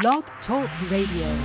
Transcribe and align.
Blog 0.00 0.24
Talk 0.44 0.68
Radio. 0.90 1.38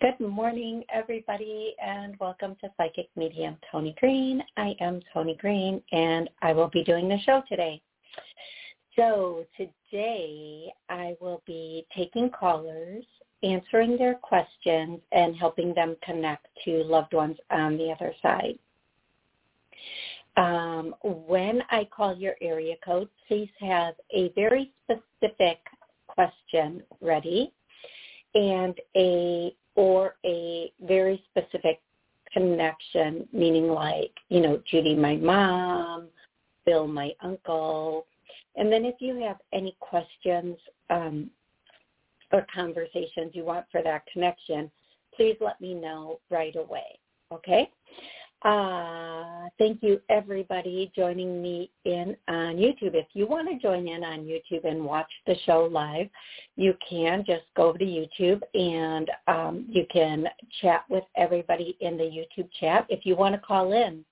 Good 0.00 0.20
morning, 0.20 0.84
everybody, 0.90 1.74
and 1.84 2.18
welcome 2.18 2.56
to 2.62 2.70
Psychic 2.78 3.10
Medium 3.14 3.58
Toni 3.70 3.94
Greene. 4.00 4.42
I 4.56 4.74
am 4.80 5.02
Toni 5.12 5.36
Greene, 5.36 5.82
and 5.92 6.30
I 6.40 6.54
will 6.54 6.68
be 6.68 6.82
doing 6.82 7.10
the 7.10 7.18
show 7.26 7.42
today. 7.46 7.82
So 8.96 9.44
today 9.58 10.72
I 10.88 11.14
will 11.20 11.42
be 11.46 11.84
taking 11.94 12.30
callers, 12.30 13.04
answering 13.42 13.98
their 13.98 14.14
questions, 14.14 15.00
and 15.10 15.36
helping 15.36 15.74
them 15.74 15.96
connect 16.02 16.46
to 16.64 16.84
loved 16.84 17.12
ones 17.12 17.36
on 17.50 17.76
the 17.76 17.90
other 17.90 18.14
side. 18.22 18.58
Um, 20.36 20.94
when 21.02 21.62
I 21.70 21.86
call 21.94 22.16
your 22.16 22.34
area 22.40 22.74
code, 22.84 23.08
please 23.28 23.50
have 23.60 23.94
a 24.14 24.30
very 24.30 24.72
specific 24.84 25.58
question 26.06 26.82
ready 27.00 27.52
and 28.34 28.74
a 28.96 29.54
or 29.74 30.16
a 30.24 30.72
very 30.82 31.22
specific 31.30 31.80
connection, 32.32 33.28
meaning 33.32 33.68
like, 33.68 34.12
you 34.28 34.40
know, 34.40 34.60
Judy, 34.70 34.94
my 34.94 35.16
mom, 35.16 36.08
Bill, 36.64 36.86
my 36.86 37.12
uncle. 37.20 38.06
And 38.56 38.72
then 38.72 38.84
if 38.84 38.96
you 39.00 39.16
have 39.22 39.38
any 39.52 39.76
questions 39.80 40.56
um, 40.90 41.30
or 42.32 42.46
conversations 42.54 43.32
you 43.32 43.44
want 43.44 43.66
for 43.70 43.82
that 43.82 44.04
connection, 44.12 44.70
please 45.14 45.36
let 45.40 45.60
me 45.60 45.74
know 45.74 46.20
right 46.30 46.56
away. 46.56 46.98
Okay? 47.32 47.70
Uh, 48.44 49.48
thank 49.56 49.80
you 49.82 50.00
everybody 50.10 50.92
joining 50.96 51.40
me 51.40 51.70
in 51.84 52.16
on 52.26 52.56
YouTube. 52.56 52.94
If 52.94 53.06
you 53.12 53.28
want 53.28 53.48
to 53.48 53.56
join 53.58 53.86
in 53.86 54.02
on 54.02 54.24
YouTube 54.24 54.64
and 54.64 54.84
watch 54.84 55.06
the 55.28 55.36
show 55.46 55.68
live, 55.70 56.08
you 56.56 56.74
can 56.88 57.24
just 57.24 57.44
go 57.56 57.72
to 57.72 57.84
YouTube 57.84 58.40
and 58.54 59.08
um, 59.28 59.64
you 59.68 59.86
can 59.92 60.26
chat 60.60 60.84
with 60.88 61.04
everybody 61.16 61.76
in 61.80 61.96
the 61.96 62.02
YouTube 62.02 62.48
chat. 62.58 62.84
If 62.88 63.06
you 63.06 63.14
want 63.14 63.36
to 63.36 63.40
call 63.40 63.72
in 63.72 64.04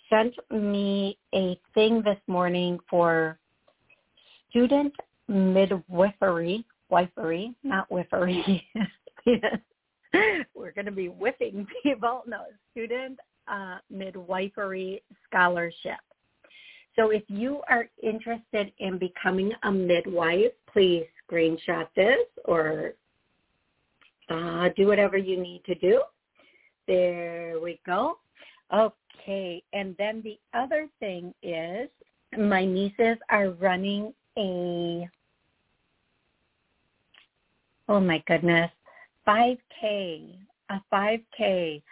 sent 0.09 0.35
me 0.53 1.19
a 1.35 1.59
thing 1.75 2.01
this 2.05 2.19
morning 2.29 2.79
for 2.89 3.37
student 4.51 4.95
midwifery, 5.27 6.65
wifery, 6.93 7.55
not 7.65 7.91
wifery. 7.91 8.63
We're 10.55 10.73
going 10.73 10.87
to 10.87 10.93
be 10.93 11.09
whipping 11.09 11.67
people. 11.83 12.23
No, 12.29 12.45
student 12.71 13.19
uh, 13.49 13.79
midwifery 13.91 15.03
scholarship. 15.27 15.99
So 16.95 17.11
if 17.11 17.25
you 17.27 17.63
are 17.69 17.89
interested 18.01 18.73
in 18.79 18.99
becoming 18.99 19.53
a 19.65 19.73
midwife, 19.73 20.53
please 20.73 21.07
screenshot 21.29 21.89
this 21.97 22.27
or 22.45 22.93
uh, 24.31 24.69
do 24.77 24.87
whatever 24.87 25.17
you 25.17 25.41
need 25.41 25.63
to 25.67 25.75
do. 25.77 26.03
There 26.87 27.59
we 27.63 27.81
go. 27.87 28.19
Okay, 28.73 29.63
and 29.73 29.95
then 29.99 30.23
the 30.23 30.39
other 30.59 30.89
thing 31.01 31.35
is 31.43 31.89
my 32.39 32.65
nieces 32.65 33.17
are 33.31 33.51
running 33.51 34.13
a, 34.37 35.09
oh 37.89 38.01
my 38.01 38.23
goodness, 38.27 38.71
5K, 39.27 40.37
a 40.71 40.81
5K 40.93 41.83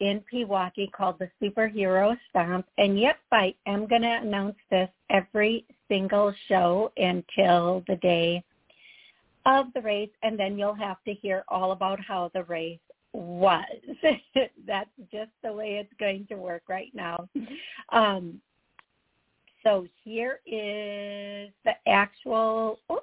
in 0.00 0.22
Pewaukee 0.32 0.92
called 0.92 1.18
the 1.18 1.30
Superhero 1.42 2.16
Stomp. 2.30 2.66
And 2.78 2.98
yep, 2.98 3.16
I 3.32 3.54
am 3.66 3.86
going 3.86 4.02
to 4.02 4.18
announce 4.22 4.56
this 4.70 4.90
every 5.10 5.64
single 5.88 6.34
show 6.48 6.92
until 6.96 7.82
the 7.88 7.96
day 7.96 8.44
of 9.46 9.66
the 9.74 9.80
race, 9.80 10.10
and 10.22 10.38
then 10.38 10.58
you'll 10.58 10.74
have 10.74 11.02
to 11.04 11.14
hear 11.14 11.44
all 11.48 11.72
about 11.72 11.98
how 12.00 12.30
the 12.34 12.44
race 12.44 12.78
was. 13.12 13.64
That's 14.66 14.90
just 15.10 15.30
the 15.42 15.52
way 15.52 15.78
it's 15.78 15.92
going 15.98 16.26
to 16.28 16.34
work 16.34 16.64
right 16.68 16.90
now. 16.92 17.28
Um, 17.90 18.40
so 19.62 19.86
here 20.04 20.40
is 20.46 21.50
the 21.64 21.72
actual. 21.86 22.80
Oh, 22.90 23.02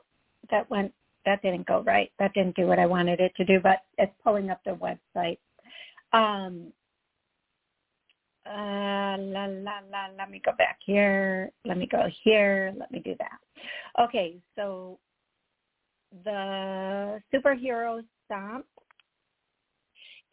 that 0.51 0.69
went. 0.69 0.93
That 1.25 1.41
didn't 1.41 1.65
go 1.65 1.81
right. 1.81 2.11
That 2.19 2.33
didn't 2.33 2.57
do 2.57 2.67
what 2.67 2.79
I 2.79 2.85
wanted 2.85 3.21
it 3.21 3.33
to 3.37 3.45
do, 3.45 3.59
but 3.61 3.79
it's 3.97 4.11
pulling 4.23 4.49
up 4.49 4.61
the 4.65 4.71
website. 4.71 5.37
Um, 6.11 6.73
uh, 8.45 9.17
la 9.17 9.45
la 9.45 9.79
la. 9.89 10.07
Let 10.17 10.29
me 10.29 10.41
go 10.45 10.51
back 10.57 10.79
here. 10.85 11.49
Let 11.65 11.77
me 11.77 11.87
go 11.87 12.07
here. 12.23 12.73
Let 12.77 12.91
me 12.91 12.99
do 12.99 13.15
that. 13.19 14.03
Okay, 14.03 14.35
so 14.57 14.99
the 16.23 17.21
superhero 17.33 18.03
stomp 18.25 18.65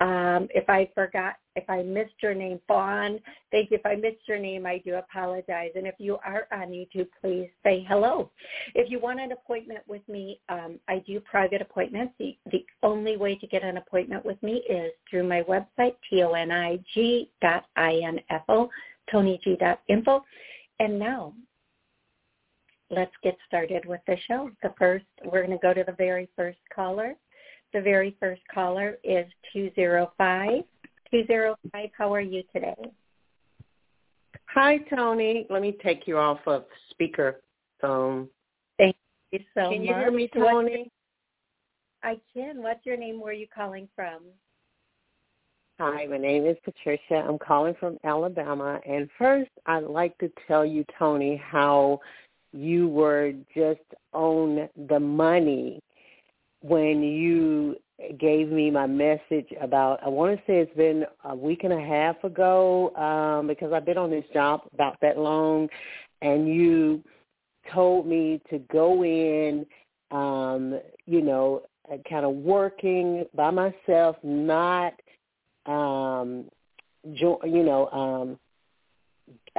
Um, 0.00 0.48
if 0.54 0.68
I 0.68 0.88
forgot, 0.94 1.34
if 1.56 1.68
I 1.68 1.82
missed 1.82 2.14
your 2.22 2.32
name, 2.34 2.58
Fawn, 2.66 3.18
thank 3.50 3.70
you. 3.70 3.76
If 3.76 3.84
I 3.84 3.96
missed 3.96 4.26
your 4.26 4.38
name, 4.38 4.64
I 4.64 4.78
do 4.78 4.94
apologize. 4.94 5.72
And 5.74 5.86
if 5.86 5.94
you 5.98 6.16
are 6.24 6.46
on 6.52 6.68
YouTube, 6.68 7.08
please 7.20 7.50
say 7.62 7.84
hello. 7.86 8.30
If 8.74 8.90
you 8.90 8.98
want 8.98 9.20
an 9.20 9.32
appointment 9.32 9.80
with 9.86 10.00
me, 10.08 10.40
um, 10.48 10.78
I 10.88 11.00
do 11.06 11.20
private 11.20 11.60
appointments. 11.60 12.14
The, 12.18 12.36
the 12.50 12.64
only 12.82 13.18
way 13.18 13.36
to 13.36 13.46
get 13.46 13.62
an 13.62 13.76
appointment 13.76 14.24
with 14.24 14.42
me 14.42 14.62
is 14.70 14.90
through 15.08 15.28
my 15.28 15.42
website, 15.42 15.96
T-O-N-I-G 16.08 17.30
dot 17.42 17.66
I-N-F-O, 17.76 18.70
tonig.info. 19.12 20.24
And 20.78 20.98
now, 20.98 21.34
let's 22.90 23.12
get 23.22 23.36
started 23.46 23.84
with 23.84 24.00
the 24.06 24.16
show. 24.26 24.50
The 24.62 24.72
first, 24.78 25.04
we're 25.24 25.44
going 25.44 25.58
to 25.58 25.62
go 25.62 25.74
to 25.74 25.84
the 25.84 25.92
very 25.92 26.26
first 26.36 26.58
caller. 26.74 27.16
The 27.72 27.80
very 27.80 28.16
first 28.18 28.42
caller 28.52 28.98
is 29.04 29.26
205. 29.52 30.64
205, 31.12 31.90
how 31.96 32.12
are 32.14 32.20
you 32.20 32.42
today? 32.52 32.74
Hi, 34.46 34.78
Toni. 34.78 35.46
Let 35.50 35.62
me 35.62 35.76
take 35.82 36.08
you 36.08 36.18
off 36.18 36.40
of 36.46 36.64
speaker 36.90 37.40
phone. 37.80 38.28
Thank 38.78 38.96
you 39.30 39.40
so 39.54 39.70
can 39.70 39.70
much. 39.70 39.72
Can 39.72 39.82
you 39.82 39.94
hear 39.94 40.10
me, 40.10 40.28
Toni? 40.34 40.90
I 42.02 42.18
can. 42.34 42.62
What's 42.62 42.84
your 42.84 42.96
name? 42.96 43.20
Where 43.20 43.30
are 43.30 43.34
you 43.34 43.46
calling 43.54 43.88
from? 43.94 44.22
Hi, 45.78 46.06
my 46.06 46.18
name 46.18 46.46
is 46.46 46.56
Patricia. 46.64 47.24
I'm 47.26 47.38
calling 47.38 47.74
from 47.78 47.98
Alabama. 48.04 48.80
And 48.86 49.08
first, 49.16 49.50
I'd 49.66 49.84
like 49.84 50.16
to 50.18 50.30
tell 50.46 50.64
you, 50.64 50.84
Toni, 50.98 51.40
how 51.42 52.00
you 52.52 52.88
were 52.88 53.32
just 53.54 53.80
on 54.12 54.68
the 54.88 54.98
money 54.98 55.80
when 56.62 57.02
you 57.02 57.76
gave 58.18 58.50
me 58.50 58.70
my 58.70 58.86
message 58.86 59.48
about 59.60 60.00
I 60.04 60.08
want 60.08 60.36
to 60.36 60.42
say 60.46 60.58
it's 60.58 60.76
been 60.76 61.04
a 61.24 61.34
week 61.34 61.64
and 61.64 61.72
a 61.72 61.80
half 61.80 62.22
ago 62.24 62.94
um 62.96 63.46
because 63.46 63.72
I've 63.72 63.84
been 63.84 63.98
on 63.98 64.10
this 64.10 64.24
job 64.32 64.62
about 64.72 64.96
that 65.02 65.18
long 65.18 65.68
and 66.22 66.48
you 66.48 67.02
told 67.72 68.06
me 68.06 68.40
to 68.50 68.58
go 68.72 69.04
in 69.04 69.66
um 70.10 70.80
you 71.06 71.20
know 71.20 71.62
kind 72.08 72.24
of 72.24 72.34
working 72.34 73.26
by 73.34 73.50
myself 73.50 74.16
not 74.22 74.94
um 75.66 76.46
jo- 77.14 77.40
you 77.44 77.62
know 77.62 77.88
um 77.90 78.38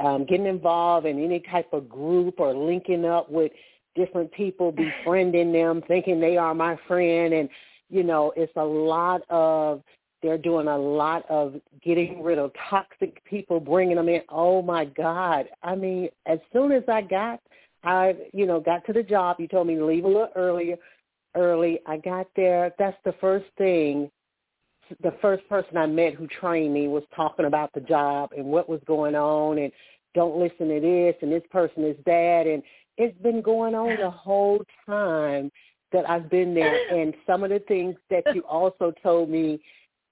um 0.04 0.24
getting 0.24 0.46
involved 0.46 1.06
in 1.06 1.22
any 1.22 1.40
type 1.40 1.72
of 1.72 1.88
group 1.88 2.34
or 2.38 2.54
linking 2.54 3.04
up 3.04 3.30
with 3.30 3.52
different 3.94 4.32
people, 4.32 4.72
befriending 4.72 5.52
them, 5.52 5.82
thinking 5.86 6.20
they 6.20 6.36
are 6.36 6.54
my 6.54 6.78
friend. 6.88 7.34
And, 7.34 7.48
you 7.90 8.02
know, 8.02 8.32
it's 8.36 8.52
a 8.56 8.64
lot 8.64 9.22
of, 9.30 9.82
they're 10.22 10.38
doing 10.38 10.68
a 10.68 10.78
lot 10.78 11.24
of 11.28 11.54
getting 11.84 12.22
rid 12.22 12.38
of 12.38 12.52
toxic 12.70 13.22
people, 13.24 13.60
bringing 13.60 13.96
them 13.96 14.08
in. 14.08 14.22
Oh, 14.28 14.62
my 14.62 14.84
God. 14.84 15.46
I 15.62 15.74
mean, 15.74 16.08
as 16.26 16.38
soon 16.52 16.72
as 16.72 16.84
I 16.88 17.02
got, 17.02 17.40
I, 17.84 18.14
you 18.32 18.46
know, 18.46 18.60
got 18.60 18.86
to 18.86 18.92
the 18.92 19.02
job, 19.02 19.36
you 19.40 19.48
told 19.48 19.66
me 19.66 19.74
to 19.74 19.84
leave 19.84 20.04
a 20.04 20.08
little 20.08 20.30
earlier, 20.36 20.76
early. 21.34 21.80
I 21.86 21.96
got 21.96 22.28
there. 22.36 22.72
That's 22.78 22.96
the 23.04 23.14
first 23.20 23.46
thing 23.58 24.10
the 25.02 25.14
first 25.22 25.48
person 25.48 25.76
I 25.76 25.86
met 25.86 26.14
who 26.14 26.26
trained 26.26 26.74
me 26.74 26.88
was 26.88 27.04
talking 27.14 27.46
about 27.46 27.72
the 27.72 27.80
job 27.80 28.30
and 28.36 28.46
what 28.46 28.68
was 28.68 28.80
going 28.86 29.14
on 29.14 29.58
and 29.58 29.72
don't 30.14 30.38
listen 30.38 30.68
to 30.68 30.80
this 30.80 31.14
and 31.22 31.32
this 31.32 31.42
person 31.50 31.84
is 31.84 31.96
bad 32.04 32.46
and 32.46 32.62
it's 32.98 33.16
been 33.22 33.42
going 33.42 33.74
on 33.74 33.96
the 33.96 34.10
whole 34.10 34.62
time 34.86 35.50
that 35.92 36.08
I've 36.08 36.30
been 36.30 36.54
there. 36.54 36.78
And 36.92 37.14
some 37.26 37.44
of 37.44 37.50
the 37.50 37.60
things 37.60 37.96
that 38.10 38.24
you 38.34 38.42
also 38.42 38.92
told 39.02 39.30
me 39.30 39.60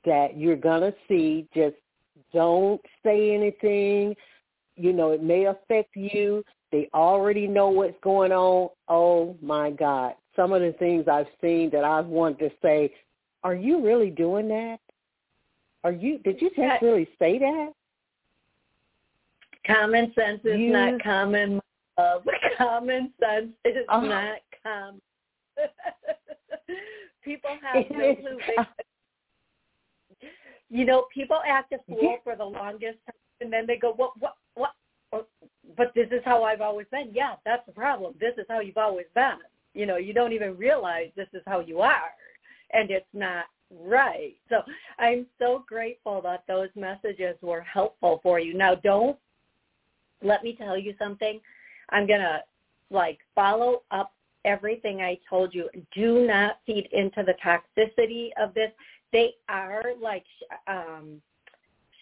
that 0.04 0.36
you're 0.36 0.56
going 0.56 0.80
to 0.80 0.94
see, 1.08 1.46
just 1.54 1.76
don't 2.32 2.80
say 3.04 3.34
anything. 3.34 4.14
You 4.76 4.92
know, 4.92 5.10
it 5.10 5.22
may 5.22 5.46
affect 5.46 5.94
you. 5.94 6.42
They 6.72 6.88
already 6.94 7.46
know 7.46 7.68
what's 7.68 7.98
going 8.02 8.32
on. 8.32 8.70
Oh, 8.88 9.36
my 9.42 9.70
God. 9.70 10.14
Some 10.36 10.52
of 10.52 10.62
the 10.62 10.72
things 10.78 11.06
I've 11.08 11.26
seen 11.40 11.70
that 11.70 11.84
I've 11.84 12.06
wanted 12.06 12.38
to 12.38 12.50
say, 12.62 12.94
are 13.42 13.54
you 13.54 13.84
really 13.84 14.10
doing 14.10 14.48
that? 14.48 14.78
Are 15.82 15.92
you, 15.92 16.18
did 16.18 16.40
you 16.40 16.50
just 16.50 16.82
really 16.82 17.08
say 17.18 17.38
that? 17.38 17.72
Common 19.66 20.12
sense 20.14 20.40
is 20.44 20.58
you, 20.58 20.72
not 20.72 21.02
common 21.02 21.60
of 21.98 22.22
common 22.60 23.12
sense 23.20 23.48
is 23.64 23.76
uh, 23.88 24.00
not 24.00 24.38
common. 24.62 25.00
people 27.24 27.50
have 27.62 27.84
no 27.90 28.14
clue. 28.16 28.38
you 30.68 30.84
know, 30.84 31.06
people 31.12 31.40
act 31.46 31.72
a 31.72 31.78
fool 31.88 32.18
for 32.24 32.36
the 32.36 32.44
longest 32.44 32.98
time, 33.06 33.14
and 33.40 33.52
then 33.52 33.66
they 33.66 33.76
go, 33.76 33.92
"What? 33.92 34.12
What? 34.18 34.36
What?" 34.54 34.74
But 35.76 35.92
this 35.94 36.08
is 36.10 36.20
how 36.24 36.42
I've 36.44 36.60
always 36.60 36.86
been. 36.90 37.10
Yeah, 37.12 37.34
that's 37.44 37.64
the 37.66 37.72
problem. 37.72 38.14
This 38.20 38.34
is 38.38 38.46
how 38.48 38.60
you've 38.60 38.76
always 38.76 39.06
been. 39.14 39.38
You 39.74 39.86
know, 39.86 39.96
you 39.96 40.12
don't 40.12 40.32
even 40.32 40.56
realize 40.56 41.10
this 41.16 41.28
is 41.32 41.42
how 41.46 41.60
you 41.60 41.80
are, 41.80 42.10
and 42.72 42.90
it's 42.90 43.06
not 43.12 43.46
right. 43.70 44.34
So 44.48 44.62
I'm 44.98 45.26
so 45.38 45.64
grateful 45.66 46.20
that 46.22 46.44
those 46.48 46.68
messages 46.74 47.36
were 47.40 47.60
helpful 47.60 48.20
for 48.22 48.40
you. 48.40 48.54
Now, 48.54 48.74
don't 48.74 49.16
let 50.22 50.42
me 50.42 50.56
tell 50.56 50.76
you 50.76 50.94
something 50.98 51.40
I'm 51.90 52.06
going 52.06 52.20
to 52.20 52.40
like 52.90 53.18
follow 53.34 53.82
up 53.90 54.12
everything 54.44 55.00
I 55.00 55.18
told 55.28 55.54
you. 55.54 55.68
Do 55.94 56.26
not 56.26 56.58
feed 56.66 56.88
into 56.92 57.22
the 57.22 57.34
toxicity 57.44 58.30
of 58.40 58.54
this. 58.54 58.70
They 59.12 59.34
are 59.48 59.84
like 60.00 60.24
um, 60.66 61.20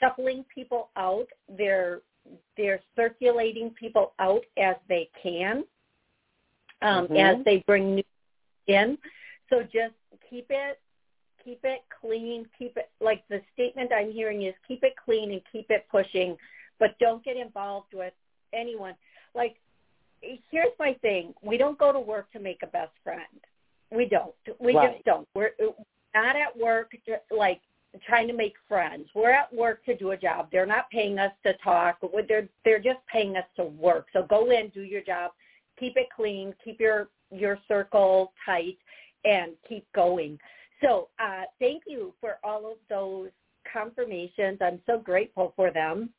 shuffling 0.01 0.45
people 0.55 0.91
out. 0.97 1.27
They're 1.49 2.01
they're 2.57 2.81
circulating 2.95 3.71
people 3.71 4.13
out 4.19 4.43
as 4.59 4.77
they 4.89 5.09
can, 5.23 5.65
um, 6.83 7.07
mm-hmm. 7.07 7.17
as 7.17 7.45
they 7.45 7.65
bring 7.67 7.95
new 7.95 8.03
in. 8.67 8.99
So 9.49 9.63
just 9.63 9.95
keep 10.29 10.47
it 10.51 10.79
keep 11.43 11.61
it 11.65 11.81
clean. 12.01 12.47
Keep 12.59 12.77
it 12.77 12.91
like 13.01 13.25
the 13.29 13.41
statement 13.55 13.91
I'm 13.95 14.13
hearing 14.13 14.43
is 14.43 14.55
keep 14.67 14.83
it 14.83 14.95
clean 15.03 15.33
and 15.33 15.41
keep 15.51 15.71
it 15.71 15.87
pushing, 15.91 16.37
but 16.79 16.99
don't 16.99 17.25
get 17.25 17.37
involved 17.37 17.95
with 17.95 18.13
anyone. 18.53 18.95
Like 19.35 19.57
here's 20.21 20.73
my 20.79 20.95
thing. 21.03 21.35
We 21.43 21.57
don't 21.57 21.79
go 21.79 21.93
to 21.93 22.01
work 22.01 22.31
to 22.33 22.41
make 22.41 22.63
a 22.63 22.67
best 22.67 22.93
friend. 23.03 23.23
We 23.91 24.07
don't. 24.07 24.35
We 24.61 24.75
right. 24.75 24.93
just 24.93 25.05
don't. 25.05 25.27
We're 25.35 25.53
not 26.15 26.37
at 26.37 26.57
work 26.59 26.93
like 27.31 27.61
trying 28.07 28.29
to 28.29 28.35
make 28.35 28.55
friends. 28.69 29.09
We're 29.15 29.31
at 29.31 29.53
work 29.53 29.85
to 29.87 29.97
do 29.97 30.11
a 30.11 30.17
job. 30.17 30.49
They're 30.53 30.67
not 30.67 30.91
paying 30.91 31.19
us 31.19 31.33
to 31.47 31.55
talk. 31.65 31.99
They're 32.29 32.49
they're 32.65 32.79
just 32.79 33.01
paying 33.11 33.37
us 33.37 33.47
to 33.57 33.65
work. 33.65 34.07
So 34.13 34.25
go 34.29 34.51
in, 34.51 34.69
do 34.69 34.83
your 34.83 35.03
job, 35.03 35.33
keep 35.79 35.97
it 35.97 36.09
clean, 36.15 36.55
keep 36.63 36.81
your 36.81 37.09
your 37.31 37.59
circle 37.67 38.33
tight, 38.45 38.79
and 39.25 39.53
keep 39.69 39.87
going. 39.95 40.39
So 40.83 41.09
uh, 41.19 41.43
thank 41.59 41.85
you 41.87 42.15
for 42.21 42.39
all 42.45 42.71
of 42.71 42.79
those 42.89 43.31
confirmations. 43.73 44.59
I'm 44.61 44.81
so 44.87 44.99
grateful 44.99 45.53
for 45.57 45.71
them. 45.71 46.11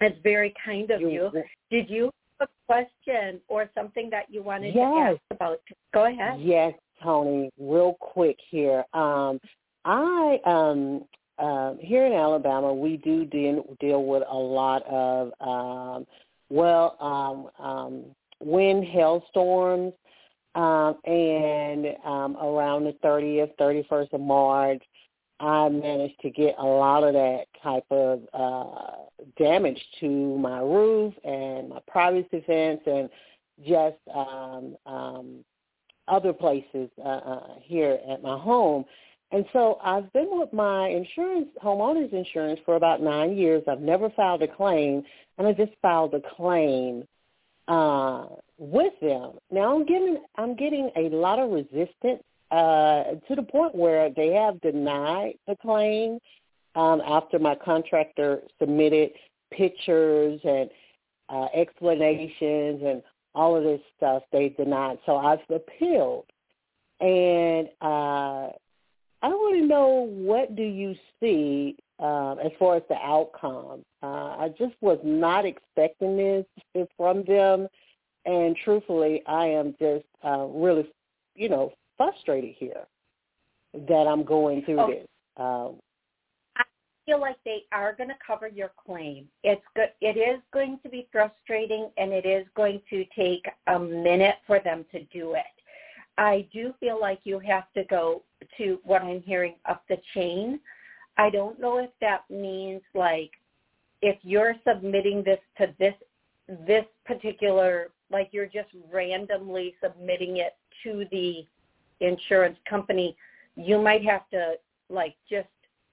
It's 0.00 0.18
very 0.22 0.54
kind 0.64 0.90
of 0.90 1.00
you. 1.00 1.30
Did 1.70 1.88
you 1.88 2.10
a 2.42 2.48
question 2.66 3.40
or 3.48 3.70
something 3.74 4.10
that 4.10 4.26
you 4.28 4.42
wanted 4.42 4.74
yes. 4.74 4.84
to 4.84 4.98
ask 4.98 5.20
about, 5.30 5.60
go 5.94 6.06
ahead. 6.06 6.40
Yes, 6.40 6.74
Toni, 7.02 7.50
real 7.58 7.96
quick 8.00 8.36
here. 8.50 8.84
Um, 8.92 9.40
I 9.84 10.38
um, 10.44 11.04
uh, 11.38 11.74
here 11.80 12.06
in 12.06 12.12
Alabama, 12.12 12.72
we 12.72 12.98
do 12.98 13.24
deal, 13.24 13.76
deal 13.80 14.04
with 14.04 14.22
a 14.30 14.36
lot 14.36 14.82
of 14.86 15.32
um, 15.40 16.06
well 16.50 16.96
um, 17.00 17.64
um, 17.64 18.04
wind 18.40 18.84
hailstorms, 18.84 19.92
um, 20.54 20.96
and 21.04 21.86
um, 22.04 22.36
around 22.36 22.84
the 22.84 22.94
30th, 23.04 23.56
31st 23.58 24.12
of 24.12 24.20
March, 24.20 24.82
I 25.42 25.68
managed 25.68 26.20
to 26.20 26.30
get 26.30 26.54
a 26.56 26.64
lot 26.64 27.02
of 27.02 27.14
that 27.14 27.46
type 27.62 27.84
of 27.90 28.22
uh, 28.32 28.92
damage 29.36 29.80
to 29.98 30.38
my 30.38 30.60
roof 30.60 31.12
and 31.24 31.68
my 31.68 31.80
privacy 31.88 32.44
fence 32.46 32.80
and 32.86 33.10
just 33.66 33.96
um, 34.14 34.76
um, 34.86 35.44
other 36.06 36.32
places 36.32 36.88
uh, 37.04 37.08
uh, 37.08 37.46
here 37.60 37.98
at 38.08 38.22
my 38.22 38.38
home. 38.38 38.84
And 39.32 39.44
so 39.52 39.78
I've 39.82 40.12
been 40.12 40.28
with 40.30 40.52
my 40.52 40.88
insurance, 40.88 41.48
homeowners 41.62 42.12
insurance, 42.12 42.60
for 42.64 42.76
about 42.76 43.02
nine 43.02 43.36
years. 43.36 43.64
I've 43.66 43.80
never 43.80 44.10
filed 44.10 44.42
a 44.42 44.48
claim, 44.48 45.02
and 45.38 45.48
I 45.48 45.52
just 45.52 45.72
filed 45.80 46.14
a 46.14 46.20
claim 46.36 47.04
uh, 47.66 48.26
with 48.58 48.92
them. 49.00 49.32
Now 49.50 49.74
I'm 49.74 49.86
getting 49.86 50.18
I'm 50.36 50.54
getting 50.54 50.90
a 50.96 51.08
lot 51.08 51.40
of 51.40 51.50
resistance 51.50 52.22
uh, 52.52 53.14
to 53.26 53.34
the 53.34 53.42
point 53.42 53.74
where 53.74 54.10
they 54.10 54.28
have 54.28 54.60
denied 54.60 55.34
the 55.48 55.56
claim 55.56 56.18
um, 56.74 57.00
after 57.06 57.38
my 57.38 57.54
contractor 57.54 58.42
submitted 58.60 59.10
pictures 59.50 60.38
and 60.44 60.68
uh, 61.30 61.46
explanations 61.54 62.82
and 62.84 63.02
all 63.34 63.56
of 63.56 63.64
this 63.64 63.80
stuff, 63.96 64.22
they 64.32 64.50
denied. 64.50 64.98
So 65.06 65.16
I've 65.16 65.38
appealed, 65.48 66.26
and 67.00 67.68
uh, 67.80 68.52
I 69.22 69.28
want 69.28 69.58
to 69.58 69.66
know 69.66 70.06
what 70.10 70.54
do 70.54 70.62
you 70.62 70.94
see 71.20 71.76
um, 71.98 72.38
as 72.44 72.52
far 72.58 72.76
as 72.76 72.82
the 72.90 72.96
outcome. 72.96 73.82
Uh, 74.02 74.36
I 74.36 74.50
just 74.58 74.74
was 74.82 74.98
not 75.02 75.46
expecting 75.46 76.18
this 76.74 76.86
from 76.98 77.24
them, 77.24 77.66
and 78.26 78.54
truthfully, 78.62 79.22
I 79.26 79.46
am 79.46 79.74
just 79.80 80.04
uh, 80.22 80.46
really, 80.50 80.86
you 81.34 81.48
know, 81.48 81.72
frustrated 81.96 82.54
here 82.56 82.86
that 83.74 84.06
I'm 84.06 84.24
going 84.24 84.62
through 84.62 84.80
oh. 84.80 84.90
this. 84.90 85.06
Um, 85.36 85.76
I 86.56 86.64
feel 87.06 87.20
like 87.20 87.36
they 87.44 87.64
are 87.72 87.94
going 87.94 88.10
to 88.10 88.16
cover 88.24 88.48
your 88.48 88.70
claim. 88.86 89.26
It's 89.42 89.62
good. 89.74 89.90
It 90.00 90.16
is 90.16 90.40
going 90.52 90.78
to 90.82 90.88
be 90.88 91.08
frustrating, 91.10 91.90
and 91.96 92.12
it 92.12 92.26
is 92.26 92.46
going 92.54 92.80
to 92.90 93.04
take 93.16 93.44
a 93.66 93.78
minute 93.78 94.36
for 94.46 94.60
them 94.60 94.84
to 94.92 95.02
do 95.04 95.34
it. 95.34 95.44
I 96.18 96.46
do 96.52 96.74
feel 96.78 97.00
like 97.00 97.20
you 97.24 97.38
have 97.38 97.72
to 97.74 97.84
go 97.84 98.22
to 98.58 98.78
what 98.84 99.02
I'm 99.02 99.22
hearing 99.22 99.54
up 99.68 99.82
the 99.88 99.96
chain. 100.14 100.60
I 101.16 101.30
don't 101.30 101.58
know 101.58 101.78
if 101.78 101.90
that 102.00 102.24
means 102.30 102.82
like 102.94 103.30
if 104.02 104.18
you're 104.22 104.54
submitting 104.66 105.22
this 105.24 105.38
to 105.58 105.74
this 105.78 105.94
this 106.66 106.84
particular 107.06 107.88
like 108.10 108.28
you're 108.32 108.46
just 108.46 108.68
randomly 108.92 109.74
submitting 109.82 110.38
it 110.38 110.56
to 110.82 111.06
the 111.10 111.46
insurance 112.06 112.58
company, 112.68 113.16
you 113.56 113.80
might 113.80 114.04
have 114.04 114.28
to 114.30 114.54
like 114.88 115.16
just 115.28 115.48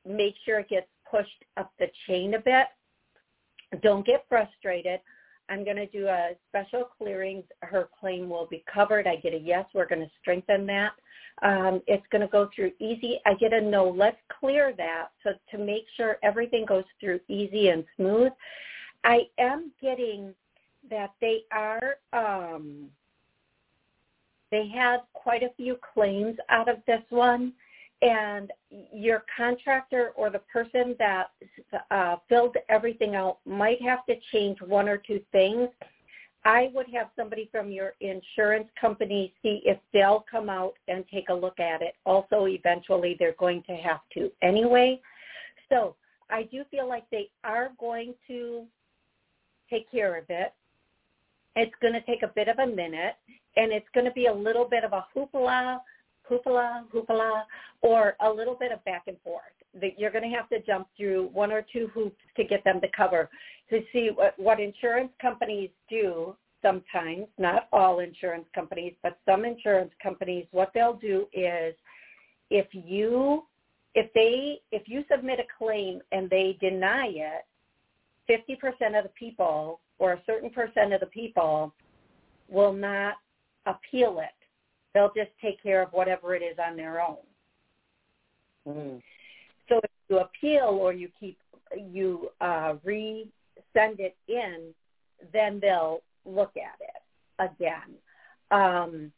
make 0.07 0.35
sure 0.45 0.59
it 0.59 0.69
gets 0.69 0.87
pushed 1.09 1.43
up 1.57 1.71
the 1.79 1.87
chain 2.07 2.33
a 2.35 2.39
bit. 2.39 2.67
Don't 3.81 4.05
get 4.05 4.25
frustrated. 4.27 4.99
I'm 5.49 5.63
going 5.63 5.77
to 5.77 5.87
do 5.87 6.07
a 6.07 6.31
special 6.47 6.87
clearing. 6.97 7.43
Her 7.61 7.89
claim 7.99 8.29
will 8.29 8.47
be 8.49 8.63
covered. 8.71 9.07
I 9.07 9.15
get 9.15 9.33
a 9.33 9.39
yes. 9.39 9.65
We're 9.73 9.87
going 9.87 10.01
to 10.01 10.11
strengthen 10.21 10.65
that. 10.67 10.91
Um, 11.41 11.81
it's 11.87 12.05
going 12.11 12.21
to 12.21 12.27
go 12.27 12.49
through 12.55 12.71
easy. 12.79 13.19
I 13.25 13.33
get 13.35 13.53
a 13.53 13.61
no. 13.61 13.89
Let's 13.89 14.17
clear 14.39 14.73
that 14.77 15.07
so 15.23 15.31
to 15.51 15.57
make 15.57 15.85
sure 15.95 16.17
everything 16.21 16.65
goes 16.65 16.83
through 16.99 17.19
easy 17.27 17.69
and 17.69 17.83
smooth. 17.95 18.31
I 19.03 19.21
am 19.39 19.71
getting 19.81 20.33
that 20.89 21.11
they 21.21 21.43
are 21.51 21.95
um, 22.13 22.89
they 24.51 24.67
had 24.67 24.99
quite 25.13 25.43
a 25.43 25.53
few 25.55 25.77
claims 25.93 26.37
out 26.49 26.69
of 26.69 26.77
this 26.87 27.03
one 27.09 27.53
and 28.01 28.51
your 28.93 29.23
contractor 29.35 30.11
or 30.15 30.29
the 30.29 30.39
person 30.39 30.95
that 30.99 31.31
uh, 31.91 32.15
filled 32.29 32.55
everything 32.69 33.15
out 33.15 33.39
might 33.45 33.81
have 33.81 34.05
to 34.05 34.15
change 34.31 34.61
one 34.61 34.87
or 34.87 34.97
two 34.97 35.19
things. 35.31 35.67
I 36.45 36.71
would 36.73 36.87
have 36.93 37.09
somebody 37.17 37.49
from 37.51 37.69
your 37.69 37.93
insurance 37.99 38.69
company 38.79 39.33
see 39.43 39.61
if 39.65 39.77
they'll 39.91 40.25
come 40.31 40.49
out 40.49 40.73
and 40.87 41.03
take 41.11 41.27
a 41.27 41.33
look 41.33 41.59
at 41.59 41.81
it. 41.81 41.95
Also, 42.05 42.45
eventually 42.45 43.17
they're 43.19 43.35
going 43.37 43.63
to 43.63 43.75
have 43.75 43.99
to 44.13 44.31
anyway. 44.41 45.01
So 45.67 45.95
I 46.29 46.43
do 46.43 46.63
feel 46.71 46.87
like 46.87 47.03
they 47.11 47.29
are 47.43 47.71
going 47.79 48.13
to 48.27 48.63
take 49.69 49.91
care 49.91 50.17
of 50.17 50.25
it. 50.29 50.53
It's 51.57 51.75
going 51.81 51.93
to 51.93 52.01
take 52.01 52.23
a 52.23 52.31
bit 52.33 52.47
of 52.47 52.59
a 52.59 52.67
minute, 52.67 53.15
and 53.59 53.71
it's 53.71 53.87
going 53.93 54.05
to 54.05 54.13
be 54.13 54.25
a 54.27 54.33
little 54.33 54.65
bit 54.65 54.83
of 54.83 54.93
a 54.93 55.05
hoopla 55.15 55.79
hoopla, 56.29 56.83
hoopla, 56.93 57.43
or 57.81 58.15
a 58.21 58.29
little 58.29 58.55
bit 58.55 58.71
of 58.71 58.83
back 58.85 59.03
and 59.07 59.17
forth. 59.23 59.43
That 59.79 59.99
you're 59.99 60.11
going 60.11 60.29
to 60.29 60.35
have 60.35 60.49
to 60.49 60.61
jump 60.61 60.87
through 60.97 61.29
one 61.33 61.51
or 61.51 61.65
two 61.73 61.89
hoops 61.93 62.19
to 62.37 62.43
get 62.43 62.63
them 62.63 62.81
to 62.81 62.87
cover. 62.95 63.29
To 63.69 63.81
see 63.93 64.09
what, 64.13 64.33
what 64.37 64.59
insurance 64.59 65.11
companies 65.21 65.69
do 65.89 66.35
sometimes, 66.61 67.27
not 67.37 67.67
all 67.71 67.99
insurance 67.99 68.45
companies, 68.53 68.93
but 69.03 69.17
some 69.25 69.45
insurance 69.45 69.91
companies, 70.01 70.45
what 70.51 70.71
they'll 70.73 70.95
do 70.95 71.27
is 71.33 71.75
if 72.49 72.67
you 72.71 73.43
if 73.95 74.11
they 74.13 74.59
if 74.71 74.83
you 74.87 75.03
submit 75.09 75.39
a 75.39 75.43
claim 75.57 76.01
and 76.11 76.29
they 76.29 76.57
deny 76.59 77.07
it, 77.07 77.45
50% 78.29 78.97
of 78.97 79.03
the 79.03 79.11
people 79.17 79.79
or 79.97 80.13
a 80.13 80.21
certain 80.25 80.49
percent 80.49 80.93
of 80.93 80.99
the 80.99 81.07
people 81.07 81.73
will 82.49 82.73
not 82.73 83.15
appeal 83.65 84.19
it 84.19 84.39
they'll 84.93 85.11
just 85.15 85.31
take 85.41 85.61
care 85.61 85.81
of 85.81 85.91
whatever 85.91 86.35
it 86.35 86.41
is 86.41 86.57
on 86.65 86.75
their 86.75 87.01
own. 87.01 87.17
Mm. 88.67 89.01
So 89.67 89.79
if 89.83 89.91
you 90.09 90.19
appeal 90.19 90.77
or 90.79 90.93
you 90.93 91.09
keep 91.19 91.37
you 91.77 92.29
uh, 92.41 92.75
re-send 92.83 93.99
it 93.99 94.17
in, 94.27 94.73
then 95.31 95.59
they'll 95.59 96.01
look 96.25 96.53
at 96.57 96.79
it 96.79 97.51
again. 97.51 97.95
Um, 98.51 99.11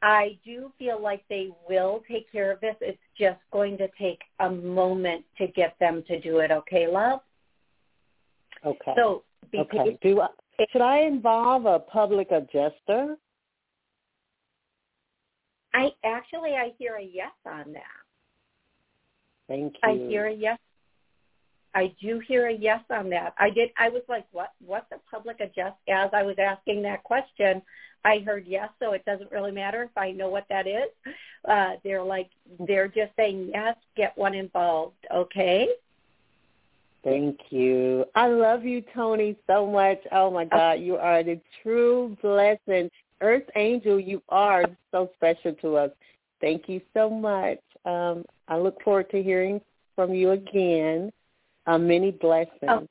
I 0.00 0.38
do 0.44 0.72
feel 0.78 1.00
like 1.00 1.22
they 1.28 1.50
will 1.68 2.02
take 2.10 2.30
care 2.32 2.50
of 2.50 2.60
this. 2.60 2.74
It's 2.80 2.98
just 3.18 3.38
going 3.52 3.76
to 3.78 3.88
take 4.00 4.20
a 4.40 4.50
moment 4.50 5.24
to 5.38 5.46
get 5.48 5.76
them 5.78 6.02
to 6.08 6.20
do 6.20 6.38
it. 6.38 6.50
Okay, 6.50 6.88
love. 6.88 7.20
Okay. 8.64 8.92
So, 8.96 9.22
okay. 9.54 9.98
Do 10.02 10.22
I, 10.22 10.28
should 10.72 10.82
I 10.82 11.00
involve 11.00 11.66
a 11.66 11.78
public 11.78 12.28
adjuster? 12.32 13.16
I 15.74 15.90
actually 16.04 16.52
I 16.52 16.72
hear 16.78 16.96
a 16.96 17.02
yes 17.02 17.32
on 17.46 17.72
that. 17.72 17.82
Thank 19.48 19.74
you. 19.82 19.88
I 19.88 19.96
hear 20.08 20.26
a 20.26 20.32
yes. 20.32 20.58
I 21.74 21.94
do 22.00 22.20
hear 22.20 22.48
a 22.48 22.52
yes 22.52 22.82
on 22.90 23.08
that. 23.10 23.34
I 23.38 23.50
did. 23.50 23.70
I 23.78 23.88
was 23.88 24.02
like, 24.08 24.26
what? 24.32 24.52
What's 24.64 24.90
a 24.92 24.98
public 25.10 25.40
adjust? 25.40 25.76
As 25.88 26.10
I 26.12 26.22
was 26.22 26.36
asking 26.38 26.82
that 26.82 27.02
question, 27.02 27.62
I 28.04 28.18
heard 28.18 28.46
yes. 28.46 28.68
So 28.78 28.92
it 28.92 29.04
doesn't 29.04 29.30
really 29.30 29.52
matter 29.52 29.82
if 29.82 29.96
I 29.96 30.10
know 30.12 30.28
what 30.28 30.46
that 30.50 30.66
is. 30.66 30.88
Uh, 31.48 31.72
they're 31.82 32.02
like, 32.02 32.28
they're 32.66 32.88
just 32.88 33.12
saying 33.16 33.50
yes. 33.54 33.76
Get 33.96 34.16
one 34.18 34.34
involved. 34.34 34.96
Okay. 35.14 35.68
Thank 37.04 37.40
you. 37.50 38.04
I 38.14 38.28
love 38.28 38.64
you, 38.64 38.82
Toni, 38.94 39.36
so 39.48 39.66
much. 39.66 39.98
Oh 40.12 40.30
my 40.30 40.44
God, 40.44 40.74
you 40.74 40.96
are 40.96 41.24
the 41.24 41.40
true 41.62 42.16
blessing 42.22 42.90
Earth 43.22 43.48
Angel, 43.56 43.98
you 43.98 44.22
are 44.28 44.64
so 44.90 45.10
special 45.14 45.54
to 45.62 45.76
us. 45.76 45.90
Thank 46.40 46.68
you 46.68 46.80
so 46.92 47.08
much. 47.08 47.60
Um, 47.84 48.24
I 48.48 48.58
look 48.58 48.82
forward 48.82 49.10
to 49.10 49.22
hearing 49.22 49.60
from 49.94 50.12
you 50.12 50.32
again. 50.32 51.12
Uh, 51.66 51.78
many 51.78 52.10
blessings. 52.10 52.58
Oh, 52.68 52.88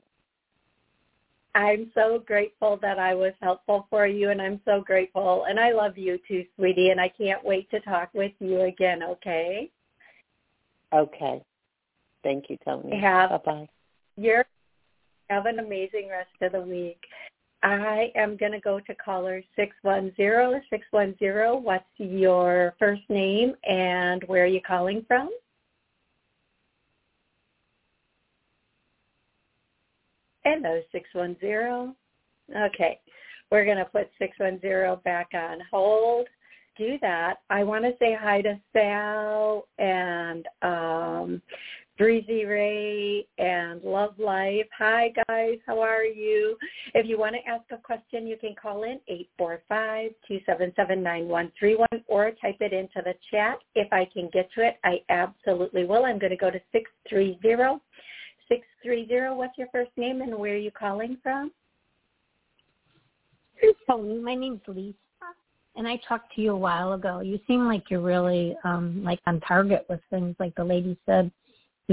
I'm 1.54 1.90
so 1.94 2.22
grateful 2.26 2.78
that 2.80 2.98
I 2.98 3.14
was 3.14 3.34
helpful 3.42 3.86
for 3.90 4.06
you, 4.06 4.30
and 4.30 4.40
I'm 4.40 4.58
so 4.64 4.80
grateful. 4.80 5.44
And 5.46 5.60
I 5.60 5.72
love 5.72 5.98
you 5.98 6.18
too, 6.26 6.46
sweetie, 6.56 6.88
and 6.88 7.00
I 7.00 7.10
can't 7.10 7.44
wait 7.44 7.70
to 7.70 7.80
talk 7.80 8.08
with 8.14 8.32
you 8.38 8.62
again, 8.62 9.02
okay? 9.02 9.70
Okay. 10.94 11.42
Thank 12.22 12.48
you, 12.48 12.56
Toni. 12.64 12.98
Have, 12.98 13.30
Bye-bye. 13.30 13.68
You're, 14.16 14.46
have 15.28 15.44
an 15.44 15.58
amazing 15.58 16.08
rest 16.08 16.30
of 16.40 16.52
the 16.52 16.60
week. 16.60 17.02
I 17.62 18.10
am 18.16 18.36
going 18.36 18.52
to 18.52 18.60
go 18.60 18.80
to 18.80 18.94
caller 18.96 19.42
610. 19.56 20.62
610, 20.70 21.62
what's 21.62 21.84
your 21.96 22.74
first 22.78 23.02
name 23.08 23.54
and 23.64 24.22
where 24.24 24.44
are 24.44 24.46
you 24.46 24.60
calling 24.60 25.04
from? 25.06 25.30
Hello, 30.44 30.80
610. 30.90 31.94
Okay, 32.66 32.98
we're 33.50 33.64
going 33.64 33.76
to 33.76 33.84
put 33.84 34.10
610 34.18 35.00
back 35.04 35.28
on 35.34 35.58
hold. 35.70 36.26
Do 36.76 36.98
that. 37.00 37.34
I 37.50 37.62
want 37.62 37.84
to 37.84 37.92
say 38.00 38.16
hi 38.18 38.42
to 38.42 38.58
Sal 38.72 39.68
and 39.78 40.48
um, 40.62 41.42
Breezy 42.02 42.44
Ray 42.44 43.26
and 43.38 43.80
Love 43.84 44.18
Life. 44.18 44.66
Hi 44.76 45.12
guys, 45.28 45.58
how 45.64 45.78
are 45.78 46.02
you? 46.02 46.58
If 46.94 47.06
you 47.06 47.16
want 47.16 47.36
to 47.36 47.48
ask 47.48 47.62
a 47.70 47.76
question, 47.76 48.26
you 48.26 48.36
can 48.36 48.56
call 48.60 48.82
in 48.82 48.98
845-277-9131 49.40 51.86
or 52.08 52.32
type 52.42 52.56
it 52.58 52.72
into 52.72 53.00
the 53.04 53.14
chat. 53.30 53.58
If 53.76 53.92
I 53.92 54.08
can 54.12 54.28
get 54.32 54.48
to 54.56 54.66
it, 54.66 54.80
I 54.82 54.96
absolutely 55.10 55.84
will. 55.84 56.04
I'm 56.04 56.18
going 56.18 56.30
to 56.30 56.36
go 56.36 56.50
to 56.50 56.60
630. 56.72 57.78
630, 58.48 59.36
what's 59.36 59.56
your 59.56 59.68
first 59.70 59.92
name 59.96 60.22
and 60.22 60.36
where 60.36 60.54
are 60.54 60.56
you 60.56 60.72
calling 60.72 61.18
from? 61.22 61.52
Toni, 63.86 64.18
my 64.18 64.34
name's 64.34 64.62
Lisa 64.66 64.96
and 65.76 65.88
I 65.88 65.98
talked 66.08 66.34
to 66.34 66.42
you 66.42 66.52
a 66.52 66.56
while 66.56 66.94
ago. 66.94 67.20
You 67.20 67.38
seem 67.46 67.66
like 67.66 67.90
you're 67.90 68.00
really 68.00 68.56
um 68.64 69.02
like 69.04 69.20
on 69.26 69.40
target 69.40 69.86
with 69.88 70.00
things 70.10 70.34
like 70.38 70.54
the 70.54 70.64
lady 70.64 70.96
said 71.06 71.30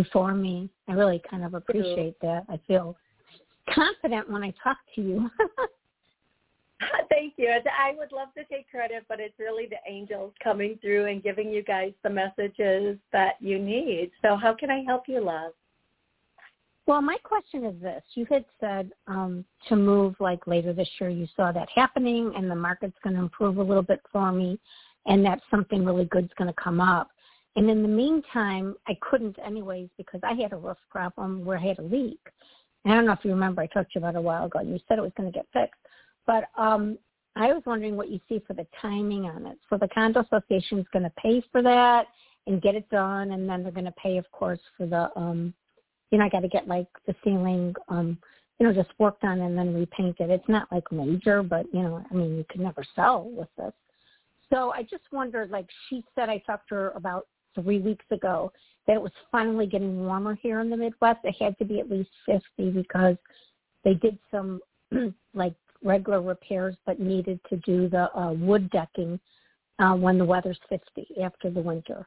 before 0.03 0.33
me. 0.33 0.69
I 0.87 0.93
really 0.93 1.21
kind 1.29 1.43
of 1.43 1.53
appreciate 1.53 2.19
that. 2.21 2.43
I 2.49 2.59
feel 2.67 2.95
confident 3.73 4.29
when 4.29 4.43
I 4.43 4.53
talk 4.63 4.77
to 4.95 5.01
you. 5.01 5.29
Thank 7.09 7.33
you. 7.35 7.49
I 7.49 7.93
would 7.97 8.13
love 8.13 8.29
to 8.37 8.45
take 8.45 8.69
credit, 8.71 9.03
but 9.09 9.19
it's 9.19 9.37
really 9.37 9.67
the 9.67 9.91
angels 9.91 10.31
coming 10.41 10.79
through 10.81 11.07
and 11.07 11.21
giving 11.21 11.49
you 11.49 11.61
guys 11.61 11.91
the 12.03 12.09
messages 12.09 12.97
that 13.11 13.33
you 13.41 13.59
need. 13.59 14.11
So 14.21 14.37
how 14.37 14.53
can 14.53 14.71
I 14.71 14.83
help 14.83 15.03
you, 15.07 15.23
love? 15.23 15.51
Well, 16.87 17.01
my 17.01 17.17
question 17.23 17.65
is 17.65 17.79
this. 17.81 18.01
You 18.15 18.25
had 18.31 18.45
said 18.59 18.91
um, 19.07 19.43
to 19.67 19.75
move 19.75 20.15
like 20.19 20.47
later 20.47 20.71
this 20.71 20.89
year. 20.99 21.09
You 21.09 21.27
saw 21.35 21.51
that 21.51 21.67
happening 21.75 22.31
and 22.35 22.49
the 22.49 22.55
market's 22.55 22.97
going 23.03 23.15
to 23.15 23.21
improve 23.21 23.57
a 23.57 23.63
little 23.63 23.83
bit 23.83 24.01
for 24.11 24.31
me 24.31 24.57
and 25.05 25.25
that 25.25 25.41
something 25.51 25.83
really 25.83 26.05
good's 26.05 26.33
going 26.37 26.47
to 26.47 26.61
come 26.61 26.79
up. 26.79 27.11
And 27.55 27.69
in 27.69 27.81
the 27.81 27.87
meantime, 27.87 28.75
I 28.87 28.97
couldn't 29.01 29.37
anyways 29.43 29.89
because 29.97 30.21
I 30.23 30.33
had 30.33 30.53
a 30.53 30.57
roof 30.57 30.77
problem 30.89 31.43
where 31.43 31.57
I 31.57 31.67
had 31.67 31.79
a 31.79 31.83
leak. 31.83 32.19
And 32.83 32.93
I 32.93 32.95
don't 32.95 33.05
know 33.05 33.13
if 33.13 33.23
you 33.23 33.31
remember, 33.31 33.61
I 33.61 33.67
talked 33.67 33.91
to 33.93 33.99
you 33.99 34.05
about 34.05 34.15
it 34.15 34.19
a 34.19 34.21
while 34.21 34.45
ago. 34.45 34.59
And 34.59 34.69
you 34.69 34.79
said 34.87 34.97
it 34.97 35.01
was 35.01 35.11
going 35.17 35.31
to 35.31 35.37
get 35.37 35.47
fixed. 35.51 35.79
But 36.25 36.45
um, 36.57 36.97
I 37.35 37.47
was 37.53 37.63
wondering 37.65 37.95
what 37.95 38.09
you 38.09 38.19
see 38.29 38.41
for 38.45 38.53
the 38.53 38.67
timing 38.81 39.25
on 39.25 39.45
it. 39.45 39.57
So 39.69 39.77
the 39.77 39.87
condo 39.89 40.21
association 40.21 40.79
is 40.79 40.85
going 40.93 41.03
to 41.03 41.13
pay 41.21 41.43
for 41.51 41.61
that 41.61 42.07
and 42.47 42.61
get 42.61 42.75
it 42.75 42.89
done, 42.89 43.31
and 43.31 43.47
then 43.47 43.63
they're 43.63 43.71
going 43.71 43.85
to 43.85 43.91
pay, 43.91 44.17
of 44.17 44.29
course, 44.31 44.59
for 44.77 44.85
the, 44.85 45.09
um, 45.15 45.53
you 46.11 46.17
know, 46.17 46.25
I 46.25 46.29
got 46.29 46.41
to 46.41 46.47
get 46.47 46.67
like 46.67 46.87
the 47.05 47.15
ceiling, 47.23 47.75
um, 47.89 48.17
you 48.59 48.65
know, 48.65 48.73
just 48.73 48.89
worked 48.97 49.23
on 49.23 49.41
and 49.41 49.57
then 49.57 49.73
repainted. 49.73 50.29
It's 50.29 50.47
not 50.49 50.71
like 50.71 50.91
major, 50.91 51.43
but 51.43 51.65
you 51.73 51.81
know, 51.81 52.03
I 52.09 52.13
mean, 52.13 52.37
you 52.37 52.45
could 52.49 52.61
never 52.61 52.83
sell 52.95 53.29
with 53.29 53.49
this. 53.57 53.73
So 54.51 54.71
I 54.71 54.81
just 54.83 55.03
wondered, 55.11 55.51
like 55.51 55.67
she 55.87 56.03
said, 56.15 56.27
I 56.29 56.39
talked 56.39 56.69
to 56.69 56.75
her 56.75 56.89
about 56.91 57.27
three 57.61 57.79
weeks 57.79 58.05
ago 58.11 58.51
that 58.87 58.95
it 58.95 59.01
was 59.01 59.11
finally 59.31 59.67
getting 59.67 60.05
warmer 60.05 60.35
here 60.41 60.59
in 60.61 60.69
the 60.69 60.77
Midwest. 60.77 61.19
It 61.23 61.35
had 61.39 61.57
to 61.59 61.65
be 61.65 61.79
at 61.79 61.89
least 61.89 62.09
50 62.25 62.71
because 62.71 63.17
they 63.83 63.93
did 63.93 64.17
some 64.31 64.61
like 65.33 65.53
regular 65.83 66.21
repairs 66.21 66.75
but 66.85 66.99
needed 66.99 67.39
to 67.49 67.57
do 67.57 67.87
the 67.87 68.13
uh, 68.17 68.33
wood 68.33 68.69
decking 68.71 69.19
uh, 69.79 69.93
when 69.93 70.17
the 70.17 70.25
weather's 70.25 70.59
50 70.69 71.07
after 71.23 71.49
the 71.49 71.61
winter. 71.61 72.05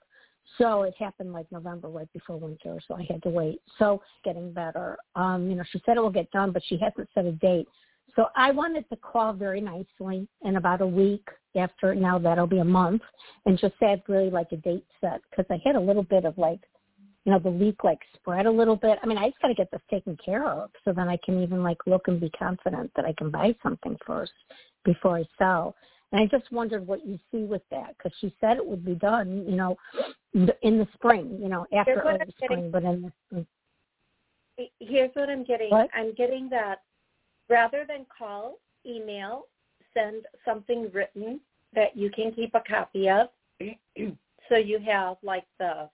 So 0.59 0.83
it 0.83 0.95
happened 0.99 1.33
like 1.33 1.51
November 1.51 1.89
right 1.89 2.13
before 2.13 2.37
winter, 2.37 2.79
so 2.87 2.95
I 2.95 3.07
had 3.09 3.23
to 3.23 3.31
wait. 3.31 3.61
So 3.79 4.03
getting 4.25 4.53
better. 4.53 4.99
Um, 5.15 5.49
you 5.49 5.57
know, 5.57 5.63
she 5.71 5.81
said 5.87 5.97
it 5.97 6.01
will 6.01 6.11
get 6.11 6.31
done, 6.31 6.51
but 6.53 6.63
she 6.67 6.77
hasn't 6.79 7.09
set 7.15 7.25
a 7.25 7.33
date. 7.33 7.69
So 8.15 8.27
I 8.37 8.51
wanted 8.51 8.89
to 8.91 8.97
call 8.97 9.33
very 9.33 9.61
nicely 9.61 10.29
in 10.43 10.57
about 10.57 10.81
a 10.81 10.87
week 10.87 11.27
after 11.57 11.95
now 11.95 12.19
that'll 12.19 12.47
be 12.47 12.59
a 12.59 12.65
month 12.65 13.03
and 13.47 13.59
just 13.59 13.75
say 13.81 13.87
I'd 13.87 14.03
really 14.09 14.31
like 14.31 14.53
a 14.53 14.57
date 14.57 14.87
set 15.01 15.21
because 15.31 15.47
I 15.51 15.61
had 15.65 15.77
a 15.77 15.81
little 15.81 16.03
bit 16.03 16.25
of 16.25 16.37
like 16.37 16.61
you 17.25 17.33
know, 17.33 17.39
the 17.39 17.51
leak 17.51 17.85
like 17.85 18.01
spread 18.15 18.47
a 18.47 18.51
little 18.51 18.77
bit. 18.77 18.99
I 19.03 19.07
mean, 19.07 19.19
I 19.19 19.29
just 19.29 19.41
got 19.41 19.49
to 19.49 19.55
get 19.55 19.71
this 19.71 19.81
taken 19.91 20.17
care 20.25 20.49
of 20.49 20.71
so 20.85 20.93
then 20.93 21.09
I 21.09 21.17
can 21.25 21.43
even 21.43 21.63
like 21.63 21.79
look 21.87 22.09
and 22.09 22.21
be 22.21 22.31
confident 22.31 22.91
that 22.97 23.05
I 23.05 23.13
can 23.17 23.31
buy 23.31 23.55
something 23.63 23.97
first 24.05 24.33
before 24.85 25.19
I 25.19 25.25
sell. 25.39 25.77
And 26.11 26.21
I 26.21 26.27
just 26.27 26.51
wondered 26.53 26.87
what 26.87 27.07
you 27.07 27.19
see 27.31 27.45
with 27.45 27.63
that 27.71 27.97
because 27.97 28.13
she 28.21 28.35
said 28.41 28.57
it 28.57 28.67
would 28.67 28.85
be 28.85 28.95
done, 28.95 29.47
you 29.49 29.57
know, 29.57 29.77
in 30.35 30.79
the 30.79 30.89
spring, 30.95 31.39
you 31.41 31.49
know, 31.49 31.65
after 31.73 32.01
early 32.01 32.19
spring, 32.43 32.71
but 32.71 32.83
in 32.83 33.03
the 33.03 33.13
spring. 33.27 33.47
Here's 34.81 35.11
what 35.15 35.31
I'm 35.31 35.45
getting. 35.45 35.71
What? 35.71 35.89
I'm 35.95 36.13
getting 36.15 36.51
that 36.51 36.81
rather 37.53 37.85
than 37.87 38.07
call, 38.19 38.59
email, 38.87 39.47
send 39.93 40.25
something 40.43 40.91
written 40.93 41.39
that 41.75 41.95
you 41.95 42.11
can 42.11 42.33
keep 42.33 42.55
a 42.55 42.61
copy 42.61 43.09
of. 43.11 43.29
so 44.49 44.57
you 44.57 44.79
have 44.79 45.17
like 45.23 45.45
the 45.59 45.89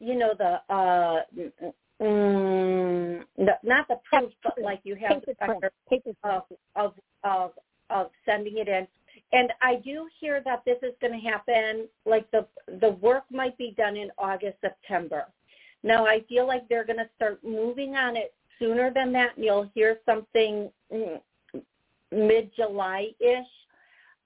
you 0.00 0.16
know 0.16 0.34
the 0.36 0.60
uh 0.74 1.22
mm, 2.02 3.22
not 3.38 3.88
the 3.88 3.98
proof, 4.10 4.32
but 4.42 4.54
like 4.60 4.80
you 4.82 4.96
have 4.96 5.22
the 5.24 5.34
record 5.40 5.70
of, 6.24 6.42
of 6.74 6.92
of 7.22 7.52
of 7.90 8.10
sending 8.26 8.58
it 8.58 8.68
in. 8.68 8.86
And 9.32 9.52
I 9.62 9.76
do 9.76 10.08
hear 10.20 10.42
that 10.44 10.64
this 10.66 10.78
is 10.82 10.94
going 11.00 11.12
to 11.12 11.28
happen. 11.28 11.88
Like 12.04 12.28
the 12.32 12.46
the 12.80 12.90
work 12.90 13.24
might 13.30 13.56
be 13.56 13.72
done 13.76 13.96
in 13.96 14.10
August, 14.18 14.56
September. 14.60 15.26
Now 15.84 16.06
I 16.06 16.22
feel 16.28 16.46
like 16.46 16.68
they're 16.68 16.84
going 16.84 16.98
to 16.98 17.08
start 17.14 17.38
moving 17.44 17.94
on 17.94 18.16
it 18.16 18.34
sooner 18.58 18.92
than 18.92 19.12
that, 19.12 19.36
and 19.36 19.44
you'll 19.44 19.70
hear 19.74 19.98
something 20.06 20.70
mm, 20.92 21.20
mid 22.12 22.50
July 22.54 23.08
ish. 23.20 23.46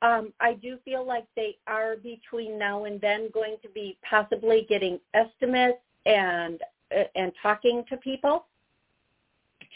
Um, 0.00 0.32
I 0.40 0.54
do 0.54 0.78
feel 0.84 1.04
like 1.04 1.24
they 1.34 1.56
are 1.66 1.96
between 1.96 2.58
now 2.58 2.84
and 2.84 3.00
then 3.00 3.30
going 3.34 3.56
to 3.62 3.68
be 3.68 3.98
possibly 4.08 4.64
getting 4.68 5.00
estimates 5.14 5.78
and 6.06 6.60
uh, 6.96 7.04
and 7.16 7.32
talking 7.42 7.84
to 7.88 7.96
people 7.96 8.46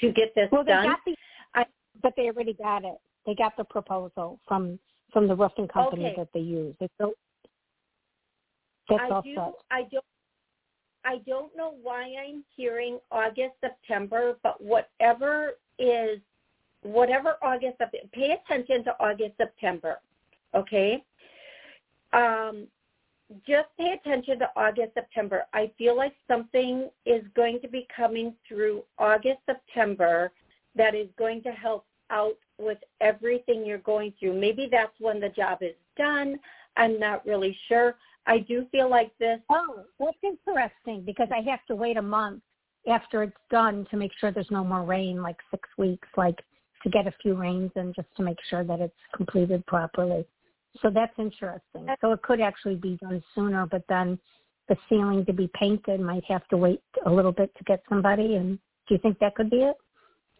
to 0.01 0.13
get 0.13 0.35
this 0.35 0.49
well, 0.53 0.65
they 0.65 0.73
done. 0.73 0.87
Got 0.87 0.99
the, 1.05 1.17
I, 1.55 1.65
but 2.03 2.15
they 2.17 2.27
already 2.27 2.55
got 2.55 2.85
it. 2.85 2.99
They 3.27 3.35
got 3.35 3.57
the 3.57 3.65
proposal 3.65 4.39
from 4.47 4.79
from 5.13 5.29
the 5.29 5.35
roofing 5.35 5.69
company 5.69 6.07
okay. 6.07 6.15
that 6.17 6.29
they 6.33 6.41
use. 6.41 6.75
It's 6.81 6.93
so 6.99 7.15
that's 8.89 9.03
I 9.03 9.15
all 9.15 9.23
do. 9.23 9.35
set. 9.35 9.53
I 9.71 9.83
don't. 9.91 10.05
I 11.05 11.19
don't 11.27 11.57
know 11.57 11.75
why 11.83 12.15
I'm 12.23 12.45
hearing 12.57 12.99
August, 13.11 13.55
September, 13.61 14.37
but 14.43 14.63
whatever 14.63 15.53
is, 15.79 16.21
whatever 16.83 17.37
August, 17.43 17.77
pay 18.13 18.37
attention 18.45 18.85
to 18.85 18.97
August, 19.01 19.37
September 19.37 19.99
okay? 20.55 21.03
Um, 22.13 22.67
just 23.47 23.69
pay 23.79 23.93
attention 23.93 24.39
to 24.41 24.51
August, 24.57 24.95
September. 24.95 25.45
I 25.55 25.71
feel 25.79 25.97
like 25.97 26.13
something 26.29 26.91
is 27.07 27.25
going 27.35 27.61
to 27.61 27.69
be 27.69 27.87
coming 27.95 28.35
through 28.47 28.83
August, 28.99 29.39
September 29.47 30.31
that 30.75 30.95
is 30.95 31.09
going 31.19 31.43
to 31.43 31.53
help 31.53 31.87
out 32.11 32.37
with 32.59 32.79
everything 33.01 33.65
you're 33.65 33.79
going 33.79 34.13
through. 34.21 34.39
Maybe 34.39 34.69
that's 34.71 34.93
when 34.99 35.19
the 35.19 35.31
job 35.31 35.59
is 35.63 35.75
done. 35.97 36.39
I'm 36.77 36.99
not 36.99 37.25
really 37.25 37.57
sure. 37.69 37.97
I 38.27 38.39
do 38.39 38.67
feel 38.71 38.89
like 38.89 39.17
this. 39.19 39.41
Oh, 39.51 39.85
that's 39.99 40.17
interesting 40.23 41.03
because 41.05 41.29
I 41.33 41.49
have 41.51 41.65
to 41.67 41.75
wait 41.75 41.97
a 41.97 42.03
month 42.03 42.43
after 42.89 43.23
it's 43.23 43.37
done 43.51 43.87
to 43.91 43.97
make 43.97 44.13
sure 44.19 44.33
there's 44.33 44.51
no 44.51 44.65
more 44.65 44.85
rain, 44.85 45.23
like 45.23 45.37
six 45.51 45.69
weeks, 45.79 46.09
like 46.17 46.39
to 46.83 46.91
get 46.91 47.07
a 47.07 47.15
few 47.23 47.35
rains 47.35 47.71
and 47.77 47.95
just 47.95 48.09
to 48.17 48.23
make 48.23 48.39
sure 48.49 48.65
that 48.65 48.81
it's 48.81 48.95
completed 49.15 49.65
properly. 49.67 50.25
So 50.81 50.91
that's 50.91 51.13
interesting. 51.19 51.87
So 52.01 52.13
it 52.13 52.23
could 52.23 52.41
actually 52.41 52.77
be 52.77 52.99
done 53.01 53.23
sooner, 53.35 53.67
but 53.67 53.85
then 53.89 54.19
the 54.69 54.77
ceiling 54.89 55.25
to 55.27 55.33
be 55.33 55.51
painted 55.55 56.01
might 56.01 56.25
have 56.25 56.47
to 56.49 56.57
wait 56.57 56.83
a 57.07 57.11
little 57.11 57.33
bit 57.33 57.55
to 57.59 57.65
get 57.65 57.83
somebody. 57.89 58.37
And 58.37 58.59
do 58.89 58.95
you 58.95 58.99
think 58.99 59.19
that 59.19 59.35
could 59.35 59.51
be 59.51 59.59
it 59.59 59.77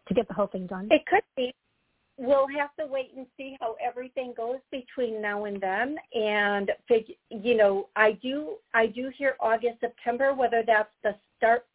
to 0.07 0.13
get 0.13 0.27
the 0.27 0.33
whole 0.33 0.47
thing 0.47 0.67
done? 0.67 0.87
It 0.91 1.05
could 1.05 1.23
be. 1.35 1.53
We'll 2.17 2.47
have 2.57 2.75
to 2.79 2.85
wait 2.85 3.11
and 3.17 3.25
see 3.37 3.57
how 3.59 3.75
everything 3.83 4.33
goes 4.37 4.59
between 4.71 5.21
now 5.21 5.45
and 5.45 5.59
then. 5.59 5.97
And 6.13 6.71
you 7.29 7.57
know, 7.57 7.89
I 7.95 8.13
do 8.13 8.55
I 8.73 8.87
do 8.87 9.11
hear 9.17 9.35
August 9.39 9.79
September 9.79 10.33
whether 10.33 10.63
that's 10.65 10.93
the 11.03 11.15
start 11.37 11.65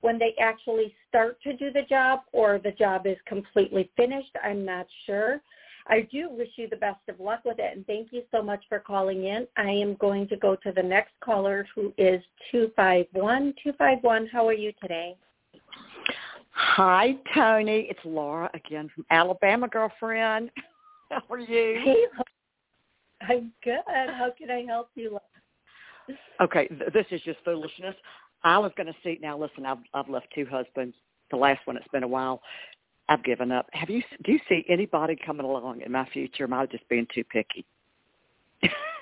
when 0.00 0.18
they 0.18 0.34
actually 0.40 0.94
start 1.08 1.40
to 1.42 1.56
do 1.56 1.70
the 1.72 1.82
job 1.88 2.20
or 2.32 2.58
the 2.58 2.72
job 2.72 3.06
is 3.06 3.16
completely 3.26 3.90
finished. 3.96 4.36
I'm 4.42 4.64
not 4.64 4.86
sure. 5.06 5.40
I 5.86 6.08
do 6.10 6.30
wish 6.30 6.48
you 6.56 6.68
the 6.68 6.76
best 6.76 7.00
of 7.08 7.20
luck 7.20 7.40
with 7.44 7.58
it, 7.58 7.76
and 7.76 7.86
thank 7.86 8.08
you 8.10 8.22
so 8.30 8.42
much 8.42 8.64
for 8.68 8.78
calling 8.78 9.24
in. 9.24 9.46
I 9.56 9.70
am 9.70 9.96
going 9.96 10.28
to 10.28 10.36
go 10.36 10.56
to 10.56 10.72
the 10.72 10.82
next 10.82 11.12
caller, 11.20 11.66
who 11.74 11.92
is 11.98 12.22
251. 12.52 13.54
251, 13.62 14.28
how 14.32 14.48
are 14.48 14.54
you 14.54 14.72
today? 14.80 15.14
Hi, 16.54 17.16
Toni. 17.34 17.86
It's 17.90 18.00
Laura 18.04 18.48
again 18.54 18.88
from 18.94 19.04
Alabama, 19.10 19.68
girlfriend. 19.68 20.50
How 21.10 21.22
are 21.30 21.38
you? 21.38 21.80
Hey, 21.84 21.96
I'm 23.28 23.52
good. 23.62 23.80
How 23.86 24.30
can 24.36 24.50
I 24.50 24.64
help 24.66 24.88
you? 24.94 25.18
Okay, 26.40 26.68
th- 26.68 26.92
this 26.92 27.06
is 27.10 27.20
just 27.22 27.38
foolishness. 27.44 27.94
I 28.44 28.58
was 28.58 28.70
going 28.76 28.86
to 28.86 28.94
see. 29.02 29.18
Now, 29.20 29.36
listen, 29.38 29.66
I've 29.66 29.78
I've 29.94 30.08
left 30.08 30.28
two 30.34 30.46
husbands. 30.46 30.94
The 31.30 31.36
last 31.36 31.66
one, 31.66 31.76
it's 31.76 31.88
been 31.88 32.02
a 32.04 32.08
while. 32.08 32.40
I've 33.08 33.24
given 33.24 33.50
up. 33.50 33.66
Have 33.72 33.90
you? 33.90 34.02
Do 34.24 34.32
you 34.32 34.40
see 34.48 34.64
anybody 34.68 35.16
coming 35.26 35.46
along 35.46 35.80
in 35.80 35.90
my 35.90 36.08
future? 36.10 36.44
Am 36.44 36.52
I 36.52 36.66
just 36.66 36.88
being 36.88 37.06
too 37.12 37.24
picky? 37.24 37.64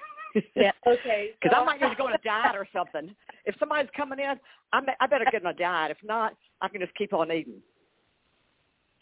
yeah. 0.55 0.73
Okay. 0.87 1.31
Because 1.41 1.57
so. 1.57 1.63
I 1.63 1.65
might 1.65 1.81
just 1.81 1.97
go 1.97 2.07
on 2.07 2.15
a 2.15 2.19
diet 2.19 2.57
or 2.57 2.67
something. 2.73 3.15
If 3.45 3.55
somebody's 3.59 3.91
coming 3.97 4.19
in, 4.19 4.35
I 4.73 4.81
may, 4.81 4.95
I 5.01 5.07
better 5.07 5.27
get 5.31 5.45
on 5.45 5.53
a 5.53 5.57
diet. 5.57 5.91
If 5.91 6.07
not, 6.07 6.35
I 6.61 6.69
can 6.69 6.81
just 6.81 6.95
keep 6.95 7.13
on 7.13 7.31
eating. 7.33 7.61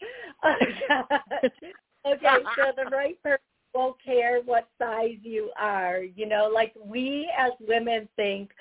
okay. 0.45 0.59
So 2.05 2.71
the 2.75 2.89
right 2.91 3.21
person 3.21 3.39
won't 3.73 3.97
care 4.03 4.41
what 4.45 4.67
size 4.77 5.17
you 5.21 5.51
are. 5.59 5.99
You 5.99 6.27
know, 6.27 6.49
like 6.53 6.73
we 6.83 7.31
as 7.37 7.51
women 7.59 8.07
think 8.15 8.51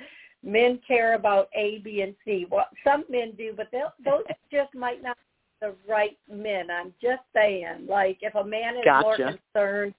men 0.43 0.81
care 0.87 1.15
about 1.15 1.49
A, 1.55 1.79
B, 1.79 2.03
and 2.03 2.15
C. 2.25 2.47
Well, 2.51 2.67
some 2.85 3.05
men 3.09 3.33
do, 3.37 3.53
but 3.57 3.71
those 3.73 4.23
just 4.53 4.75
might 4.75 5.03
not 5.03 5.17
be 5.17 5.67
the 5.67 5.75
right 5.91 6.19
men. 6.31 6.71
I'm 6.71 6.93
just 7.03 7.23
saying, 7.35 7.87
like 7.89 8.19
if 8.23 8.35
a 8.35 8.45
man 8.45 8.77
is 8.77 8.85
gotcha. 8.85 9.03
more 9.03 9.17
concerned 9.17 9.95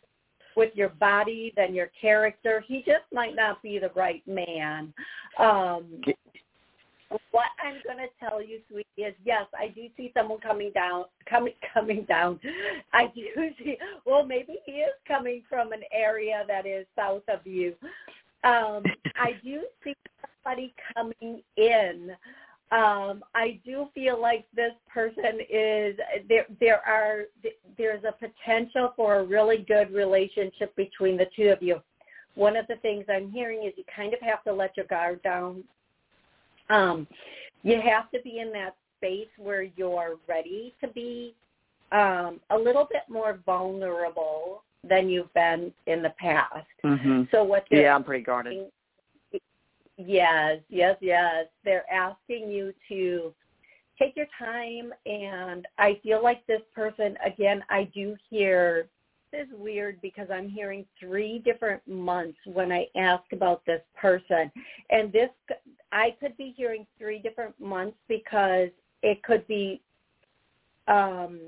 with 0.55 0.75
your 0.75 0.89
body 0.89 1.53
than 1.55 1.73
your 1.73 1.89
character, 1.99 2.63
he 2.67 2.79
just 2.79 3.05
might 3.11 3.35
not 3.35 3.61
be 3.61 3.79
the 3.79 3.91
right 3.95 4.25
man. 4.27 4.93
Um, 5.37 6.01
what 7.31 7.47
I'm 7.61 7.81
going 7.83 7.97
to 7.97 8.09
tell 8.19 8.41
you, 8.41 8.59
sweetie, 8.69 8.87
is 8.97 9.13
yes, 9.25 9.45
I 9.57 9.67
do 9.67 9.87
see 9.97 10.11
someone 10.15 10.39
coming 10.39 10.71
down, 10.73 11.05
coming 11.29 11.53
coming 11.73 12.05
down. 12.05 12.39
I 12.93 13.07
do 13.07 13.23
see. 13.59 13.77
Well, 14.05 14.25
maybe 14.25 14.59
he 14.65 14.73
is 14.73 14.93
coming 15.07 15.43
from 15.49 15.73
an 15.73 15.81
area 15.91 16.43
that 16.47 16.65
is 16.65 16.85
south 16.95 17.23
of 17.27 17.45
you. 17.45 17.75
Um, 18.43 18.83
I 19.15 19.33
do 19.43 19.63
see 19.83 19.93
somebody 20.43 20.73
coming 20.95 21.41
in 21.57 22.11
um, 22.71 23.21
I 23.35 23.59
do 23.65 23.89
feel 23.93 24.19
like 24.19 24.45
this 24.55 24.71
person 24.93 25.39
is 25.49 25.97
there. 26.29 26.45
There 26.61 26.81
are 26.87 27.23
there's 27.77 28.03
a 28.05 28.13
potential 28.13 28.93
for 28.95 29.17
a 29.17 29.23
really 29.23 29.65
good 29.67 29.93
relationship 29.93 30.73
between 30.77 31.17
the 31.17 31.27
two 31.35 31.49
of 31.49 31.61
you. 31.61 31.81
One 32.35 32.55
of 32.55 32.65
the 32.67 32.77
things 32.77 33.05
I'm 33.09 33.29
hearing 33.29 33.65
is 33.67 33.73
you 33.75 33.83
kind 33.93 34.13
of 34.13 34.21
have 34.21 34.41
to 34.45 34.53
let 34.53 34.77
your 34.77 34.85
guard 34.85 35.21
down. 35.21 35.65
Um, 36.69 37.07
you 37.63 37.81
have 37.81 38.09
to 38.11 38.21
be 38.23 38.39
in 38.39 38.53
that 38.53 38.75
space 38.97 39.27
where 39.37 39.63
you're 39.63 40.15
ready 40.29 40.73
to 40.79 40.87
be 40.87 41.35
um, 41.91 42.39
a 42.51 42.57
little 42.57 42.87
bit 42.89 43.03
more 43.09 43.39
vulnerable 43.45 44.63
than 44.87 45.09
you've 45.09 45.33
been 45.33 45.73
in 45.87 46.01
the 46.01 46.13
past. 46.17 46.65
Mm-hmm. 46.85 47.23
So 47.31 47.43
what? 47.43 47.65
Yeah, 47.69 47.93
I'm 47.93 48.05
pretty 48.05 48.23
guarded. 48.23 48.67
Yes, 50.05 50.59
yes, 50.69 50.97
yes. 51.01 51.45
They're 51.63 51.91
asking 51.91 52.49
you 52.49 52.73
to 52.89 53.33
take 53.99 54.15
your 54.15 54.27
time, 54.39 54.93
and 55.05 55.67
I 55.77 55.99
feel 56.03 56.23
like 56.23 56.45
this 56.47 56.61
person 56.73 57.17
again. 57.25 57.63
I 57.69 57.89
do 57.93 58.15
hear 58.29 58.87
this 59.31 59.47
is 59.47 59.53
weird 59.53 60.01
because 60.01 60.27
I'm 60.31 60.49
hearing 60.49 60.85
three 60.99 61.39
different 61.39 61.85
months 61.87 62.37
when 62.45 62.71
I 62.71 62.87
ask 62.95 63.23
about 63.31 63.65
this 63.65 63.81
person, 63.99 64.51
and 64.89 65.11
this 65.11 65.29
I 65.91 66.15
could 66.19 66.35
be 66.37 66.53
hearing 66.55 66.85
three 66.97 67.19
different 67.19 67.59
months 67.59 67.97
because 68.07 68.69
it 69.03 69.21
could 69.23 69.47
be 69.47 69.81
um 70.87 71.39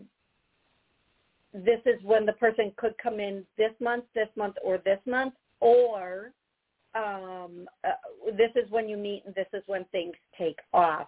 this 1.53 1.79
is 1.85 2.01
when 2.03 2.25
the 2.25 2.33
person 2.33 2.71
could 2.77 2.95
come 2.97 3.19
in 3.19 3.45
this 3.57 3.71
month, 3.79 4.05
this 4.15 4.29
month, 4.35 4.55
or 4.63 4.79
this 4.79 4.99
month, 5.05 5.35
or 5.59 6.31
um, 6.95 7.67
uh, 7.83 7.91
this 8.37 8.51
is 8.55 8.69
when 8.69 8.87
you 8.87 8.97
meet 8.97 9.23
and 9.25 9.35
this 9.35 9.47
is 9.53 9.63
when 9.67 9.85
things 9.85 10.15
take 10.37 10.59
off. 10.73 11.07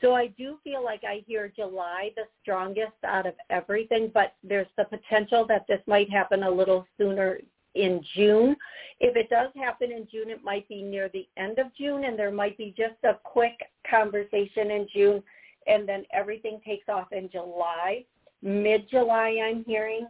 So 0.00 0.14
I 0.14 0.28
do 0.28 0.58
feel 0.64 0.84
like 0.84 1.02
I 1.04 1.22
hear 1.26 1.52
July 1.54 2.10
the 2.16 2.24
strongest 2.42 2.92
out 3.04 3.26
of 3.26 3.34
everything, 3.50 4.10
but 4.12 4.34
there's 4.42 4.66
the 4.76 4.84
potential 4.84 5.46
that 5.46 5.64
this 5.68 5.80
might 5.86 6.10
happen 6.10 6.42
a 6.42 6.50
little 6.50 6.86
sooner 6.98 7.38
in 7.74 8.04
June. 8.14 8.56
If 9.00 9.16
it 9.16 9.30
does 9.30 9.50
happen 9.54 9.92
in 9.92 10.08
June, 10.10 10.28
it 10.28 10.42
might 10.42 10.68
be 10.68 10.82
near 10.82 11.08
the 11.08 11.28
end 11.36 11.58
of 11.58 11.74
June 11.76 12.04
and 12.04 12.18
there 12.18 12.32
might 12.32 12.58
be 12.58 12.74
just 12.76 12.96
a 13.04 13.14
quick 13.22 13.58
conversation 13.88 14.72
in 14.72 14.88
June 14.92 15.22
and 15.66 15.88
then 15.88 16.04
everything 16.12 16.60
takes 16.66 16.88
off 16.88 17.12
in 17.12 17.30
July. 17.30 18.04
Mid-July 18.42 19.38
I'm 19.44 19.64
hearing 19.64 20.08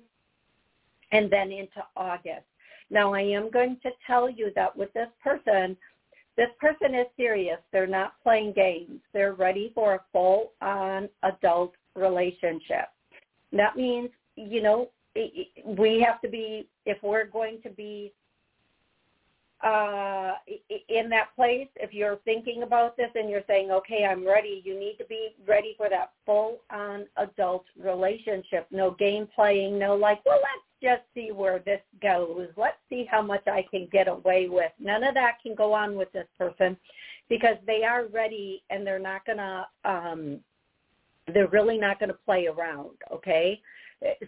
and 1.13 1.31
then 1.31 1.53
into 1.53 1.85
August. 1.97 2.47
Now, 2.93 3.15
I 3.15 3.23
am 3.23 3.51
going 3.51 3.79
to 3.83 3.91
tell 4.07 4.29
you 4.29 4.53
that 4.55 4.77
with 4.77 4.93
this 4.93 5.09
person, 5.25 5.77
this 6.37 6.51
person 6.61 6.95
is 6.95 7.07
serious. 7.17 7.57
They're 7.73 7.87
not 7.87 8.23
playing 8.23 8.53
games. 8.53 9.01
They're 9.15 9.33
ready 9.33 9.73
for 9.75 9.95
a 9.95 10.01
full-on 10.13 11.09
adult 11.23 11.73
relationship. 11.97 12.89
That 13.53 13.77
means, 13.77 14.11
you 14.37 14.63
know, 14.63 14.91
we 15.65 16.05
have 16.07 16.21
to 16.21 16.29
be, 16.29 16.69
if 16.85 17.03
we're 17.03 17.25
going 17.25 17.61
to 17.63 17.71
be 17.71 18.13
uh, 19.63 20.33
in 20.89 21.09
that 21.09 21.29
place, 21.37 21.69
if 21.77 21.93
you're 21.93 22.17
thinking 22.25 22.65
about 22.65 22.97
this 22.97 23.11
and 23.15 23.31
you're 23.31 23.45
saying, 23.47 23.71
okay, 23.71 24.05
I'm 24.05 24.27
ready, 24.27 24.61
you 24.65 24.79
need 24.79 24.97
to 24.99 25.05
be 25.05 25.37
ready 25.47 25.75
for 25.77 25.89
that 25.89 26.13
full-on 26.27 27.07
adult 27.17 27.65
relationship. 27.79 28.67
No 28.71 28.91
game 28.93 29.29
playing, 29.35 29.79
no 29.79 29.95
like, 29.95 30.25
well, 30.27 30.39
let's 30.39 30.67
just 30.83 31.03
see 31.15 31.31
where 31.31 31.61
this 31.61 31.81
goes. 32.01 32.49
Let's 32.57 32.79
see 32.89 33.07
how 33.09 33.23
much 33.23 33.47
I 33.47 33.65
can 33.71 33.89
get 33.93 34.09
away 34.09 34.49
with. 34.51 34.73
None 34.81 35.05
of 35.05 35.15
that 35.15 35.39
can 35.43 35.55
go 35.55 35.73
on 35.73 35.97
with 35.97 36.11
this 36.13 36.27
person 36.37 36.77
because 37.29 37.57
they 37.65 37.85
are 37.85 38.07
ready 38.07 38.65
and 38.71 38.85
they're 38.85 38.99
not 38.99 39.25
going 39.25 39.39
to, 39.39 39.67
um, 39.85 40.41
they're 41.33 41.47
really 41.49 41.79
not 41.79 42.01
going 42.01 42.09
to 42.09 42.19
play 42.27 42.49
around, 42.49 42.91
okay? 43.13 43.61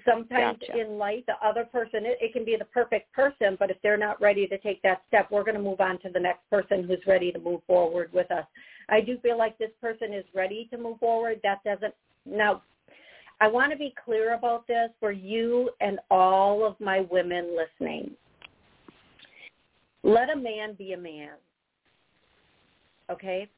Sometimes 0.04 0.58
gotcha. 0.60 0.80
in 0.80 0.98
life, 0.98 1.24
the 1.26 1.34
other 1.44 1.64
person, 1.64 2.06
it, 2.06 2.18
it 2.20 2.32
can 2.32 2.44
be 2.44 2.56
the 2.56 2.64
perfect 2.66 3.12
person, 3.12 3.56
but 3.58 3.70
if 3.70 3.76
they're 3.82 3.96
not 3.96 4.20
ready 4.20 4.46
to 4.46 4.58
take 4.58 4.80
that 4.82 5.02
step, 5.08 5.28
we're 5.30 5.42
going 5.42 5.56
to 5.56 5.62
move 5.62 5.80
on 5.80 5.98
to 6.00 6.10
the 6.10 6.20
next 6.20 6.48
person 6.48 6.84
who's 6.84 7.04
ready 7.06 7.32
to 7.32 7.38
move 7.40 7.60
forward 7.66 8.10
with 8.12 8.30
us. 8.30 8.44
I 8.88 9.00
do 9.00 9.18
feel 9.18 9.36
like 9.36 9.58
this 9.58 9.72
person 9.80 10.12
is 10.12 10.24
ready 10.34 10.68
to 10.70 10.78
move 10.78 10.98
forward. 10.98 11.40
That 11.42 11.64
doesn't, 11.64 11.94
now 12.24 12.62
I 13.40 13.48
want 13.48 13.72
to 13.72 13.78
be 13.78 13.94
clear 14.04 14.34
about 14.34 14.66
this 14.66 14.90
for 15.00 15.10
you 15.10 15.70
and 15.80 15.98
all 16.10 16.64
of 16.64 16.78
my 16.78 17.00
women 17.10 17.56
listening. 17.56 18.12
Let 20.04 20.30
a 20.30 20.36
man 20.36 20.74
be 20.74 20.92
a 20.92 20.98
man. 20.98 21.30
Okay? 23.10 23.48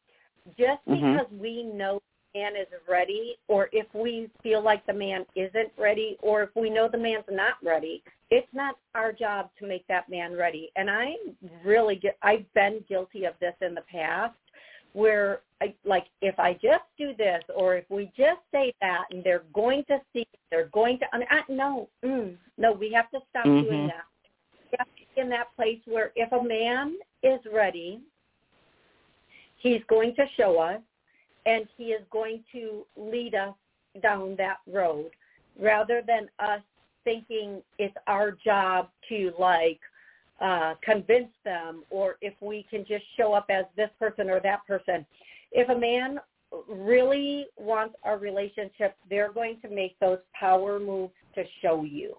Just 0.56 0.80
Mm-hmm. 0.88 1.12
because 1.12 1.32
we 1.32 1.64
know 1.64 2.00
man 2.36 2.56
is 2.56 2.66
ready 2.88 3.36
or 3.48 3.68
if 3.72 3.86
we 3.94 4.28
feel 4.42 4.62
like 4.62 4.84
the 4.86 4.92
man 4.92 5.24
isn't 5.34 5.70
ready 5.78 6.16
or 6.20 6.42
if 6.42 6.50
we 6.54 6.68
know 6.68 6.88
the 6.90 6.98
man's 6.98 7.24
not 7.30 7.54
ready, 7.64 8.02
it's 8.30 8.48
not 8.52 8.76
our 8.94 9.12
job 9.12 9.50
to 9.58 9.66
make 9.66 9.86
that 9.88 10.08
man 10.10 10.36
ready. 10.36 10.70
And 10.76 10.90
I 10.90 11.14
really 11.64 11.96
get 11.96 12.18
I've 12.22 12.44
been 12.54 12.84
guilty 12.88 13.24
of 13.24 13.34
this 13.40 13.54
in 13.60 13.74
the 13.74 13.82
past 13.82 14.34
where 14.92 15.40
I, 15.62 15.74
like 15.84 16.06
if 16.20 16.38
I 16.38 16.54
just 16.54 16.84
do 16.98 17.12
this 17.16 17.42
or 17.54 17.76
if 17.76 17.84
we 17.90 18.10
just 18.16 18.40
say 18.52 18.74
that 18.80 19.04
and 19.10 19.22
they're 19.24 19.44
going 19.54 19.84
to 19.88 19.98
see, 20.12 20.26
they're 20.50 20.68
going 20.68 20.98
to, 20.98 21.06
I 21.12 21.42
no, 21.48 21.88
mm, 22.04 22.36
no, 22.58 22.72
we 22.72 22.92
have 22.92 23.10
to 23.10 23.20
stop 23.30 23.46
Mhm. 23.46 23.62
doing 23.62 23.86
that. 23.86 24.04
We 24.70 24.78
have 24.78 24.88
to 24.88 25.14
be 25.14 25.20
in 25.20 25.28
that 25.30 25.54
place 25.56 25.80
where 25.86 26.12
if 26.16 26.30
a 26.32 26.42
man 26.42 26.96
is 27.22 27.40
ready, 27.46 28.00
he's 29.56 29.82
going 29.84 30.14
to 30.16 30.26
show 30.36 30.58
us 30.58 30.80
and 31.46 31.66
he 31.76 31.84
is 31.84 32.02
going 32.10 32.44
to 32.52 32.84
lead 32.96 33.34
us 33.34 33.54
down 34.02 34.36
that 34.36 34.58
road 34.66 35.10
rather 35.58 36.02
than 36.06 36.28
us 36.38 36.60
thinking 37.04 37.62
it's 37.78 37.96
our 38.06 38.32
job 38.32 38.88
to 39.08 39.32
like 39.38 39.80
uh, 40.40 40.74
convince 40.82 41.30
them 41.44 41.82
or 41.88 42.16
if 42.20 42.34
we 42.40 42.66
can 42.68 42.84
just 42.86 43.04
show 43.16 43.32
up 43.32 43.46
as 43.48 43.64
this 43.76 43.88
person 43.98 44.28
or 44.28 44.40
that 44.40 44.66
person. 44.66 45.06
If 45.52 45.68
a 45.70 45.78
man 45.78 46.18
really 46.68 47.46
wants 47.56 47.94
a 48.04 48.16
relationship, 48.16 48.96
they're 49.08 49.32
going 49.32 49.58
to 49.62 49.68
make 49.68 49.98
those 50.00 50.18
power 50.38 50.78
moves 50.78 51.14
to 51.36 51.44
show 51.62 51.84
you. 51.84 52.16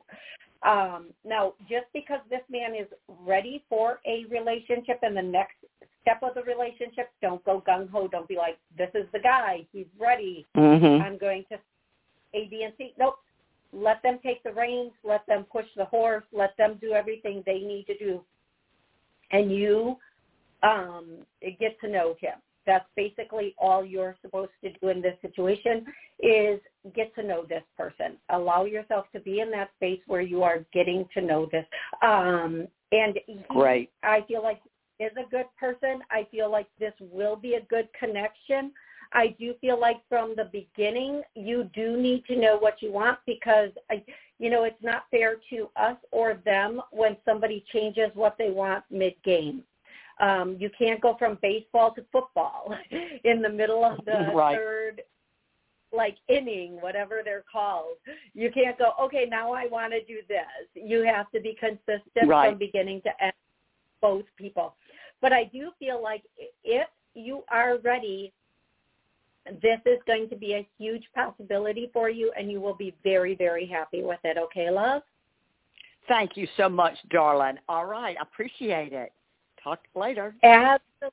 Um, 0.63 1.07
now, 1.23 1.53
just 1.69 1.85
because 1.93 2.19
this 2.29 2.41
man 2.49 2.73
is 2.75 2.87
ready 3.25 3.63
for 3.69 3.99
a 4.05 4.25
relationship 4.29 4.99
and 5.03 5.15
the 5.15 5.21
next 5.21 5.55
step 6.01 6.21
of 6.23 6.33
the 6.35 6.43
relationship, 6.43 7.11
don't 7.21 7.43
go 7.45 7.63
gung 7.67 7.89
ho. 7.89 8.07
Don't 8.07 8.27
be 8.27 8.35
like, 8.35 8.57
this 8.77 8.89
is 8.95 9.05
the 9.13 9.19
guy. 9.19 9.67
He's 9.71 9.85
ready. 9.99 10.45
Mm-hmm. 10.55 11.03
I'm 11.03 11.17
going 11.17 11.45
to 11.51 11.57
A, 12.33 12.47
B, 12.49 12.63
and 12.63 12.73
C. 12.77 12.93
Nope 12.97 13.19
let 13.73 14.01
them 14.03 14.19
take 14.23 14.43
the 14.43 14.51
reins, 14.51 14.91
let 15.03 15.25
them 15.27 15.45
push 15.51 15.65
the 15.75 15.85
horse, 15.85 16.23
let 16.31 16.55
them 16.57 16.77
do 16.81 16.93
everything 16.93 17.43
they 17.45 17.59
need 17.59 17.85
to 17.87 17.97
do. 17.97 18.21
And 19.31 19.51
you 19.51 19.97
um, 20.63 21.17
get 21.59 21.79
to 21.81 21.89
know 21.89 22.15
him. 22.19 22.35
That's 22.67 22.85
basically 22.95 23.55
all 23.57 23.83
you're 23.83 24.15
supposed 24.21 24.51
to 24.63 24.71
do 24.73 24.89
in 24.89 25.01
this 25.01 25.15
situation 25.21 25.85
is 26.19 26.59
get 26.93 27.15
to 27.15 27.23
know 27.23 27.45
this 27.47 27.63
person. 27.75 28.17
Allow 28.29 28.65
yourself 28.65 29.05
to 29.13 29.19
be 29.19 29.39
in 29.39 29.49
that 29.51 29.69
space 29.77 30.01
where 30.05 30.21
you 30.21 30.43
are 30.43 30.59
getting 30.73 31.07
to 31.15 31.21
know 31.21 31.47
this. 31.51 31.65
Um, 32.03 32.67
and 32.91 33.17
he, 33.25 33.39
Great. 33.49 33.89
I 34.03 34.23
feel 34.27 34.43
like 34.43 34.59
is 34.99 35.11
a 35.17 35.29
good 35.29 35.45
person. 35.59 36.01
I 36.09 36.27
feel 36.31 36.51
like 36.51 36.67
this 36.79 36.93
will 36.99 37.35
be 37.35 37.55
a 37.55 37.61
good 37.61 37.87
connection. 37.99 38.71
I 39.13 39.35
do 39.39 39.53
feel 39.61 39.79
like 39.79 39.97
from 40.09 40.35
the 40.35 40.49
beginning 40.51 41.21
you 41.35 41.69
do 41.73 41.97
need 41.97 42.25
to 42.25 42.35
know 42.35 42.57
what 42.57 42.81
you 42.81 42.91
want 42.91 43.19
because 43.25 43.69
I, 43.89 44.03
you 44.39 44.49
know 44.49 44.63
it's 44.63 44.81
not 44.83 45.05
fair 45.11 45.35
to 45.49 45.69
us 45.75 45.97
or 46.11 46.41
them 46.45 46.81
when 46.91 47.15
somebody 47.25 47.63
changes 47.71 48.09
what 48.15 48.35
they 48.37 48.49
want 48.49 48.83
mid 48.91 49.13
game. 49.23 49.63
Um, 50.19 50.57
you 50.59 50.69
can't 50.77 50.99
go 50.99 51.15
from 51.17 51.37
baseball 51.41 51.93
to 51.93 52.03
football 52.11 52.75
in 53.23 53.41
the 53.41 53.49
middle 53.49 53.83
of 53.85 54.03
the 54.05 54.31
Right. 54.33 54.57
third 54.57 55.01
like 55.93 56.17
inning, 56.27 56.81
whatever 56.81 57.21
they're 57.23 57.45
called. 57.49 57.95
You 58.33 58.51
can't 58.51 58.77
go, 58.77 58.91
okay, 59.01 59.25
now 59.29 59.53
I 59.53 59.67
want 59.67 59.93
to 59.93 60.03
do 60.03 60.19
this. 60.27 60.45
You 60.73 61.03
have 61.03 61.31
to 61.31 61.39
be 61.39 61.57
consistent 61.59 62.27
Right. 62.27 62.49
from 62.49 62.59
beginning 62.59 63.01
to 63.03 63.23
end, 63.23 63.33
both 64.01 64.25
people. 64.35 64.75
But 65.21 65.31
I 65.31 65.45
do 65.45 65.71
feel 65.79 66.01
like 66.03 66.23
if 66.63 66.87
you 67.13 67.43
are 67.49 67.77
ready 67.83 68.33
this 69.61 69.79
is 69.85 69.99
going 70.05 70.29
to 70.29 70.35
be 70.35 70.53
a 70.53 70.67
huge 70.77 71.03
possibility 71.15 71.89
for 71.93 72.09
you 72.09 72.31
and 72.37 72.51
you 72.51 72.59
will 72.61 72.75
be 72.75 72.93
very, 73.03 73.35
very 73.35 73.65
happy 73.65 74.03
with 74.03 74.19
it. 74.23 74.37
Okay, 74.37 74.69
love? 74.69 75.01
Thank 76.07 76.37
you 76.37 76.47
so 76.57 76.69
much, 76.69 76.95
darling. 77.09 77.57
All 77.67 77.85
right. 77.85 78.15
I 78.19 78.21
appreciate 78.21 78.93
it. 78.93 79.11
Talk 79.67 79.79
later. 79.95 80.33
Absolutely, 80.43 81.09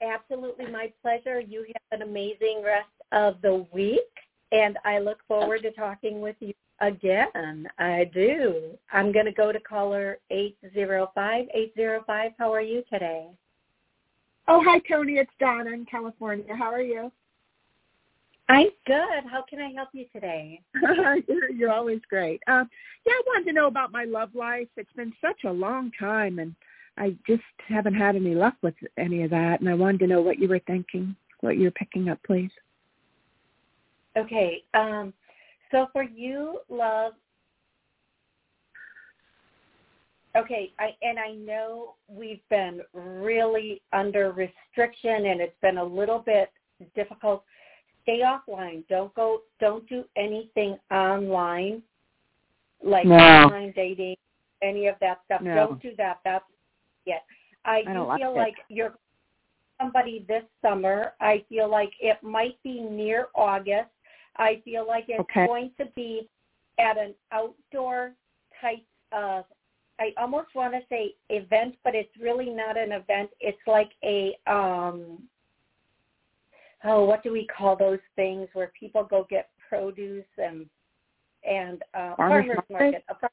absolutely 0.00 0.66
my 0.70 0.92
pleasure. 1.02 1.40
You 1.40 1.66
have 1.90 2.00
an 2.00 2.08
amazing 2.08 2.62
rest 2.64 2.86
of 3.10 3.42
the 3.42 3.66
week 3.72 3.98
and 4.52 4.78
I 4.84 5.00
look 5.00 5.18
forward 5.26 5.62
to 5.62 5.72
talking 5.72 6.20
with 6.20 6.36
you 6.38 6.54
again. 6.80 7.68
I 7.80 8.08
do. 8.14 8.78
I'm 8.92 9.10
going 9.10 9.26
to 9.26 9.32
go 9.32 9.50
to 9.50 9.58
caller 9.58 10.18
805. 10.30 11.46
805, 11.52 12.32
how 12.38 12.54
are 12.54 12.60
you 12.60 12.84
today? 12.88 13.26
Oh, 14.46 14.62
hi, 14.64 14.80
Toni. 14.88 15.14
It's 15.14 15.30
Donna 15.40 15.70
in 15.70 15.84
California. 15.84 16.54
How 16.56 16.72
are 16.72 16.82
you? 16.82 17.10
I'm 18.48 18.68
good. 18.86 19.24
How 19.28 19.44
can 19.48 19.60
I 19.60 19.72
help 19.72 19.88
you 19.92 20.06
today? 20.12 20.60
you're, 21.28 21.50
you're 21.50 21.72
always 21.72 22.00
great. 22.08 22.40
Uh, 22.46 22.64
yeah, 23.04 23.12
I 23.12 23.22
wanted 23.26 23.46
to 23.46 23.52
know 23.52 23.66
about 23.66 23.90
my 23.90 24.04
love 24.04 24.30
life. 24.34 24.68
It's 24.76 24.92
been 24.92 25.12
such 25.20 25.42
a 25.44 25.52
long 25.52 25.90
time, 25.98 26.38
and 26.38 26.54
I 27.00 27.16
just 27.26 27.42
haven't 27.66 27.94
had 27.94 28.14
any 28.14 28.34
luck 28.34 28.54
with 28.62 28.74
any 28.98 29.22
of 29.22 29.30
that. 29.30 29.60
And 29.60 29.68
I 29.68 29.74
wanted 29.74 30.00
to 30.00 30.06
know 30.06 30.20
what 30.20 30.38
you 30.38 30.48
were 30.48 30.60
thinking, 30.66 31.16
what 31.40 31.56
you're 31.56 31.70
picking 31.70 32.10
up, 32.10 32.18
please. 32.26 32.50
Okay. 34.16 34.62
Um, 34.74 35.14
so 35.70 35.86
for 35.92 36.02
you, 36.02 36.60
love. 36.68 37.14
Okay, 40.36 40.72
I, 40.78 40.90
and 41.02 41.18
I 41.18 41.32
know 41.32 41.94
we've 42.06 42.46
been 42.50 42.82
really 42.92 43.82
under 43.92 44.30
restriction, 44.30 45.26
and 45.26 45.40
it's 45.40 45.56
been 45.60 45.78
a 45.78 45.84
little 45.84 46.20
bit 46.20 46.50
difficult 46.94 47.42
stay 48.02 48.20
offline. 48.20 48.84
Don't 48.88 49.12
go. 49.14 49.42
Don't 49.58 49.88
do 49.88 50.04
anything 50.16 50.78
online, 50.92 51.82
like 52.84 53.06
no. 53.06 53.16
online 53.16 53.72
dating, 53.74 54.14
any 54.62 54.86
of 54.86 54.94
that 55.00 55.20
stuff. 55.24 55.40
No. 55.40 55.54
Don't 55.54 55.82
do 55.82 55.90
that. 55.96 56.20
That's 56.24 56.44
yet. 57.06 57.24
I, 57.64 57.82
I 57.86 57.92
do 57.92 58.04
like 58.04 58.20
feel 58.20 58.32
it. 58.32 58.38
like 58.38 58.54
you're 58.68 58.94
somebody 59.80 60.24
this 60.28 60.44
summer. 60.62 61.14
I 61.20 61.44
feel 61.48 61.70
like 61.70 61.92
it 62.00 62.18
might 62.22 62.62
be 62.62 62.80
near 62.80 63.28
August. 63.34 63.90
I 64.36 64.60
feel 64.64 64.86
like 64.86 65.04
it's 65.08 65.20
Okay. 65.20 65.46
going 65.46 65.72
to 65.78 65.86
be 65.96 66.28
at 66.78 66.98
an 66.98 67.14
outdoor 67.32 68.12
type 68.60 68.84
of 69.12 69.44
I 69.98 70.14
almost 70.16 70.54
want 70.54 70.72
to 70.72 70.80
say 70.88 71.14
event, 71.28 71.74
but 71.84 71.94
it's 71.94 72.08
really 72.18 72.48
not 72.48 72.78
an 72.78 72.92
event. 72.92 73.28
It's 73.40 73.58
like 73.66 73.90
a 74.02 74.36
um 74.46 75.18
oh, 76.84 77.04
what 77.04 77.22
do 77.22 77.32
we 77.32 77.46
call 77.46 77.76
those 77.76 77.98
things 78.16 78.48
where 78.54 78.72
people 78.78 79.04
go 79.04 79.26
get 79.28 79.50
produce 79.68 80.24
and 80.38 80.66
and 81.48 81.82
uh 81.94 82.16
Farmers 82.16 82.46
farmers 82.46 82.58
market? 82.70 83.04
market. 83.10 83.30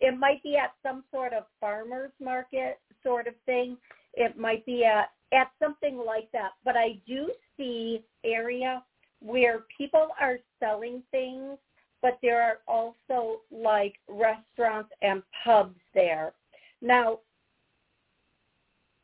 It 0.00 0.18
might 0.18 0.42
be 0.42 0.56
at 0.56 0.74
some 0.82 1.04
sort 1.10 1.32
of 1.32 1.44
farmers 1.60 2.12
market 2.20 2.78
sort 3.02 3.26
of 3.26 3.34
thing. 3.46 3.76
It 4.14 4.38
might 4.38 4.64
be 4.66 4.84
at 4.84 5.10
at 5.32 5.50
something 5.58 5.98
like 5.98 6.30
that. 6.32 6.52
But 6.64 6.76
I 6.76 7.00
do 7.06 7.30
see 7.56 8.02
area 8.24 8.82
where 9.20 9.64
people 9.76 10.08
are 10.20 10.38
selling 10.60 11.02
things, 11.10 11.58
but 12.00 12.18
there 12.22 12.40
are 12.40 12.58
also 12.66 13.40
like 13.50 13.94
restaurants 14.08 14.90
and 15.02 15.22
pubs 15.44 15.78
there. 15.94 16.32
Now, 16.80 17.18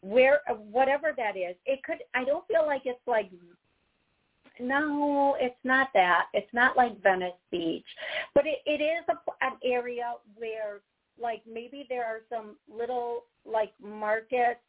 where 0.01 0.41
whatever 0.71 1.13
that 1.17 1.37
is, 1.37 1.57
it 1.67 1.83
could. 1.83 1.99
I 2.15 2.25
don't 2.25 2.47
feel 2.47 2.67
like 2.67 2.83
it's 2.85 3.01
like. 3.07 3.31
No, 4.61 5.37
it's 5.41 5.55
not 5.65 5.89
that. 5.95 6.27
It's 6.33 6.53
not 6.53 6.77
like 6.77 7.03
Venice 7.03 7.33
Beach, 7.51 7.87
but 8.35 8.47
it, 8.47 8.59
it 8.67 8.83
is 8.83 9.05
a, 9.09 9.45
an 9.45 9.55
area 9.65 10.15
where, 10.37 10.81
like, 11.21 11.43
maybe 11.51 11.87
there 11.89 12.05
are 12.05 12.21
some 12.29 12.57
little 12.73 13.25
like 13.45 13.73
market 13.83 14.61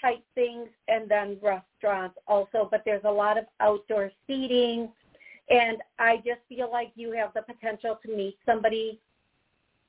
type 0.00 0.22
things 0.34 0.68
and 0.88 1.10
then 1.10 1.38
restaurants 1.42 2.16
also, 2.26 2.68
but 2.70 2.82
there's 2.84 3.04
a 3.04 3.10
lot 3.10 3.38
of 3.38 3.44
outdoor 3.60 4.10
seating. 4.26 4.88
And 5.50 5.78
I 5.98 6.16
just 6.18 6.40
feel 6.48 6.70
like 6.70 6.92
you 6.94 7.12
have 7.12 7.32
the 7.34 7.42
potential 7.42 7.98
to 8.04 8.14
meet 8.14 8.36
somebody 8.44 9.00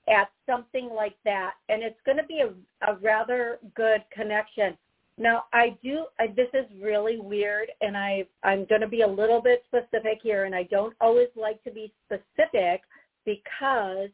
at 0.07 0.29
something 0.45 0.89
like 0.89 1.15
that. 1.25 1.55
And 1.67 1.83
it's 1.83 1.99
going 2.05 2.17
to 2.17 2.23
be 2.23 2.41
a, 2.41 2.91
a 2.91 2.95
rather 2.97 3.59
good 3.75 4.03
connection. 4.12 4.77
Now, 5.19 5.43
I 5.51 5.77
do, 5.84 6.05
I, 6.17 6.27
this 6.27 6.47
is 6.53 6.65
really 6.82 7.19
weird, 7.19 7.67
and 7.82 7.97
I, 7.97 8.25
I'm 8.43 8.65
going 8.65 8.79
to 8.79 8.88
be 8.88 9.01
a 9.01 9.08
little 9.08 9.41
bit 9.41 9.63
specific 9.67 10.19
here, 10.23 10.45
and 10.45 10.55
I 10.55 10.63
don't 10.63 10.95
always 11.01 11.27
like 11.36 11.62
to 11.65 11.71
be 11.71 11.93
specific 12.05 12.82
because 13.25 14.10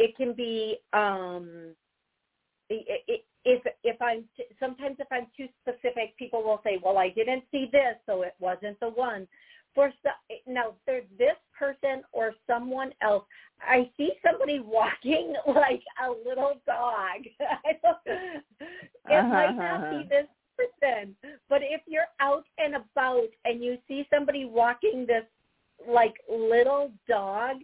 it 0.00 0.16
can 0.16 0.32
be 0.32 0.78
um, 0.92 1.74
if 2.68 3.62
if 3.82 4.02
I'm 4.02 4.24
sometimes 4.60 4.96
if 4.98 5.06
I'm 5.10 5.26
too 5.36 5.46
specific, 5.62 6.16
people 6.16 6.42
will 6.42 6.60
say, 6.64 6.78
"Well, 6.82 6.98
I 6.98 7.08
didn't 7.08 7.44
see 7.50 7.68
this, 7.72 7.96
so 8.06 8.22
it 8.22 8.34
wasn't 8.38 8.78
the 8.80 8.90
one." 8.90 9.26
For 9.78 9.92
so, 10.02 10.10
now, 10.48 10.74
there's 10.86 11.04
this 11.18 11.36
person 11.56 12.02
or 12.10 12.32
someone 12.48 12.90
else. 13.00 13.22
I 13.60 13.88
see 13.96 14.10
somebody 14.26 14.58
walking 14.64 15.34
like 15.46 15.82
a 16.04 16.10
little 16.28 16.54
dog. 16.66 17.20
It 19.10 19.14
uh-huh, 19.14 19.28
might 19.28 19.56
not 19.56 19.90
be 19.90 19.96
uh-huh. 19.96 20.02
this 20.10 20.26
person, 20.56 21.14
but 21.48 21.60
if 21.62 21.80
you're 21.86 22.10
out 22.20 22.44
and 22.58 22.74
about 22.74 23.28
and 23.44 23.62
you 23.62 23.78
see 23.86 24.04
somebody 24.12 24.44
walking 24.44 25.06
this 25.06 25.24
like 25.88 26.14
little 26.28 26.90
dog, 27.08 27.58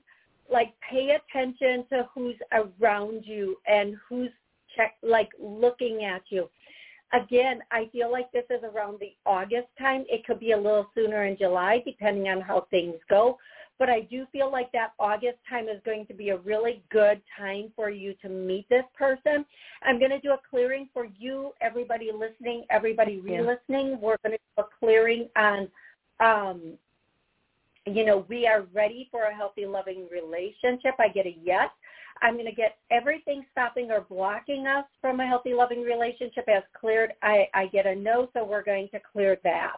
like 0.50 0.72
pay 0.88 1.18
attention 1.18 1.84
to 1.90 2.08
who's 2.14 2.36
around 2.52 3.24
you 3.26 3.56
and 3.66 3.96
who's 4.08 4.30
check 4.76 4.94
like 5.02 5.30
looking 5.38 6.04
at 6.04 6.22
you. 6.28 6.48
Again, 7.14 7.60
I 7.70 7.88
feel 7.92 8.10
like 8.10 8.32
this 8.32 8.44
is 8.50 8.64
around 8.64 8.98
the 8.98 9.12
August 9.24 9.68
time. 9.78 10.04
It 10.08 10.26
could 10.26 10.40
be 10.40 10.52
a 10.52 10.56
little 10.56 10.90
sooner 10.94 11.24
in 11.26 11.36
July, 11.36 11.80
depending 11.86 12.28
on 12.28 12.40
how 12.40 12.66
things 12.70 12.96
go. 13.08 13.38
But 13.78 13.88
I 13.88 14.00
do 14.02 14.24
feel 14.32 14.50
like 14.50 14.70
that 14.72 14.92
August 14.98 15.38
time 15.48 15.68
is 15.68 15.80
going 15.84 16.06
to 16.06 16.14
be 16.14 16.30
a 16.30 16.38
really 16.38 16.82
good 16.90 17.20
time 17.36 17.72
for 17.74 17.90
you 17.90 18.14
to 18.22 18.28
meet 18.28 18.68
this 18.68 18.84
person. 18.96 19.44
I'm 19.82 19.98
going 19.98 20.12
to 20.12 20.20
do 20.20 20.30
a 20.30 20.38
clearing 20.48 20.88
for 20.92 21.06
you, 21.18 21.50
everybody 21.60 22.10
listening, 22.16 22.64
everybody 22.70 23.20
re-listening. 23.20 24.00
We're 24.00 24.16
going 24.24 24.36
to 24.36 24.38
do 24.56 24.62
a 24.62 24.64
clearing 24.78 25.28
on, 25.36 25.68
um, 26.20 26.78
you 27.86 28.04
know, 28.04 28.24
we 28.28 28.46
are 28.46 28.62
ready 28.72 29.08
for 29.10 29.24
a 29.24 29.34
healthy, 29.34 29.66
loving 29.66 30.08
relationship. 30.10 30.94
I 30.98 31.08
get 31.08 31.26
a 31.26 31.36
yes. 31.42 31.68
I'm 32.22 32.34
going 32.34 32.46
to 32.46 32.52
get 32.52 32.78
everything 32.90 33.44
stopping 33.52 33.90
or 33.90 34.02
blocking 34.02 34.66
us 34.66 34.84
from 35.00 35.20
a 35.20 35.26
healthy, 35.26 35.52
loving 35.52 35.82
relationship 35.82 36.48
as 36.48 36.62
cleared. 36.78 37.12
I, 37.22 37.48
I 37.54 37.66
get 37.66 37.86
a 37.86 37.94
no, 37.94 38.28
so 38.32 38.44
we're 38.44 38.62
going 38.62 38.88
to 38.92 39.00
clear 39.12 39.38
that. 39.44 39.76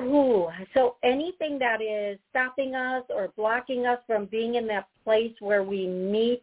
Ooh, 0.00 0.48
so 0.74 0.96
anything 1.02 1.58
that 1.58 1.80
is 1.80 2.18
stopping 2.30 2.74
us 2.74 3.04
or 3.08 3.32
blocking 3.36 3.86
us 3.86 3.98
from 4.06 4.26
being 4.26 4.56
in 4.56 4.66
that 4.66 4.86
place 5.04 5.32
where 5.40 5.62
we 5.62 5.86
meet 5.86 6.42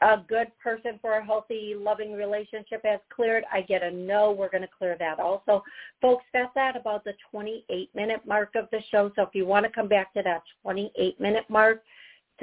a 0.00 0.16
good 0.26 0.48
person 0.62 0.98
for 1.00 1.18
a 1.18 1.24
healthy, 1.24 1.74
loving 1.78 2.12
relationship 2.12 2.84
as 2.84 2.98
cleared, 3.14 3.44
I 3.52 3.60
get 3.60 3.82
a 3.82 3.90
no. 3.90 4.32
We're 4.32 4.48
going 4.48 4.62
to 4.62 4.68
clear 4.76 4.96
that 4.98 5.20
also. 5.20 5.62
Folks, 6.00 6.24
that's 6.32 6.56
at 6.56 6.76
about 6.76 7.04
the 7.04 7.12
28-minute 7.32 8.22
mark 8.26 8.54
of 8.56 8.68
the 8.72 8.80
show. 8.90 9.12
So 9.14 9.22
if 9.22 9.28
you 9.32 9.46
want 9.46 9.64
to 9.64 9.70
come 9.70 9.88
back 9.88 10.12
to 10.14 10.22
that 10.22 10.42
28-minute 10.66 11.44
mark 11.48 11.82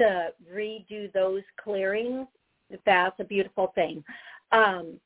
to 0.00 0.32
redo 0.52 1.12
those 1.12 1.42
clearings, 1.62 2.26
that's 2.84 3.18
a 3.18 3.24
beautiful 3.24 3.72
thing. 3.74 4.02
Um, 4.52 5.00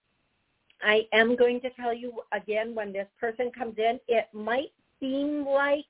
I 0.83 1.07
am 1.13 1.37
going 1.37 1.61
to 1.63 1.71
tell 1.71 1.95
you 1.95 2.13
again 2.33 2.75
when 2.75 2.93
this 2.93 3.09
person 3.19 3.51
comes 3.57 3.77
in, 3.79 3.99
it 4.09 4.29
might 4.33 4.73
seem 5.01 5.47
like 5.47 5.87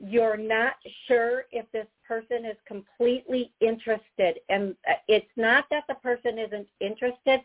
you're 0.00 0.36
not 0.36 0.74
sure 1.06 1.44
if 1.52 1.70
this 1.72 1.86
person 2.06 2.44
is 2.44 2.56
completely 2.66 3.52
interested. 3.60 4.40
And 4.48 4.74
it's 5.08 5.26
not 5.36 5.66
that 5.70 5.84
the 5.88 5.94
person 5.96 6.38
isn't 6.38 6.68
interested. 6.80 7.40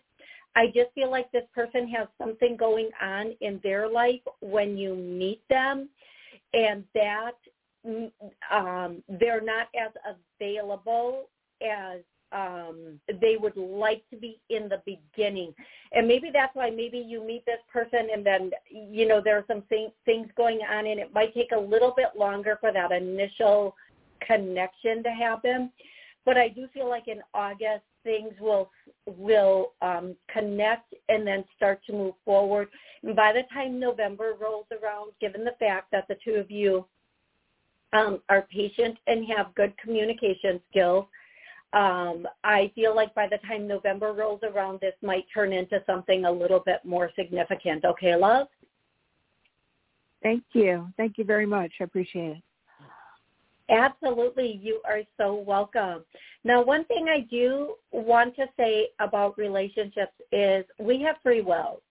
I 0.56 0.68
just 0.68 0.92
feel 0.96 1.12
like 1.12 1.32
this 1.32 1.48
person 1.54 1.88
has 1.90 2.08
something 2.18 2.58
going 2.58 2.90
on 3.02 3.34
in 3.42 3.60
their 3.64 3.88
life 3.88 4.22
when 4.42 4.78
you 4.78 4.96
meet 4.96 5.42
them 5.50 5.90
and 6.54 6.84
that 6.96 7.36
um, 7.86 9.04
they're 9.08 9.42
not 9.42 9.68
as 9.76 9.92
available 10.40 11.30
as 11.62 12.02
um 12.32 13.00
they 13.22 13.38
would 13.38 13.58
like 13.58 14.04
to 14.12 14.18
be 14.18 14.40
in 14.50 14.70
the 14.70 14.82
beginning. 14.86 15.54
And 15.94 16.08
maybe 16.08 16.30
that's 16.32 16.56
why 16.56 16.70
maybe 16.70 17.00
you 17.00 17.26
meet 17.26 17.44
this 17.46 17.60
person 17.72 18.08
and 18.14 18.26
then 18.26 18.52
you 18.70 19.08
know 19.08 19.22
there 19.24 19.38
are 19.38 19.46
some 19.48 19.64
thing, 19.64 19.90
things 20.06 20.28
going 20.38 20.60
on 20.60 20.86
and 20.86 21.00
it 21.00 21.14
might 21.14 21.34
take 21.34 21.52
a 21.56 21.60
little 21.60 21.94
bit 21.96 22.10
longer 22.18 22.58
for 22.62 22.72
that 22.72 22.92
initial 22.92 23.76
connection 24.26 25.02
to 25.04 25.10
happen. 25.10 25.72
But 26.26 26.38
i 26.38 26.50
do 26.50 26.68
feel 26.74 26.88
like 26.88 27.08
in 27.08 27.22
august 27.34 27.86
things 28.04 28.34
will 28.40 28.70
will 29.08 29.74
um 29.82 30.16
connect 30.32 30.94
and 31.08 31.26
then 31.26 31.44
start 31.56 31.80
to 31.88 31.94
move 31.94 32.14
forward. 32.24 32.68
And 33.02 33.16
by 33.16 33.34
the 33.34 33.44
time 33.52 33.80
november 33.80 34.36
rolls 34.40 34.68
around 34.72 35.14
given 35.20 35.44
the 35.44 35.56
fact 35.60 35.88
that 35.94 36.08
the 36.08 36.18
two 36.24 36.36
of 36.36 36.52
you 36.52 36.86
um, 37.94 38.22
are 38.30 38.48
patient 38.52 38.98
and 39.08 39.26
have 39.36 39.54
good 39.56 39.74
communication 39.78 40.60
skills 40.70 41.06
um, 41.72 42.28
I 42.44 42.72
feel 42.74 42.96
like 42.96 43.14
by 43.14 43.28
the 43.28 43.38
time 43.48 43.68
November 43.68 44.12
rolls 44.12 44.42
around, 44.44 44.80
this 44.80 44.96
might 45.04 45.26
turn 45.32 45.54
into 45.54 45.84
something 45.86 46.26
a 46.26 46.32
little 46.32 46.62
bit 46.66 46.84
more 46.84 47.12
significant. 47.16 47.86
Okay, 47.86 48.16
love? 48.16 48.48
Thank 50.24 50.44
you. 50.54 50.88
Thank 50.98 51.18
you 51.18 51.24
very 51.24 51.46
much. 51.46 51.72
I 51.80 51.84
appreciate 51.84 52.38
it. 52.38 52.44
Absolutely. 53.70 54.60
You 54.64 54.82
are 54.84 55.02
so 55.16 55.36
welcome. 55.36 56.04
Now, 56.44 56.64
one 56.64 56.86
thing 56.86 57.06
I 57.08 57.20
do 57.30 57.76
want 57.92 58.36
to 58.38 58.48
say 58.58 58.88
about 59.00 59.38
relationships 59.38 60.14
is 60.32 60.66
we 60.80 61.00
have 61.04 61.18
free 61.22 61.42
will. 61.42 61.82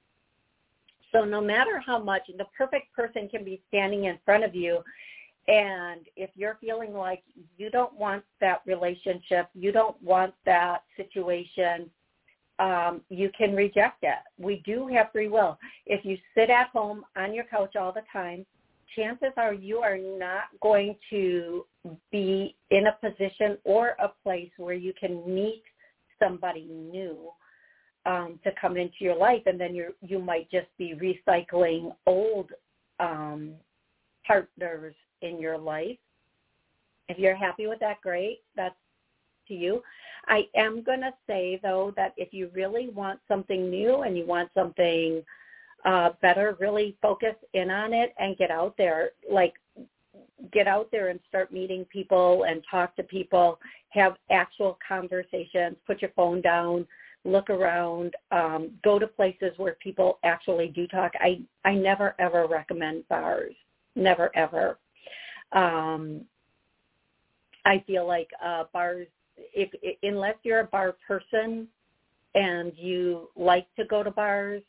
So 1.12 1.24
no 1.24 1.40
matter 1.40 1.80
how 1.84 2.02
much, 2.02 2.22
the 2.36 2.46
perfect 2.56 2.92
person 2.94 3.28
can 3.28 3.44
be 3.44 3.62
standing 3.68 4.06
in 4.06 4.18
front 4.24 4.42
of 4.42 4.56
you. 4.56 4.80
And 5.48 6.02
if 6.14 6.28
you're 6.34 6.58
feeling 6.60 6.92
like 6.92 7.22
you 7.56 7.70
don't 7.70 7.94
want 7.94 8.22
that 8.40 8.60
relationship, 8.66 9.48
you 9.54 9.72
don't 9.72 10.00
want 10.02 10.34
that 10.44 10.82
situation, 10.94 11.90
um, 12.58 13.00
you 13.08 13.30
can 13.36 13.54
reject 13.54 13.98
it. 14.02 14.18
We 14.38 14.62
do 14.66 14.86
have 14.88 15.10
free 15.10 15.28
will. 15.28 15.58
If 15.86 16.04
you 16.04 16.18
sit 16.34 16.50
at 16.50 16.68
home 16.68 17.04
on 17.16 17.32
your 17.32 17.44
couch 17.44 17.76
all 17.76 17.92
the 17.92 18.02
time, 18.12 18.44
chances 18.94 19.32
are 19.38 19.54
you 19.54 19.78
are 19.78 19.96
not 19.96 20.44
going 20.60 20.96
to 21.10 21.64
be 22.12 22.54
in 22.70 22.86
a 22.88 23.08
position 23.08 23.56
or 23.64 23.96
a 24.00 24.10
place 24.22 24.50
where 24.58 24.74
you 24.74 24.92
can 25.00 25.22
meet 25.32 25.62
somebody 26.18 26.66
new 26.68 27.30
um, 28.04 28.38
to 28.44 28.50
come 28.60 28.76
into 28.76 28.96
your 29.00 29.16
life, 29.16 29.42
and 29.46 29.58
then 29.60 29.74
you 29.74 29.94
you 30.00 30.18
might 30.18 30.50
just 30.50 30.66
be 30.78 30.94
recycling 30.94 31.94
old 32.06 32.50
um, 33.00 33.52
partners 34.26 34.94
in 35.22 35.40
your 35.40 35.58
life. 35.58 35.98
If 37.08 37.18
you're 37.18 37.36
happy 37.36 37.66
with 37.66 37.80
that, 37.80 38.00
great. 38.02 38.40
That's 38.56 38.74
to 39.48 39.54
you. 39.54 39.82
I 40.26 40.46
am 40.54 40.82
going 40.82 41.00
to 41.00 41.12
say 41.26 41.58
though 41.62 41.92
that 41.96 42.12
if 42.16 42.32
you 42.32 42.50
really 42.52 42.90
want 42.90 43.18
something 43.26 43.70
new 43.70 44.02
and 44.02 44.16
you 44.16 44.26
want 44.26 44.50
something 44.54 45.22
uh, 45.84 46.10
better, 46.20 46.56
really 46.60 46.96
focus 47.00 47.34
in 47.54 47.70
on 47.70 47.92
it 47.92 48.12
and 48.18 48.36
get 48.36 48.50
out 48.50 48.74
there. 48.76 49.10
Like 49.30 49.54
get 50.52 50.68
out 50.68 50.88
there 50.92 51.08
and 51.08 51.20
start 51.28 51.52
meeting 51.52 51.84
people 51.86 52.44
and 52.44 52.62
talk 52.70 52.94
to 52.96 53.02
people, 53.02 53.58
have 53.90 54.16
actual 54.30 54.78
conversations, 54.86 55.76
put 55.86 56.02
your 56.02 56.10
phone 56.14 56.40
down, 56.40 56.86
look 57.24 57.50
around, 57.50 58.14
um, 58.30 58.70
go 58.84 58.98
to 58.98 59.06
places 59.06 59.52
where 59.56 59.76
people 59.82 60.18
actually 60.24 60.68
do 60.68 60.86
talk. 60.86 61.12
I, 61.20 61.40
I 61.64 61.74
never 61.74 62.14
ever 62.18 62.46
recommend 62.46 63.08
bars. 63.08 63.54
Never 63.96 64.30
ever. 64.36 64.78
Um, 65.52 66.22
I 67.64 67.82
feel 67.86 68.06
like 68.06 68.30
uh, 68.44 68.64
bars, 68.72 69.06
if, 69.36 69.70
if 69.82 69.96
unless 70.02 70.36
you're 70.42 70.60
a 70.60 70.64
bar 70.64 70.96
person 71.06 71.68
and 72.34 72.72
you 72.76 73.28
like 73.36 73.66
to 73.76 73.84
go 73.84 74.02
to 74.02 74.10
bars, 74.10 74.62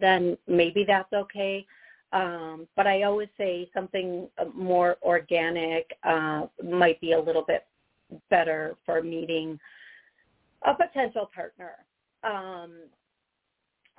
then 0.00 0.36
maybe 0.46 0.84
that's 0.86 1.12
okay. 1.12 1.66
Um, 2.12 2.68
but 2.76 2.86
I 2.86 3.02
always 3.02 3.28
say 3.36 3.68
something 3.74 4.28
more 4.54 4.96
organic 5.02 5.90
uh, 6.04 6.46
might 6.64 7.00
be 7.00 7.12
a 7.12 7.20
little 7.20 7.44
bit 7.46 7.66
better 8.30 8.76
for 8.86 9.02
meeting 9.02 9.58
a 10.64 10.74
potential 10.74 11.28
partner. 11.34 11.72
Um, 12.22 12.72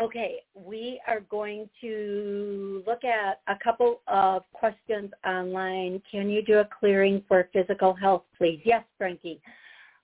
okay, 0.01 0.37
we 0.53 1.01
are 1.07 1.21
going 1.21 1.69
to 1.81 2.83
look 2.85 3.03
at 3.03 3.41
a 3.47 3.57
couple 3.63 4.01
of 4.07 4.43
questions 4.53 5.11
online. 5.25 6.01
Can 6.09 6.29
you 6.29 6.43
do 6.43 6.59
a 6.59 6.69
clearing 6.79 7.23
for 7.27 7.49
physical 7.53 7.93
health, 7.93 8.23
please? 8.37 8.61
Yes, 8.63 8.83
Frankie. 8.97 9.41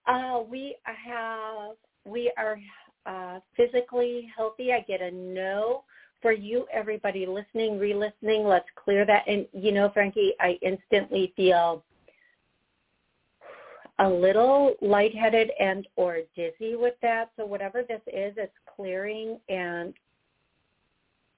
Uh, 0.08 0.41
we 0.49 0.75
have 0.86 1.75
we 2.06 2.32
are 2.38 2.58
uh, 3.06 3.39
physically 3.56 4.29
healthy. 4.36 4.73
I 4.73 4.82
get 4.82 5.01
a 5.01 5.12
no. 5.12 5.84
For 6.21 6.32
you, 6.32 6.65
everybody 6.71 7.25
listening, 7.25 7.77
re-listening, 7.77 8.45
let's 8.45 8.67
clear 8.82 9.06
that. 9.06 9.23
And 9.27 9.45
you 9.51 9.73
know, 9.73 9.91
Frankie, 9.93 10.34
I 10.39 10.58
instantly 10.62 11.34
feel 11.36 11.84
a 13.99 14.10
little 14.10 14.73
lightheaded 14.82 15.51
and 15.60 15.88
or 15.95 16.19
dizzy 16.36 16.75
with 16.75 16.95
that. 17.01 17.32
So 17.38 17.45
whatever 17.45 17.84
this 17.84 18.01
is, 18.08 18.34
it's 18.38 18.53
clearing 18.75 19.39
and 19.49 19.93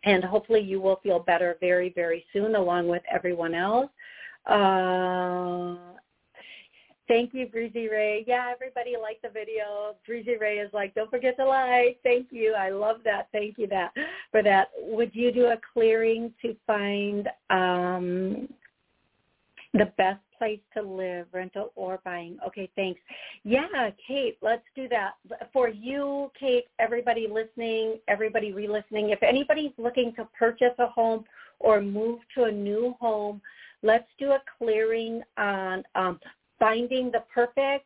and 0.04 0.24
hopefully 0.24 0.62
you 0.62 0.80
will 0.80 1.00
feel 1.02 1.20
better 1.20 1.58
very, 1.60 1.91
very 1.96 2.24
soon 2.32 2.56
along 2.56 2.88
with 2.88 3.02
everyone 3.12 3.56
else. 3.56 3.89
Uh, 4.46 5.96
Thank 7.08 7.36
you, 7.36 7.46
Breezy 7.46 7.88
Ray. 7.88 8.24
Yeah, 8.28 8.52
everybody 8.52 8.96
liked 9.00 9.22
the 9.22 9.30
video. 9.30 9.96
Breezy 10.08 10.38
Ray 10.38 10.58
is 10.58 10.74
like, 10.74 10.96
don't 10.96 11.10
forget 11.12 11.38
to 11.38 11.46
like. 11.46 12.00
Thank 12.04 12.28
you. 12.32 12.56
I 12.58 12.70
love 12.72 12.98
that. 13.04 13.28
Thank 13.32 13.60
you 13.60 13.68
that 13.68 13.91
for 14.32 14.41
that. 14.41 14.70
Would 14.80 15.12
you 15.13 15.32
do 15.32 15.46
a 15.48 15.58
clearing 15.74 16.34
to 16.41 16.56
find 16.65 17.30
um, 17.52 18.50
the 19.74 19.91
best 19.98 20.20
place 20.38 20.60
to 20.76 20.82
live, 20.82 21.28
rental 21.32 21.71
or 21.76 22.00
buying? 22.04 22.38
Okay, 22.48 22.69
thanks. 22.76 23.00
Yeah, 23.43 23.89
Kate, 24.08 24.38
let's 24.41 24.65
do 24.76 24.88
that. 24.89 25.13
For 25.54 25.69
you, 25.69 26.32
Kate, 26.39 26.65
everybody 26.80 27.28
listening, 27.32 28.00
everybody 28.08 28.52
re-listening, 28.52 29.10
if 29.10 29.21
anybody's 29.24 29.74
looking 29.78 30.13
to 30.15 30.28
purchase 30.38 30.74
a 30.80 30.88
home 30.88 31.26
or 31.60 31.82
move 31.82 32.19
to 32.36 32.45
a 32.45 32.52
new 32.52 32.95
home, 33.00 33.41
let's 33.82 34.08
do 34.19 34.32
a 34.32 34.41
clearing 34.58 35.21
on 35.38 35.84
um, 35.95 36.19
finding 36.60 37.12
the 37.12 37.24
perfect 37.34 37.86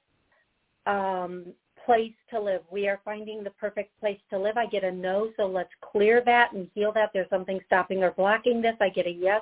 um, 0.86 1.46
place 1.86 2.14
to 2.30 2.40
live. 2.40 2.62
We 2.72 2.88
are 2.88 3.00
finding 3.04 3.44
the 3.44 3.50
perfect 3.52 4.00
place 4.00 4.20
to 4.30 4.38
live. 4.38 4.58
I 4.58 4.66
get 4.68 4.84
a 4.84 4.92
no, 4.92 5.32
so 5.38 5.48
let's 5.48 5.72
clear 5.82 6.22
that 6.26 6.54
and 6.54 6.70
heal 6.74 6.92
that. 6.94 7.12
There's 7.14 7.30
something 7.30 7.60
stopping 7.66 8.04
or 8.04 8.12
blocking 8.12 8.62
this. 8.62 8.76
I 8.80 8.90
get 8.90 9.08
a 9.08 9.12
yes. 9.12 9.42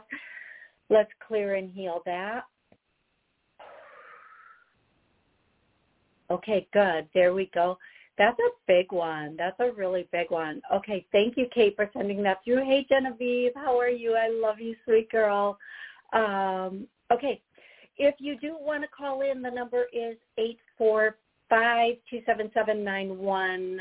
Let's 0.89 1.12
clear 1.28 1.56
and 1.56 1.70
heal 1.72 2.02
that. 2.06 2.46
Okay, 6.30 6.68
good. 6.74 7.08
There 7.13 7.34
we 7.34 7.50
go. 7.54 7.78
That's 8.18 8.38
a 8.40 8.50
big 8.68 8.92
one. 8.92 9.36
That's 9.38 9.60
a 9.60 9.72
really 9.72 10.08
big 10.12 10.32
one. 10.32 10.62
Okay, 10.74 11.06
thank 11.12 11.38
you, 11.38 11.48
Kate, 11.54 11.76
for 11.76 11.90
sending 11.94 12.24
that 12.24 12.44
through. 12.44 12.66
Hey, 12.66 12.86
Genevieve, 12.90 13.52
how 13.56 13.80
are 13.80 13.90
you? 13.90 14.16
I 14.16 14.30
love 14.30 14.60
you, 14.60 14.76
sweet 14.86 15.10
girl. 15.12 15.58
Um, 16.13 16.88
okay, 17.12 17.42
if 17.98 18.16
you 18.20 18.38
do 18.40 18.58
want 18.60 18.84
to 18.84 18.90
call 18.90 19.22
in, 19.22 19.42
the 19.42 19.52
number 19.52 19.86
is 19.94 20.18
eight 20.38 20.58
four 20.78 21.18
five 21.50 21.96
two 22.10 22.22
seven 22.26 22.50
seven 22.54 22.84
nine 22.84 23.18
one 23.18 23.80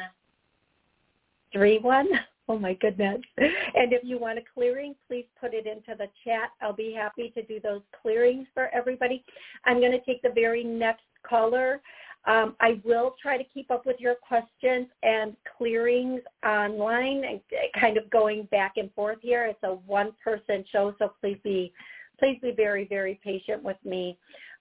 three 1.52 1.78
one. 1.78 2.08
Oh 2.48 2.58
my 2.58 2.74
goodness. 2.74 3.20
And 3.38 3.92
if 3.92 4.02
you 4.04 4.18
want 4.18 4.38
a 4.38 4.42
clearing, 4.54 4.94
please 5.08 5.26
put 5.40 5.52
it 5.52 5.66
into 5.66 5.96
the 5.98 6.08
chat. 6.24 6.50
I'll 6.62 6.72
be 6.72 6.92
happy 6.92 7.30
to 7.30 7.42
do 7.42 7.58
those 7.58 7.82
clearings 8.00 8.46
for 8.54 8.68
everybody. 8.72 9.24
I'm 9.64 9.80
going 9.80 9.92
to 9.92 10.04
take 10.04 10.22
the 10.22 10.30
very 10.32 10.62
next 10.62 11.02
caller. 11.28 11.80
Um, 12.26 12.56
I 12.60 12.80
will 12.84 13.14
try 13.22 13.38
to 13.38 13.44
keep 13.44 13.70
up 13.70 13.86
with 13.86 13.96
your 14.00 14.16
questions 14.16 14.88
and 15.02 15.36
clearings 15.56 16.20
online 16.44 17.24
and 17.24 17.40
kind 17.78 17.96
of 17.96 18.10
going 18.10 18.44
back 18.50 18.74
and 18.76 18.92
forth 18.94 19.18
here. 19.22 19.44
It's 19.44 19.62
a 19.62 19.74
one-person 19.86 20.64
show, 20.72 20.94
so 20.98 21.12
please 21.20 21.38
be 21.44 21.72
please 22.18 22.38
be 22.42 22.50
very, 22.50 22.86
very 22.86 23.20
patient 23.22 23.62
with 23.62 23.76
me. 23.84 24.16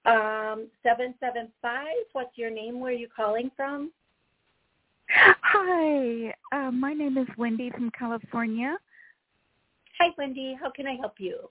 Um, 0.06 0.68
775, 0.84 1.88
what's 2.12 2.38
your 2.38 2.52
name? 2.52 2.80
Where 2.80 2.92
are 2.92 2.96
you 2.96 3.08
calling 3.16 3.50
from? 3.56 3.92
Hi, 5.10 6.34
uh, 6.52 6.72
my 6.72 6.94
name 6.94 7.18
is 7.18 7.28
Wendy 7.38 7.72
from 7.72 7.90
California. 7.98 8.78
Hi, 10.00 10.10
Wendy. 10.18 10.58
How 10.60 10.70
can 10.70 10.86
I 10.86 10.96
help 10.96 11.14
you? 11.18 11.50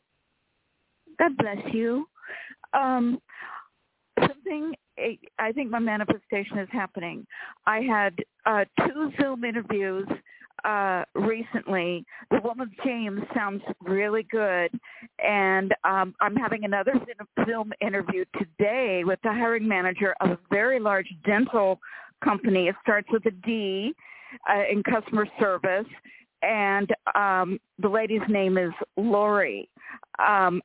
God 1.19 1.37
bless 1.37 1.59
you. 1.73 2.07
Um, 2.73 3.21
something 4.45 4.75
I 5.39 5.53
think 5.53 5.71
my 5.71 5.81
manifestation 5.81 6.59
is 6.59 6.69
happening. 6.71 7.27
I 7.67 7.81
had 7.81 8.15
uh, 8.47 8.65
two 8.87 9.11
Zoom 9.21 9.45
interviews 9.45 10.07
uh, 10.65 11.03
recently. 11.15 12.05
The 12.31 12.39
with 12.57 12.69
James 12.85 13.21
sounds 13.35 13.63
really 13.81 14.23
good, 14.31 14.71
and 15.19 15.75
um, 15.83 16.15
I'm 16.21 16.37
having 16.37 16.65
another 16.65 16.93
Zoom 17.45 17.73
interview 17.81 18.25
today 18.39 19.03
with 19.05 19.19
the 19.25 19.33
hiring 19.33 19.67
manager 19.67 20.15
of 20.21 20.31
a 20.31 20.39
very 20.51 20.79
large 20.79 21.09
dental 21.27 21.81
company. 22.23 22.69
It 22.69 22.77
starts 22.83 23.09
with 23.11 23.27
a 23.27 23.33
D 23.33 23.93
uh, 24.49 24.63
in 24.71 24.83
customer 24.85 25.27
service, 25.41 25.89
and 26.43 26.89
um, 27.15 27.59
the 27.81 27.89
lady's 27.89 28.23
name 28.29 28.59
is 28.59 28.73
Lori. 28.97 29.69
Um, 30.25 30.63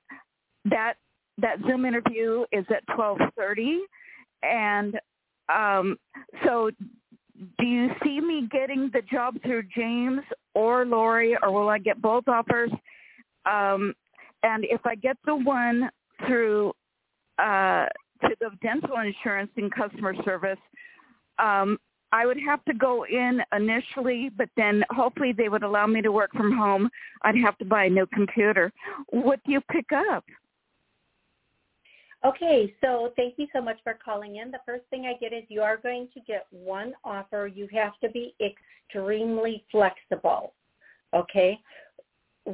that 0.65 0.95
that 1.41 1.57
Zoom 1.67 1.85
interview 1.85 2.45
is 2.51 2.65
at 2.69 2.85
12:30, 2.95 3.79
and 4.43 4.99
um, 5.49 5.97
so 6.45 6.71
do 7.57 7.65
you 7.65 7.89
see 8.03 8.19
me 8.19 8.47
getting 8.51 8.89
the 8.93 9.01
job 9.11 9.35
through 9.43 9.63
James 9.75 10.21
or 10.53 10.85
Lori, 10.85 11.37
or 11.41 11.51
will 11.51 11.69
I 11.69 11.79
get 11.79 12.01
both 12.01 12.27
offers? 12.27 12.71
Um, 13.49 13.93
and 14.43 14.65
if 14.65 14.85
I 14.85 14.95
get 14.95 15.17
the 15.25 15.35
one 15.35 15.89
through 16.25 16.73
uh, 17.37 17.85
to 18.21 18.35
the 18.39 18.49
dental 18.61 18.97
insurance 18.97 19.51
and 19.55 19.73
customer 19.73 20.13
service, 20.23 20.59
um, 21.37 21.77
I 22.11 22.25
would 22.25 22.39
have 22.45 22.63
to 22.65 22.73
go 22.73 23.05
in 23.05 23.41
initially, 23.55 24.29
but 24.35 24.49
then 24.57 24.83
hopefully 24.89 25.31
they 25.31 25.47
would 25.47 25.63
allow 25.63 25.85
me 25.85 26.01
to 26.01 26.11
work 26.11 26.31
from 26.33 26.55
home. 26.57 26.89
I'd 27.21 27.37
have 27.37 27.57
to 27.59 27.65
buy 27.65 27.85
a 27.85 27.89
new 27.89 28.07
computer. 28.07 28.71
What 29.09 29.39
do 29.45 29.51
you 29.51 29.61
pick 29.71 29.91
up? 29.93 30.25
Okay, 32.25 32.73
so 32.81 33.13
thank 33.15 33.35
you 33.37 33.47
so 33.53 33.61
much 33.61 33.77
for 33.83 33.97
calling 34.03 34.37
in. 34.37 34.51
The 34.51 34.59
first 34.65 34.83
thing 34.89 35.05
I 35.05 35.17
get 35.19 35.31
is 35.31 35.43
you 35.47 35.61
are 35.61 35.77
going 35.77 36.09
to 36.13 36.19
get 36.21 36.47
one 36.51 36.93
offer. 37.05 37.47
You 37.47 37.67
have 37.73 37.97
to 38.01 38.09
be 38.09 38.35
extremely 38.41 39.63
flexible. 39.71 40.53
Okay? 41.13 41.59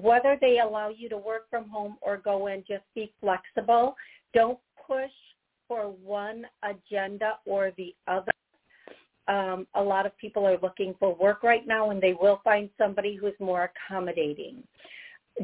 whether 0.01 0.37
they 0.39 0.59
allow 0.59 0.89
you 0.89 1.09
to 1.09 1.17
work 1.17 1.49
from 1.49 1.69
home 1.69 1.97
or 2.01 2.17
go 2.17 2.47
in, 2.47 2.63
just 2.67 2.83
be 2.93 3.11
flexible. 3.21 3.95
Don't 4.33 4.59
push 4.85 5.11
for 5.67 5.85
one 6.03 6.45
agenda 6.63 7.33
or 7.45 7.71
the 7.77 7.95
other. 8.07 8.31
Um, 9.27 9.65
a 9.73 9.81
lot 9.81 10.05
of 10.05 10.15
people 10.17 10.45
are 10.45 10.59
looking 10.61 10.93
for 10.99 11.15
work 11.15 11.43
right 11.43 11.65
now, 11.65 11.89
and 11.89 12.01
they 12.01 12.13
will 12.13 12.41
find 12.43 12.69
somebody 12.77 13.15
who's 13.15 13.33
more 13.39 13.71
accommodating. 13.71 14.63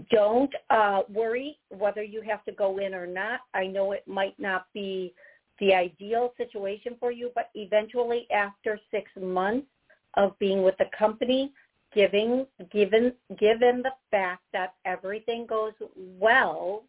Don't 0.10 0.52
uh, 0.70 1.02
worry 1.10 1.58
whether 1.70 2.04
you 2.04 2.22
have 2.22 2.44
to 2.46 2.52
go 2.52 2.78
in 2.78 2.94
or 2.94 3.06
not. 3.06 3.42
I 3.54 3.68
know 3.68 3.92
it 3.92 4.08
might 4.08 4.40
not 4.40 4.68
be 4.74 5.14
the 5.60 5.74
ideal 5.74 6.34
situation 6.38 6.96
for 7.00 7.12
you, 7.12 7.32
but 7.36 7.50
eventually 7.56 8.28
after 8.32 8.80
six 8.90 9.12
months 9.20 9.68
of 10.16 10.38
being 10.40 10.64
with 10.64 10.76
the 10.78 10.90
company, 10.98 11.52
giving 11.94 12.48
given 12.72 13.14
given 13.38 13.84
the 13.84 13.92
fact 14.10 14.44
that 14.54 14.74
everything 14.86 15.46
goes 15.46 15.74
well, 15.96 16.84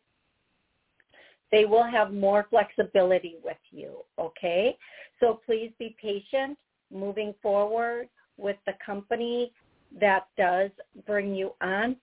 they 1.50 1.64
will 1.64 1.84
have 1.84 2.12
more 2.12 2.46
flexibility 2.50 3.36
with 3.44 3.58
you, 3.70 3.98
okay? 4.18 4.76
So 5.20 5.40
please 5.44 5.70
be 5.78 5.96
patient 6.00 6.56
moving 6.92 7.34
forward 7.42 8.08
with 8.38 8.56
the 8.66 8.74
company 8.84 9.52
that 10.00 10.26
does 10.38 10.70
bring 11.06 11.34
you 11.34 11.52
on. 11.60 11.96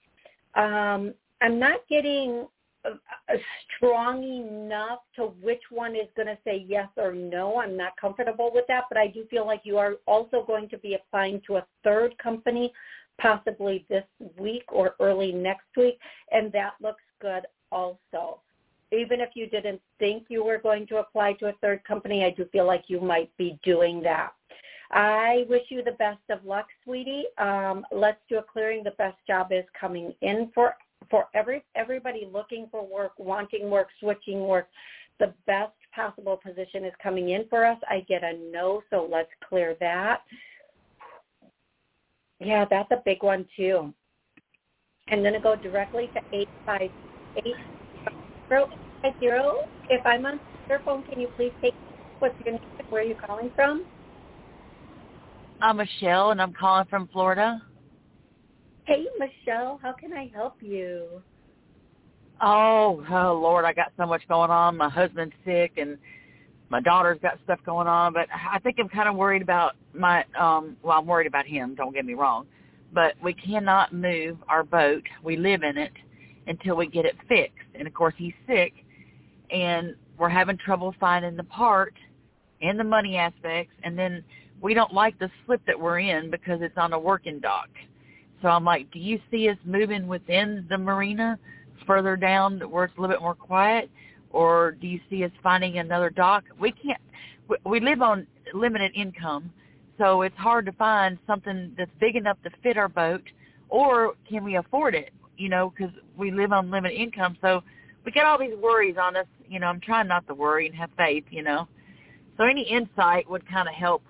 Um, 0.55 1.13
I'm 1.41 1.59
not 1.59 1.79
getting 1.89 2.47
strong 3.75 4.23
enough 4.23 4.99
to 5.15 5.33
which 5.41 5.61
one 5.69 5.95
is 5.95 6.07
going 6.15 6.27
to 6.27 6.37
say 6.43 6.65
yes 6.67 6.87
or 6.97 7.13
no. 7.13 7.59
I'm 7.59 7.75
not 7.75 7.95
comfortable 7.99 8.51
with 8.53 8.65
that, 8.67 8.85
but 8.89 8.97
I 8.97 9.07
do 9.07 9.25
feel 9.29 9.45
like 9.45 9.61
you 9.63 9.77
are 9.77 9.95
also 10.05 10.43
going 10.45 10.69
to 10.69 10.77
be 10.77 10.95
applying 10.95 11.41
to 11.47 11.57
a 11.57 11.65
third 11.83 12.17
company 12.17 12.71
possibly 13.19 13.85
this 13.89 14.05
week 14.37 14.63
or 14.71 14.95
early 14.99 15.31
next 15.31 15.67
week, 15.75 15.99
and 16.31 16.51
that 16.53 16.73
looks 16.81 17.03
good 17.21 17.45
also. 17.71 18.39
Even 18.91 19.19
if 19.19 19.29
you 19.35 19.47
didn't 19.47 19.81
think 19.99 20.25
you 20.29 20.43
were 20.43 20.57
going 20.57 20.87
to 20.87 20.97
apply 20.97 21.33
to 21.33 21.47
a 21.47 21.53
third 21.61 21.83
company, 21.83 22.23
I 22.23 22.31
do 22.31 22.45
feel 22.51 22.65
like 22.65 22.85
you 22.87 22.99
might 23.01 23.35
be 23.37 23.59
doing 23.63 24.01
that. 24.03 24.31
I 24.91 25.45
wish 25.49 25.63
you 25.69 25.83
the 25.83 25.91
best 25.91 26.21
of 26.29 26.43
luck, 26.45 26.67
sweetie. 26.83 27.25
Um, 27.37 27.85
let's 27.91 28.19
do 28.27 28.37
a 28.37 28.43
clearing. 28.43 28.83
The 28.83 28.91
best 28.91 29.17
job 29.27 29.51
is 29.51 29.65
coming 29.79 30.13
in 30.21 30.51
for 30.53 30.73
for 31.09 31.27
every 31.33 31.63
everybody 31.75 32.27
looking 32.31 32.67
for 32.71 32.85
work, 32.85 33.13
wanting 33.17 33.69
work, 33.69 33.87
switching 33.99 34.47
work. 34.47 34.67
The 35.19 35.33
best 35.45 35.73
possible 35.93 36.37
position 36.37 36.85
is 36.85 36.93
coming 37.01 37.29
in 37.29 37.45
for 37.49 37.65
us. 37.65 37.77
I 37.89 38.01
get 38.07 38.23
a 38.23 38.33
no, 38.51 38.81
so 38.89 39.07
let's 39.11 39.29
clear 39.47 39.75
that. 39.79 40.21
Yeah, 42.39 42.65
that's 42.69 42.91
a 42.91 43.01
big 43.05 43.21
one 43.21 43.45
too. 43.55 43.93
I'm 45.09 45.21
going 45.21 45.33
to 45.33 45.39
go 45.39 45.55
directly 45.55 46.09
to 46.13 46.21
eight 46.33 46.49
five 46.65 46.89
eight 47.45 47.55
zero 48.47 48.67
zero. 49.19 49.55
If 49.89 50.05
I'm 50.05 50.25
on 50.25 50.39
your 50.69 50.79
phone, 50.79 51.03
can 51.03 51.19
you 51.19 51.27
please 51.35 51.53
take 51.61 51.73
what's 52.19 52.35
your 52.45 52.53
name? 52.53 52.59
Where 52.89 53.01
are 53.01 53.05
you 53.05 53.15
calling 53.15 53.51
from? 53.55 53.85
I'm 55.61 55.77
Michelle, 55.77 56.31
and 56.31 56.41
I'm 56.41 56.53
calling 56.53 56.85
from 56.89 57.09
Florida. 57.11 57.61
Hey, 58.85 59.05
Michelle, 59.19 59.79
how 59.81 59.91
can 59.91 60.13
I 60.13 60.31
help 60.33 60.55
you? 60.61 61.21
Oh, 62.41 63.05
oh 63.11 63.39
Lord, 63.41 63.65
I 63.65 63.73
got 63.73 63.91
so 63.97 64.05
much 64.05 64.21
going 64.29 64.49
on. 64.49 64.77
My 64.77 64.87
husband's 64.87 65.35
sick, 65.45 65.73
and 65.75 65.97
my 66.69 66.79
daughter's 66.79 67.19
got 67.21 67.39
stuff 67.43 67.59
going 67.65 67.87
on. 67.87 68.13
But 68.13 68.27
I 68.31 68.59
think 68.59 68.77
I'm 68.79 68.87
kind 68.87 69.09
of 69.09 69.15
worried 69.15 69.41
about 69.41 69.75
my. 69.93 70.23
um 70.39 70.77
Well, 70.81 70.97
I'm 70.97 71.05
worried 71.05 71.27
about 71.27 71.45
him. 71.45 71.75
Don't 71.75 71.93
get 71.93 72.05
me 72.05 72.13
wrong, 72.13 72.47
but 72.93 73.15
we 73.21 73.33
cannot 73.33 73.93
move 73.93 74.37
our 74.47 74.63
boat. 74.63 75.03
We 75.23 75.35
live 75.35 75.63
in 75.63 75.77
it 75.77 75.91
until 76.47 76.77
we 76.77 76.87
get 76.87 77.05
it 77.05 77.15
fixed. 77.27 77.57
And 77.75 77.85
of 77.85 77.93
course, 77.93 78.13
he's 78.17 78.33
sick, 78.47 78.73
and 79.51 79.93
we're 80.17 80.29
having 80.29 80.57
trouble 80.57 80.95
finding 81.01 81.35
the 81.35 81.43
part 81.43 81.93
and 82.61 82.79
the 82.79 82.83
money 82.85 83.17
aspects. 83.17 83.73
And 83.83 83.99
then 83.99 84.23
we 84.61 84.73
don't 84.73 84.93
like 84.93 85.17
the 85.19 85.29
slip 85.45 85.61
that 85.65 85.79
we're 85.79 85.99
in 85.99 86.29
because 86.29 86.61
it's 86.61 86.77
on 86.77 86.93
a 86.93 86.99
working 86.99 87.39
dock. 87.39 87.69
So 88.41 88.47
I'm 88.47 88.63
like, 88.63 88.89
do 88.91 88.99
you 88.99 89.19
see 89.29 89.49
us 89.49 89.57
moving 89.65 90.07
within 90.07 90.65
the 90.69 90.77
marina 90.77 91.37
further 91.85 92.15
down 92.15 92.59
where 92.69 92.85
it's 92.85 92.97
a 92.97 93.01
little 93.01 93.15
bit 93.15 93.21
more 93.21 93.35
quiet? 93.35 93.89
Or 94.31 94.71
do 94.71 94.87
you 94.87 94.99
see 95.09 95.23
us 95.23 95.31
finding 95.41 95.79
another 95.79 96.09
dock? 96.09 96.43
We 96.59 96.71
can't, 96.71 97.01
we 97.65 97.79
live 97.79 98.01
on 98.01 98.27
limited 98.53 98.91
income, 98.95 99.51
so 99.97 100.21
it's 100.21 100.37
hard 100.37 100.65
to 100.67 100.71
find 100.73 101.17
something 101.27 101.73
that's 101.77 101.91
big 101.99 102.15
enough 102.15 102.37
to 102.43 102.51
fit 102.63 102.77
our 102.77 102.87
boat, 102.87 103.23
or 103.69 104.13
can 104.27 104.43
we 104.43 104.57
afford 104.57 104.95
it? 104.95 105.11
You 105.37 105.49
know, 105.49 105.73
because 105.75 105.93
we 106.15 106.31
live 106.31 106.51
on 106.51 106.69
limited 106.69 106.95
income, 106.95 107.37
so 107.41 107.63
we 108.05 108.11
got 108.11 108.25
all 108.25 108.37
these 108.37 108.55
worries 108.61 108.95
on 109.01 109.15
us. 109.15 109.25
You 109.49 109.59
know, 109.59 109.67
I'm 109.67 109.79
trying 109.79 110.07
not 110.07 110.27
to 110.27 110.33
worry 110.33 110.67
and 110.67 110.75
have 110.75 110.89
faith. 110.95 111.25
You 111.31 111.43
know, 111.43 111.67
so 112.37 112.43
any 112.45 112.61
insight 112.61 113.29
would 113.29 113.47
kind 113.49 113.67
of 113.67 113.73
help 113.73 114.03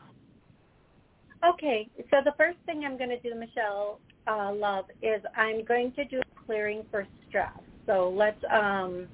Okay, 1.48 1.88
so 2.12 2.18
the 2.24 2.34
first 2.38 2.58
thing 2.66 2.84
I'm 2.86 2.98
going 2.98 3.10
to 3.10 3.20
do, 3.20 3.34
Michelle, 3.34 4.00
uh, 4.28 4.54
love, 4.54 4.86
is 5.02 5.22
I'm 5.38 5.64
going 5.64 5.94
to 5.94 6.04
do 6.04 6.22
clearing 6.46 6.84
for 6.92 7.08
stress. 7.28 7.58
So 7.86 8.14
let's, 8.14 8.44
um, 8.52 9.08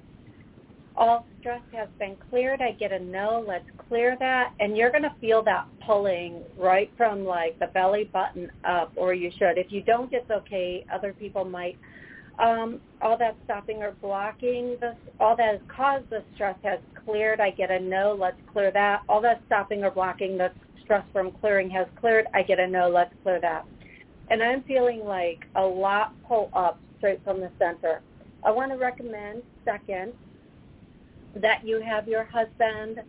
all 0.96 1.24
stress 1.38 1.62
has 1.72 1.88
been 2.00 2.16
cleared. 2.28 2.60
I 2.60 2.72
get 2.72 2.90
a 2.90 2.98
no. 2.98 3.44
Let's 3.46 3.68
clear 3.88 4.16
that. 4.18 4.54
And 4.58 4.76
you're 4.76 4.90
going 4.90 5.04
to 5.04 5.14
feel 5.20 5.42
that 5.44 5.66
pulling 5.86 6.42
right 6.58 6.90
from 6.96 7.24
like 7.24 7.58
the 7.60 7.68
belly 7.68 8.10
button 8.12 8.50
up, 8.64 8.92
or 8.96 9.14
you 9.14 9.30
should. 9.38 9.56
If 9.56 9.70
you 9.70 9.82
don't, 9.82 10.12
it's 10.12 10.30
okay. 10.30 10.84
Other 10.92 11.12
people 11.12 11.44
might. 11.44 11.78
Um, 12.38 12.80
all 13.00 13.16
that 13.18 13.36
stopping 13.44 13.82
or 13.82 13.92
blocking, 14.02 14.76
the, 14.80 14.94
all 15.20 15.36
that 15.36 15.52
has 15.52 15.60
caused 15.74 16.10
the 16.10 16.22
stress 16.34 16.56
has 16.64 16.80
cleared. 17.04 17.40
I 17.40 17.50
get 17.50 17.70
a 17.70 17.78
no. 17.78 18.16
Let's 18.18 18.36
clear 18.52 18.70
that. 18.72 19.02
All 19.08 19.20
that 19.22 19.42
stopping 19.46 19.84
or 19.84 19.90
blocking 19.90 20.36
the 20.36 20.50
stress 20.86 21.04
from 21.12 21.32
clearing 21.32 21.68
has 21.70 21.86
cleared. 22.00 22.26
I 22.32 22.42
get 22.42 22.58
a 22.58 22.66
no, 22.66 22.88
let's 22.88 23.12
clear 23.22 23.40
that. 23.40 23.66
And 24.30 24.42
I'm 24.42 24.62
feeling 24.62 25.04
like 25.04 25.46
a 25.54 25.62
lot 25.62 26.14
pull 26.26 26.50
up 26.54 26.80
straight 26.98 27.22
from 27.22 27.40
the 27.40 27.50
center. 27.58 28.00
I 28.42 28.50
want 28.50 28.72
to 28.72 28.78
recommend, 28.78 29.42
second, 29.64 30.12
that 31.36 31.66
you 31.66 31.80
have 31.80 32.08
your 32.08 32.24
husband, 32.24 33.02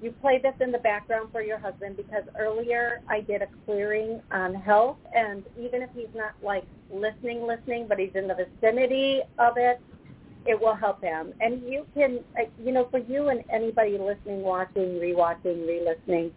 you 0.00 0.12
play 0.20 0.38
this 0.38 0.54
in 0.60 0.72
the 0.72 0.78
background 0.78 1.28
for 1.32 1.42
your 1.42 1.58
husband 1.58 1.96
because 1.96 2.24
earlier 2.38 3.00
I 3.08 3.20
did 3.20 3.42
a 3.42 3.46
clearing 3.64 4.20
on 4.30 4.54
health 4.54 4.98
and 5.14 5.44
even 5.58 5.82
if 5.82 5.90
he's 5.94 6.14
not 6.14 6.32
like 6.42 6.64
listening, 6.92 7.46
listening, 7.46 7.86
but 7.88 7.98
he's 7.98 8.14
in 8.14 8.28
the 8.28 8.34
vicinity 8.34 9.22
of 9.38 9.54
it, 9.56 9.80
it 10.46 10.60
will 10.60 10.74
help 10.74 11.02
him. 11.02 11.32
And 11.40 11.62
you 11.62 11.86
can, 11.94 12.20
uh, 12.38 12.44
you 12.62 12.72
know, 12.72 12.86
for 12.90 12.98
you 12.98 13.28
and 13.28 13.42
anybody 13.50 13.96
listening, 13.96 14.42
watching, 14.42 15.00
rewatching, 15.00 15.66
re-listening, 15.66 16.32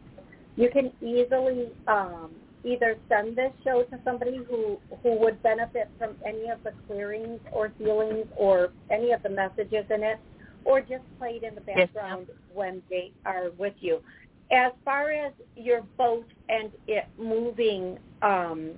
you 0.58 0.70
can 0.70 0.92
easily 1.02 1.70
um, 1.88 2.32
either 2.64 2.98
send 3.08 3.38
this 3.38 3.52
show 3.64 3.84
to 3.84 4.00
somebody 4.04 4.42
who 4.50 4.78
who 5.04 5.18
would 5.20 5.42
benefit 5.44 5.90
from 5.98 6.16
any 6.26 6.50
of 6.50 6.62
the 6.64 6.74
clearings 6.88 7.40
or 7.54 7.72
healings 7.78 8.26
or 8.36 8.72
any 8.90 9.12
of 9.12 9.24
the 9.24 9.30
messages 9.30 9.86
in 9.90 10.04
it, 10.04 10.20
or 10.66 10.82
just 10.82 11.04
play 11.18 11.40
it 11.42 11.44
in 11.44 11.56
the 11.56 11.62
background 11.62 12.26
yes, 12.28 12.38
when 12.54 12.82
they 12.90 13.12
are 13.26 13.52
with 13.58 13.76
you. 13.80 14.00
As 14.52 14.72
far 14.84 15.12
as 15.12 15.32
your 15.56 15.82
boat 15.98 16.26
and 16.50 16.72
it 16.88 17.06
moving, 17.18 17.98
um, 18.22 18.72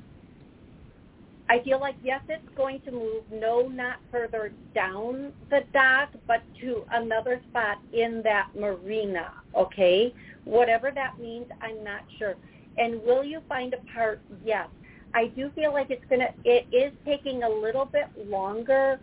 I 1.50 1.64
feel 1.64 1.80
like 1.80 1.96
yes, 2.04 2.22
it's 2.30 2.48
going 2.56 2.80
to 2.82 2.92
move. 2.92 3.24
No, 3.32 3.68
not 3.68 3.98
further 4.12 4.52
down 4.76 5.34
the 5.50 5.62
dock, 5.74 6.10
but 6.28 6.44
to 6.62 6.84
another 6.92 7.42
spot 7.50 7.80
in 7.92 8.22
that 8.24 8.50
marina. 8.56 9.34
Okay, 9.56 10.14
Whatever 10.50 10.90
that 10.92 11.20
means, 11.20 11.46
I'm 11.62 11.84
not 11.84 12.02
sure. 12.18 12.36
And 12.78 13.04
will 13.04 13.24
you 13.24 13.40
find 13.48 13.74
a 13.76 13.94
part? 13.94 14.20
Yes. 14.44 14.68
I 15.14 15.28
do 15.28 15.52
feel 15.56 15.74
like 15.74 15.92
it's 15.92 16.04
to, 16.10 16.28
it 16.44 16.68
is 16.72 16.92
taking 17.06 17.44
a 17.44 17.50
little 17.50 17.86
bit 17.86 18.08
longer 18.28 19.00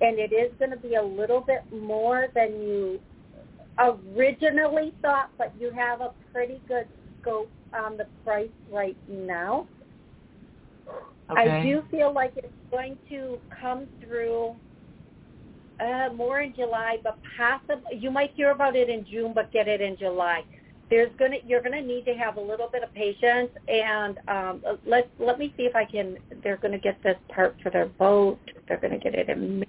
and 0.00 0.18
it 0.18 0.32
is 0.32 0.52
going 0.58 0.72
to 0.72 0.76
be 0.76 0.96
a 0.96 1.02
little 1.02 1.40
bit 1.40 1.62
more 1.72 2.28
than 2.34 2.50
you 2.60 3.00
originally 3.78 4.92
thought, 5.02 5.30
but 5.38 5.52
you 5.60 5.70
have 5.70 6.00
a 6.00 6.12
pretty 6.32 6.60
good 6.66 6.86
scope 7.20 7.50
on 7.72 7.96
the 7.96 8.06
price 8.24 8.48
right 8.72 8.96
now. 9.08 9.66
Okay. 11.30 11.50
I 11.50 11.62
do 11.62 11.82
feel 11.90 12.12
like 12.12 12.32
it's 12.36 12.46
going 12.70 12.96
to 13.10 13.38
come 13.60 13.86
through 14.02 14.54
uh, 15.80 16.08
more 16.14 16.40
in 16.40 16.54
July, 16.54 16.96
but 17.04 17.18
possibly 17.36 17.98
you 17.98 18.10
might 18.10 18.32
hear 18.34 18.50
about 18.50 18.76
it 18.76 18.88
in 18.88 19.06
June, 19.10 19.32
but 19.34 19.52
get 19.52 19.68
it 19.68 19.80
in 19.80 19.96
July 19.96 20.42
there's 20.90 21.10
gonna 21.18 21.36
you're 21.46 21.62
gonna 21.62 21.80
need 21.80 22.04
to 22.04 22.14
have 22.14 22.36
a 22.36 22.40
little 22.40 22.68
bit 22.72 22.82
of 22.82 22.92
patience 22.94 23.50
and 23.68 24.18
um 24.28 24.62
let 24.86 25.10
let 25.18 25.38
me 25.38 25.52
see 25.56 25.64
if 25.64 25.76
I 25.76 25.84
can 25.84 26.16
they're 26.42 26.56
gonna 26.56 26.78
get 26.78 26.98
this 27.02 27.16
part 27.28 27.56
for 27.62 27.70
their 27.70 27.86
boat. 27.86 28.38
They're 28.66 28.78
gonna 28.78 28.98
get 28.98 29.14
it 29.14 29.28
in 29.28 29.64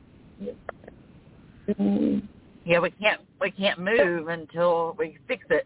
Yeah, 2.65 2.79
we 2.79 2.91
can't 2.91 3.21
we 3.41 3.51
can't 3.51 3.79
move 3.79 4.29
until 4.29 4.95
we 4.97 5.17
fix 5.27 5.45
it. 5.49 5.65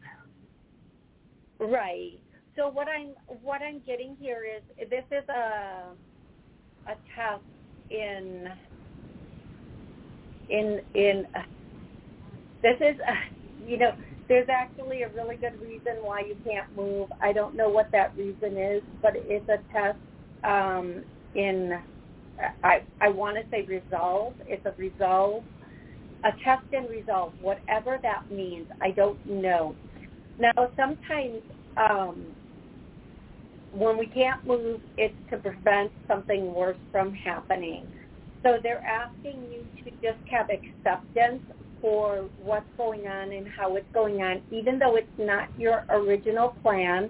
Right. 1.59 2.19
So 2.55 2.69
what 2.69 2.87
I'm 2.87 3.09
what 3.43 3.61
I'm 3.61 3.81
getting 3.85 4.15
here 4.19 4.43
is 4.45 4.89
this 4.89 5.05
is 5.11 5.27
a 5.29 5.93
a 6.87 6.95
test 7.15 7.41
in 7.89 8.49
in 10.49 10.81
in 10.93 11.25
this 12.61 12.77
is 12.79 12.95
uh, 13.07 13.13
you 13.65 13.77
know 13.77 13.91
there's 14.29 14.47
actually 14.49 15.03
a 15.03 15.09
really 15.09 15.35
good 15.35 15.59
reason 15.61 15.93
why 16.01 16.21
you 16.21 16.35
can't 16.45 16.65
move. 16.75 17.09
I 17.21 17.33
don't 17.33 17.55
know 17.55 17.69
what 17.69 17.91
that 17.91 18.15
reason 18.17 18.57
is, 18.57 18.81
but 19.01 19.13
it's 19.15 19.47
a 19.49 19.57
test 19.73 19.97
um, 20.43 21.03
in 21.35 21.79
I 22.63 22.83
I 23.01 23.09
want 23.09 23.37
to 23.37 23.43
say 23.51 23.65
resolve. 23.67 24.33
It's 24.47 24.65
a 24.65 24.73
resolve, 24.77 25.43
a 26.23 26.31
test 26.43 26.63
in 26.71 26.85
resolve, 26.85 27.33
whatever 27.41 27.99
that 28.03 28.29
means. 28.31 28.67
I 28.81 28.91
don't 28.91 29.23
know. 29.25 29.75
Now 30.39 30.69
sometimes 30.75 31.41
um, 31.77 32.23
when 33.74 33.97
we 33.97 34.05
can't 34.05 34.45
move, 34.45 34.82
it's 34.97 35.15
to 35.32 35.38
prevent 35.38 35.91
something 36.07 36.53
worse 36.53 36.78
from 36.91 37.13
happening. 37.13 37.88
So 38.43 38.59
they're 38.61 38.86
asking 38.86 39.43
you 39.51 39.65
to 39.84 39.91
just 40.01 40.19
have 40.30 40.49
acceptance 40.49 41.41
for 41.82 42.30
what's 42.41 42.65
going 42.78 43.07
on 43.07 43.32
and 43.32 43.47
how 43.47 43.76
it's 43.76 43.91
going 43.93 44.21
on, 44.21 44.41
even 44.51 44.80
though 44.80 44.95
it's 44.95 45.07
not 45.17 45.49
your 45.57 45.86
original 45.89 46.55
plan. 46.61 47.09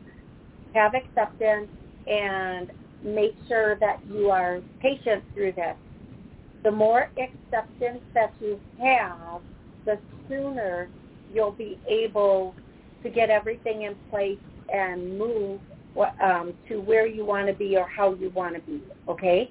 Have 0.74 0.94
acceptance 0.96 1.70
and 2.08 2.72
make 3.04 3.36
sure 3.48 3.76
that 3.76 4.00
you 4.12 4.30
are 4.32 4.62
patient 4.80 5.24
through 5.34 5.52
this. 5.54 5.76
The 6.64 6.72
more 6.72 7.10
acceptance 7.18 8.02
that 8.14 8.34
you 8.40 8.60
have, 8.80 9.42
the 9.86 10.00
sooner 10.30 10.88
you'll 11.34 11.52
be 11.52 11.78
able 11.88 12.56
to 13.04 13.10
get 13.10 13.30
everything 13.30 13.82
in 13.84 13.96
place 14.10 14.40
and 14.74 15.18
move 15.18 15.60
um, 16.22 16.54
to 16.68 16.82
where 16.82 17.08
you 17.08 17.26
want 17.26 17.48
to 17.48 17.54
be 17.54 17.78
or 17.78 17.88
how 17.88 18.14
you 18.14 18.30
want 18.32 18.56
to 18.56 18.62
be. 18.62 18.82
Okay, 19.08 19.50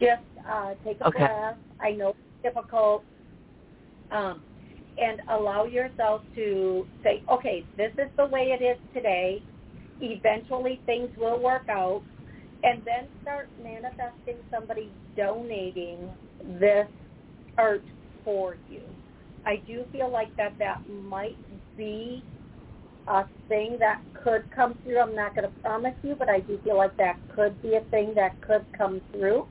just 0.00 0.22
uh, 0.48 0.74
take 0.84 1.00
a 1.00 1.08
okay. 1.08 1.18
breath. 1.18 1.56
I 1.80 1.92
know 1.92 2.10
it's 2.10 2.54
difficult, 2.54 3.04
um, 4.10 4.42
and 4.98 5.20
allow 5.30 5.64
yourself 5.64 6.22
to 6.34 6.86
say, 7.02 7.22
okay, 7.30 7.64
this 7.76 7.92
is 7.98 8.08
the 8.16 8.26
way 8.26 8.56
it 8.58 8.62
is 8.62 8.78
today. 8.94 9.42
Eventually, 10.00 10.80
things 10.86 11.10
will 11.16 11.40
work 11.40 11.68
out, 11.68 12.02
and 12.62 12.82
then 12.84 13.06
start 13.22 13.48
manifesting 13.62 14.36
somebody 14.50 14.90
donating 15.16 16.10
this 16.58 16.88
art 17.56 17.84
for 18.24 18.56
you. 18.70 18.80
I 19.46 19.56
do 19.66 19.84
feel 19.92 20.10
like 20.10 20.34
that 20.36 20.58
that 20.58 20.80
might 20.88 21.36
be 21.76 22.24
a 23.06 23.24
thing 23.48 23.76
that 23.80 24.00
could 24.22 24.44
come 24.54 24.78
through. 24.82 24.98
I'm 24.98 25.14
not 25.14 25.34
going 25.34 25.48
to 25.48 25.60
promise 25.60 25.94
you, 26.02 26.14
but 26.18 26.28
I 26.28 26.40
do 26.40 26.58
feel 26.64 26.76
like 26.76 26.96
that 26.96 27.18
could 27.34 27.60
be 27.62 27.74
a 27.74 27.82
thing 27.90 28.14
that 28.14 28.40
could 28.40 28.64
come 28.76 29.00
through. 29.12 29.46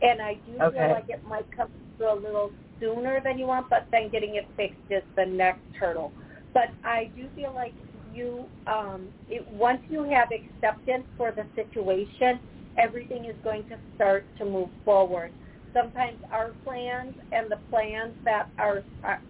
And 0.00 0.20
I 0.20 0.34
do 0.46 0.62
okay. 0.62 0.78
feel 0.78 0.90
like 0.90 1.08
it 1.08 1.24
might 1.28 1.46
come 1.56 1.70
through 1.96 2.12
a 2.12 2.18
little 2.20 2.50
sooner 2.80 3.20
than 3.22 3.38
you 3.38 3.46
want, 3.46 3.68
but 3.70 3.86
then 3.90 4.08
getting 4.10 4.36
it 4.36 4.46
fixed 4.56 4.78
is 4.90 5.02
the 5.16 5.24
next 5.24 5.60
hurdle. 5.78 6.12
But 6.52 6.68
I 6.84 7.10
do 7.16 7.28
feel 7.34 7.52
like 7.54 7.72
you, 8.14 8.44
um, 8.66 9.08
it, 9.28 9.46
once 9.52 9.80
you 9.88 10.02
have 10.04 10.28
acceptance 10.30 11.04
for 11.16 11.32
the 11.32 11.46
situation, 11.54 12.40
everything 12.78 13.24
is 13.24 13.36
going 13.42 13.64
to 13.68 13.76
start 13.94 14.24
to 14.38 14.44
move 14.44 14.68
forward. 14.84 15.32
Sometimes 15.72 16.18
our 16.30 16.50
plans 16.64 17.14
and 17.32 17.50
the 17.50 17.58
plans 17.70 18.12
that 18.24 18.48
are, 18.58 18.82
are 19.02 19.20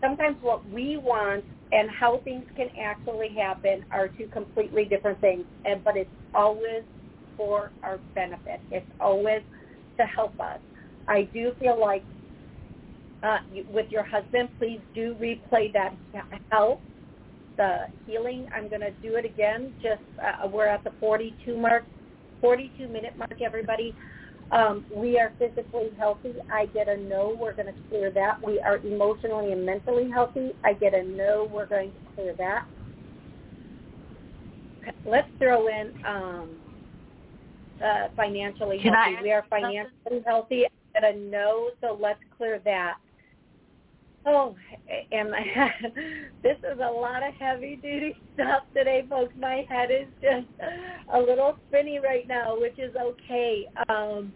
sometimes 0.00 0.36
what 0.40 0.68
we 0.70 0.96
want 0.96 1.44
and 1.74 1.90
how 1.90 2.18
things 2.24 2.44
can 2.56 2.68
actually 2.80 3.30
happen 3.36 3.84
are 3.90 4.08
two 4.08 4.28
completely 4.32 4.84
different 4.84 5.20
things. 5.20 5.44
And 5.64 5.82
but 5.82 5.96
it's 5.96 6.10
always 6.32 6.84
for 7.36 7.72
our 7.82 7.98
benefit. 8.14 8.60
It's 8.70 8.86
always 9.00 9.42
to 9.98 10.04
help 10.04 10.38
us. 10.40 10.60
I 11.08 11.22
do 11.34 11.52
feel 11.58 11.78
like 11.78 12.04
uh, 13.24 13.38
with 13.72 13.86
your 13.90 14.04
husband, 14.04 14.50
please 14.58 14.80
do 14.94 15.16
replay 15.20 15.72
that 15.72 15.94
help, 16.50 16.80
the 17.56 17.86
healing. 18.06 18.48
I'm 18.54 18.68
going 18.68 18.82
to 18.82 18.92
do 19.02 19.16
it 19.16 19.24
again. 19.24 19.74
Just 19.82 20.02
uh, 20.22 20.46
we're 20.46 20.66
at 20.66 20.84
the 20.84 20.92
42 21.00 21.56
mark, 21.56 21.84
42 22.40 22.86
minute 22.86 23.16
mark, 23.18 23.40
everybody. 23.44 23.94
Um, 24.54 24.84
we 24.94 25.18
are 25.18 25.32
physically 25.36 25.90
healthy. 25.98 26.34
I 26.52 26.66
get 26.66 26.88
a 26.88 26.96
no. 26.96 27.36
We're 27.38 27.54
going 27.54 27.66
to 27.66 27.74
clear 27.88 28.12
that. 28.12 28.40
We 28.40 28.60
are 28.60 28.76
emotionally 28.76 29.50
and 29.50 29.66
mentally 29.66 30.08
healthy. 30.08 30.52
I 30.62 30.74
get 30.74 30.94
a 30.94 31.02
no. 31.02 31.48
We're 31.52 31.66
going 31.66 31.90
to 31.90 32.14
clear 32.14 32.34
that. 32.38 32.66
Let's 35.04 35.28
throw 35.38 35.66
in 35.66 35.92
um, 36.06 36.50
uh, 37.84 38.08
financially 38.14 38.78
Can 38.78 38.92
healthy. 38.92 39.22
We 39.24 39.32
are 39.32 39.44
financially 39.50 39.92
something? 40.04 40.22
healthy. 40.24 40.66
I 40.66 41.00
get 41.00 41.14
a 41.16 41.18
no. 41.18 41.70
So 41.80 41.98
let's 42.00 42.20
clear 42.38 42.60
that. 42.64 42.98
Oh, 44.26 44.54
and 45.12 45.30
this 46.42 46.56
is 46.58 46.78
a 46.78 46.90
lot 46.90 47.22
of 47.26 47.34
heavy 47.38 47.76
duty 47.76 48.16
stuff 48.34 48.62
today, 48.74 49.04
folks. 49.08 49.34
My 49.38 49.66
head 49.68 49.90
is 49.90 50.06
just 50.22 50.46
a 51.12 51.18
little 51.18 51.58
spinny 51.68 51.98
right 51.98 52.26
now, 52.26 52.58
which 52.58 52.78
is 52.78 52.94
okay. 52.96 53.68
Um, 53.88 54.32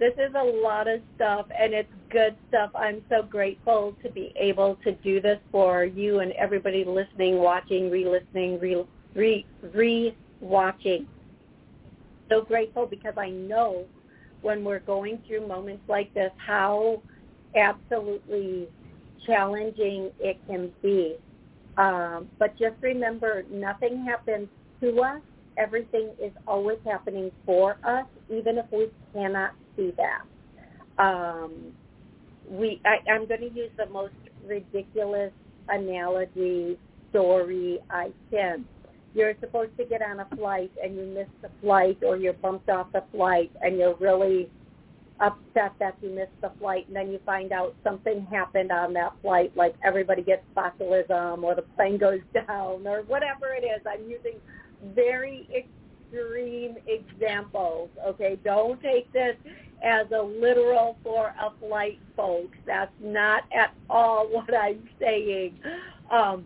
this 0.00 0.14
is 0.14 0.34
a 0.34 0.42
lot 0.42 0.88
of 0.88 1.00
stuff, 1.14 1.46
and 1.56 1.74
it's 1.74 1.92
good 2.08 2.34
stuff. 2.48 2.70
I'm 2.74 3.02
so 3.10 3.22
grateful 3.22 3.94
to 4.02 4.10
be 4.10 4.32
able 4.34 4.76
to 4.82 4.92
do 4.92 5.20
this 5.20 5.38
for 5.52 5.84
you 5.84 6.20
and 6.20 6.32
everybody 6.32 6.84
listening, 6.84 7.36
watching, 7.36 7.90
re-listening, 7.90 8.58
re 8.58 8.82
re 9.14 9.46
re-watching. 9.74 11.06
So 12.30 12.40
grateful 12.40 12.86
because 12.86 13.12
I 13.18 13.28
know 13.28 13.84
when 14.40 14.64
we're 14.64 14.80
going 14.80 15.18
through 15.26 15.46
moments 15.46 15.82
like 15.86 16.12
this 16.14 16.32
how 16.38 17.02
absolutely 17.54 18.68
challenging 19.26 20.10
it 20.18 20.38
can 20.46 20.70
be. 20.82 21.16
Um, 21.76 22.28
but 22.38 22.58
just 22.58 22.76
remember, 22.80 23.44
nothing 23.50 24.02
happens 24.04 24.48
to 24.80 24.98
us. 25.02 25.20
Everything 25.58 26.10
is 26.22 26.32
always 26.46 26.78
happening 26.86 27.30
for 27.44 27.76
us, 27.84 28.06
even 28.30 28.56
if 28.56 28.64
we 28.72 28.88
cannot 29.12 29.52
see 29.76 29.92
that. 29.96 31.02
Um, 31.02 31.72
we, 32.48 32.80
I, 32.84 33.10
I'm 33.10 33.26
going 33.26 33.40
to 33.40 33.52
use 33.54 33.70
the 33.76 33.86
most 33.86 34.14
ridiculous 34.46 35.32
analogy 35.68 36.78
story 37.10 37.78
I 37.90 38.10
can. 38.30 38.64
You're 39.14 39.34
supposed 39.40 39.76
to 39.78 39.84
get 39.84 40.02
on 40.02 40.20
a 40.20 40.36
flight 40.36 40.70
and 40.82 40.96
you 40.96 41.04
miss 41.06 41.28
the 41.42 41.50
flight 41.60 41.98
or 42.04 42.16
you're 42.16 42.32
bumped 42.34 42.68
off 42.68 42.92
the 42.92 43.02
flight 43.12 43.50
and 43.60 43.76
you're 43.76 43.96
really 43.96 44.48
upset 45.20 45.72
that 45.78 45.96
you 46.02 46.10
missed 46.10 46.40
the 46.40 46.50
flight 46.58 46.86
and 46.86 46.96
then 46.96 47.10
you 47.10 47.20
find 47.26 47.52
out 47.52 47.74
something 47.84 48.26
happened 48.30 48.72
on 48.72 48.92
that 48.94 49.12
flight, 49.22 49.54
like 49.56 49.74
everybody 49.84 50.22
gets 50.22 50.42
botulism 50.56 51.42
or 51.42 51.54
the 51.54 51.62
plane 51.76 51.98
goes 51.98 52.20
down 52.34 52.86
or 52.86 53.02
whatever 53.06 53.52
it 53.54 53.64
is. 53.64 53.82
I'm 53.86 54.08
using 54.08 54.38
very 54.94 55.46
extreme 56.12 56.76
examples, 56.86 57.90
okay? 58.06 58.38
Don't 58.44 58.80
take 58.82 59.12
this 59.12 59.36
as 59.82 60.06
a 60.12 60.22
literal 60.22 60.96
for 61.02 61.28
a 61.28 61.50
flight, 61.58 61.98
folks. 62.16 62.56
That's 62.66 62.92
not 63.00 63.44
at 63.56 63.74
all 63.88 64.28
what 64.30 64.54
I'm 64.54 64.88
saying. 65.00 65.58
Um, 66.10 66.44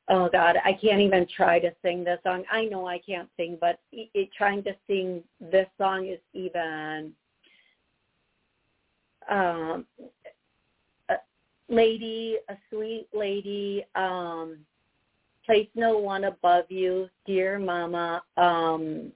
oh 0.10 0.30
God, 0.32 0.58
I 0.64 0.74
can't 0.74 1.02
even 1.02 1.28
try 1.36 1.60
to 1.60 1.72
sing 1.82 2.04
this 2.04 2.20
song. 2.24 2.44
I 2.52 2.66
know 2.66 2.88
I 2.88 3.00
can't 3.00 3.30
sing, 3.38 3.58
but 3.60 3.80
it, 3.92 4.10
it, 4.14 4.30
trying 4.38 4.64
to 4.64 4.76
sing 4.88 5.24
this 5.40 5.68
song 5.78 6.08
is 6.08 6.20
even. 6.34 7.14
Um, 9.30 9.86
a 11.10 11.16
lady, 11.70 12.38
a 12.50 12.56
sweet 12.70 13.08
lady, 13.14 13.86
um, 13.96 14.58
place 15.46 15.68
no 15.76 15.98
one 15.98 16.26
above 16.26 16.66
you, 16.70 17.08
dear 17.26 17.60
mama. 17.60 18.24
Um, 18.36 19.12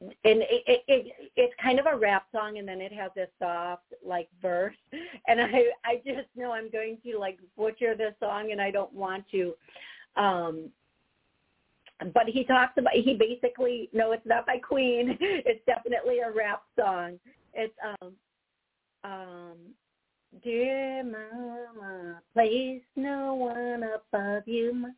and 0.00 0.12
it, 0.42 0.62
it, 0.66 0.82
it 0.86 1.30
it's 1.36 1.54
kind 1.60 1.80
of 1.80 1.86
a 1.86 1.96
rap 1.96 2.26
song 2.32 2.58
and 2.58 2.68
then 2.68 2.80
it 2.80 2.92
has 2.92 3.10
this 3.16 3.28
soft 3.38 3.92
like 4.04 4.28
verse. 4.40 4.76
And 5.28 5.40
i 5.40 5.64
i 5.84 5.96
just 6.06 6.28
know 6.36 6.52
i'm 6.52 6.70
going 6.70 6.98
to 7.04 7.18
like 7.18 7.38
butcher 7.56 7.94
this 7.96 8.14
song 8.20 8.52
and 8.52 8.60
i 8.60 8.70
don't 8.70 8.92
want 8.92 9.24
to. 9.32 9.54
Um 10.16 10.70
but 12.14 12.26
he 12.28 12.44
talks 12.44 12.74
about 12.76 12.92
he 12.92 13.14
basically 13.14 13.90
no 13.92 14.12
it's 14.12 14.26
not 14.26 14.46
by 14.46 14.58
queen. 14.58 15.18
It's 15.20 15.64
definitely 15.66 16.20
a 16.20 16.30
rap 16.30 16.62
song. 16.78 17.18
It's 17.54 17.74
um 17.84 18.12
um 19.04 19.56
dear 20.44 21.02
mama 21.02 22.20
place 22.34 22.82
no 22.96 23.34
one 23.34 23.82
above 23.82 24.46
you 24.46 24.92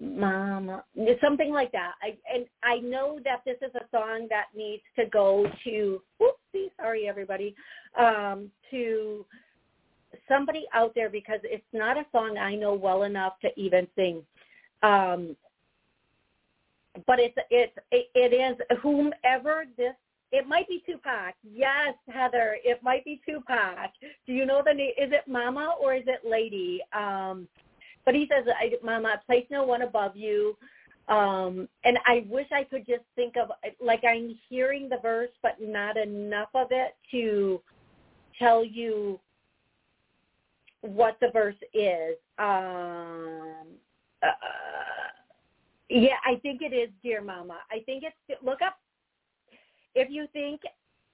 mama 0.00 0.84
something 1.20 1.52
like 1.52 1.72
that 1.72 1.92
i 2.02 2.16
and 2.32 2.46
i 2.62 2.78
know 2.78 3.18
that 3.24 3.42
this 3.44 3.56
is 3.62 3.74
a 3.74 3.96
song 3.96 4.26
that 4.30 4.46
needs 4.56 4.82
to 4.96 5.06
go 5.06 5.46
to 5.64 6.00
oopsie 6.22 6.70
sorry 6.76 7.08
everybody 7.08 7.54
um 7.98 8.50
to 8.70 9.24
somebody 10.28 10.66
out 10.72 10.92
there 10.94 11.10
because 11.10 11.40
it's 11.42 11.64
not 11.72 11.96
a 11.96 12.06
song 12.12 12.38
i 12.38 12.54
know 12.54 12.74
well 12.74 13.02
enough 13.02 13.34
to 13.40 13.48
even 13.56 13.86
sing 13.96 14.22
um 14.82 15.36
but 17.06 17.18
it's 17.18 17.36
it's 17.50 17.76
it, 17.90 18.08
it 18.14 18.32
is 18.32 18.78
whomever 18.82 19.64
this 19.76 19.94
it 20.30 20.46
might 20.46 20.68
be 20.68 20.82
Tupac. 20.84 21.34
Yes, 21.42 21.94
Heather, 22.06 22.58
it 22.62 22.82
might 22.82 23.04
be 23.04 23.20
Tupac. 23.26 23.90
Do 24.26 24.32
you 24.32 24.44
know 24.44 24.62
the 24.64 24.74
name? 24.74 24.92
Is 24.98 25.10
it 25.10 25.26
Mama 25.26 25.74
or 25.80 25.94
is 25.94 26.02
it 26.06 26.20
Lady? 26.28 26.82
Um, 26.92 27.48
but 28.08 28.14
he 28.14 28.26
says, 28.26 28.46
I, 28.58 28.72
Mama, 28.82 29.20
place 29.26 29.44
no 29.50 29.64
one 29.64 29.82
above 29.82 30.16
you. 30.16 30.56
Um, 31.08 31.68
and 31.84 31.98
I 32.06 32.24
wish 32.26 32.46
I 32.50 32.64
could 32.64 32.86
just 32.86 33.02
think 33.16 33.34
of, 33.36 33.50
like 33.82 34.02
I'm 34.02 34.34
hearing 34.48 34.88
the 34.88 34.96
verse, 35.02 35.28
but 35.42 35.56
not 35.60 35.98
enough 35.98 36.48
of 36.54 36.68
it 36.70 36.96
to 37.10 37.60
tell 38.38 38.64
you 38.64 39.20
what 40.80 41.18
the 41.20 41.28
verse 41.34 41.60
is. 41.74 42.16
Um, 42.38 43.66
uh, 44.22 44.28
yeah, 45.90 46.16
I 46.24 46.36
think 46.36 46.62
it 46.62 46.72
is 46.72 46.88
Dear 47.02 47.20
Mama. 47.20 47.58
I 47.70 47.80
think 47.80 48.04
it's, 48.04 48.42
look 48.42 48.62
up, 48.62 48.78
if 49.94 50.08
you 50.10 50.28
think, 50.32 50.62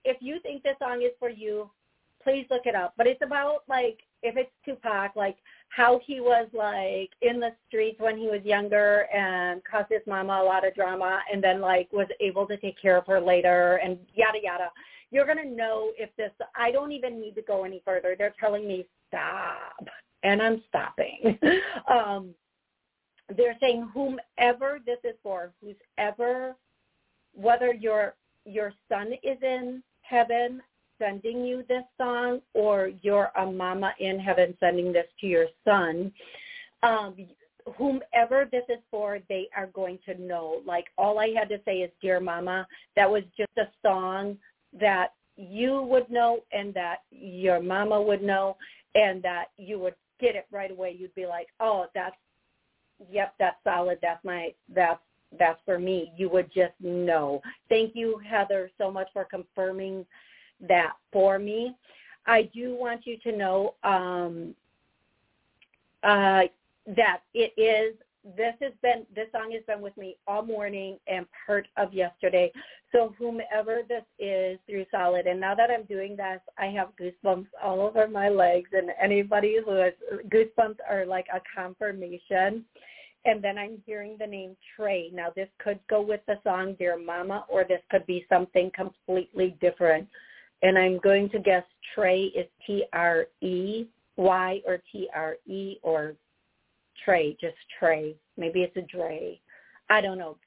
if 0.05 0.19
you 0.21 0.39
think 0.45 0.63
this 0.63 0.77
song 0.79 1.03
is 1.03 1.11
for 1.19 1.29
you, 1.29 1.69
please 2.23 2.47
look 2.51 2.67
it 2.67 2.77
up. 2.77 2.95
But 2.97 3.09
it's 3.09 3.21
about 3.21 3.65
like, 3.69 3.99
if 4.23 4.37
it's 4.37 4.51
Tupac, 4.65 5.17
like 5.17 5.39
how 5.75 6.01
he 6.07 6.21
was 6.21 6.47
like 6.53 7.11
in 7.21 7.41
the 7.41 7.51
streets 7.67 7.99
when 7.99 8.17
he 8.17 8.27
was 8.27 8.41
younger 8.45 9.07
and 9.13 9.61
caused 9.65 9.91
his 9.91 10.03
mama 10.07 10.41
a 10.41 10.45
lot 10.45 10.67
of 10.67 10.75
drama 10.75 11.19
and 11.33 11.43
then 11.43 11.61
like 11.61 11.93
was 11.93 12.07
able 12.21 12.47
to 12.47 12.57
take 12.59 12.81
care 12.81 12.97
of 12.97 13.07
her 13.07 13.21
later 13.21 13.81
and 13.83 13.99
yada 14.15 14.39
yada. 14.41 14.71
You're 15.11 15.27
gonna 15.27 15.45
know 15.45 15.91
if 15.99 16.11
this 16.17 16.31
I 16.57 16.71
don't 16.71 16.93
even 16.93 17.21
need 17.21 17.35
to 17.35 17.43
go 17.43 17.65
any 17.65 17.83
further. 17.85 18.15
They're 18.17 18.35
telling 18.39 18.69
me 18.69 18.87
stop 19.09 19.89
and 20.23 20.41
I'm 20.41 20.63
stopping. 20.69 21.39
um 21.91 22.35
they're 23.37 23.57
saying 23.61 23.89
whomever 23.93 24.79
this 24.85 24.99
is 25.03 25.17
for, 25.23 25.53
who's 25.61 25.77
ever 25.99 26.55
whether 27.33 27.73
your 27.73 28.15
your 28.45 28.73
son 28.89 29.13
is 29.25 29.39
in 29.43 29.83
heaven 30.03 30.61
sending 30.99 31.45
you 31.45 31.65
this 31.69 31.85
song 31.99 32.41
or 32.55 32.91
you're 33.03 33.31
a 33.37 33.47
mama 33.47 33.93
in 33.99 34.19
heaven 34.19 34.57
sending 34.61 34.93
this 34.93 35.07
to 35.21 35.27
your 35.27 35.47
son, 35.65 36.13
um, 36.83 37.15
whomever 37.77 38.49
this 38.51 38.65
is 38.69 38.81
for, 38.91 39.19
they 39.29 39.49
are 39.57 39.69
going 39.69 39.99
to 40.07 40.21
know. 40.21 40.61
Like 40.67 40.87
all 40.99 41.19
I 41.19 41.29
had 41.37 41.49
to 41.49 41.61
say 41.65 41.79
is, 41.79 41.91
dear 42.03 42.21
mama, 42.21 42.67
that 42.97 43.11
was 43.11 43.23
just 43.37 43.51
a 43.57 43.69
song 43.83 44.37
that 44.79 45.13
you 45.37 45.83
would 45.83 46.09
know 46.11 46.41
and 46.53 46.73
that 46.75 46.99
your 47.11 47.61
mama 47.61 48.01
would 48.01 48.23
know 48.23 48.57
and 48.95 49.23
that 49.23 49.47
you 49.57 49.79
would 49.79 49.95
get 50.21 50.37
it 50.37 50.47
right 50.51 50.71
away. 50.71 50.97
You'd 50.99 51.15
be 51.15 51.27
like, 51.27 51.49
oh, 51.61 51.87
that's, 51.95 52.17
yep, 53.11 53.35
that's 53.39 53.57
solid. 53.65 53.99
That's 54.03 54.25
my, 54.25 54.53
that's, 54.75 55.01
that's 55.39 55.61
for 55.65 55.79
me. 55.79 56.13
You 56.17 56.29
would 56.29 56.53
just 56.55 56.75
know. 56.81 57.41
Thank 57.69 57.97
you, 57.97 58.21
Heather, 58.29 58.71
so 58.79 58.91
much 58.91 59.09
for 59.13 59.25
confirming 59.25 60.07
that 60.61 60.95
for 61.13 61.39
me. 61.39 61.75
I 62.27 62.51
do 62.55 62.75
want 62.75 63.07
you 63.07 63.19
to 63.19 63.37
know 63.37 63.75
um, 63.85 64.55
uh, 66.03 66.43
that 66.87 67.21
it 67.35 67.53
is 67.57 67.97
this 68.37 68.55
has 68.63 68.73
been 68.83 69.05
this 69.15 69.29
song 69.33 69.53
has 69.53 69.63
been 69.67 69.83
with 69.83 69.97
me 69.99 70.17
all 70.27 70.43
morning 70.43 70.99
and 71.07 71.27
part 71.47 71.69
of 71.77 71.93
yesterday. 71.93 72.51
So 72.91 73.15
whomever 73.19 73.81
this 73.87 74.05
is 74.19 74.59
through 74.67 74.87
solid, 74.91 75.27
and 75.27 75.39
now 75.39 75.55
that 75.55 75.71
I'm 75.71 75.85
doing 75.85 76.17
this, 76.17 76.41
I 76.57 76.67
have 76.67 76.89
goosebumps 76.99 77.49
all 77.63 77.81
over 77.81 78.09
my 78.09 78.29
legs. 78.29 78.71
And 78.73 78.91
anybody 79.01 79.59
who 79.65 79.73
has 79.73 79.93
goosebumps 80.29 80.79
are 80.89 81.05
like 81.05 81.27
a 81.35 81.41
confirmation. 81.55 82.65
And 83.27 83.43
then 83.43 83.59
I'm 83.59 83.83
hearing 83.85 84.17
the 84.19 84.27
name 84.27 84.57
Trey. 84.77 85.11
Now 85.13 85.29
this 85.35 85.49
could 85.59 85.81
go 85.89 86.01
with 86.01 86.21
the 86.27 86.39
song 86.45 86.77
Dear 86.79 86.99
Mama, 86.99 87.45
or 87.49 87.65
this 87.65 87.81
could 87.91 88.07
be 88.07 88.27
something 88.29 88.71
completely 88.75 89.57
different 89.61 90.09
and 90.65 90.79
I'm 90.79 90.99
going 90.99 91.29
to 91.31 91.39
guess 91.39 91.63
Trey 91.95 92.25
is 92.35 92.47
T-R-E-Y 92.67 94.61
or 94.67 94.83
T-R-E 94.91 95.79
or 95.83 96.15
Trey, 97.05 97.37
just 97.39 97.57
Trey. 97.79 98.17
Maybe 98.39 98.63
it's 98.63 98.77
a 98.79 98.83
Dre. 98.83 99.39
I 99.91 100.01
don't 100.01 100.17
know. 100.17 100.39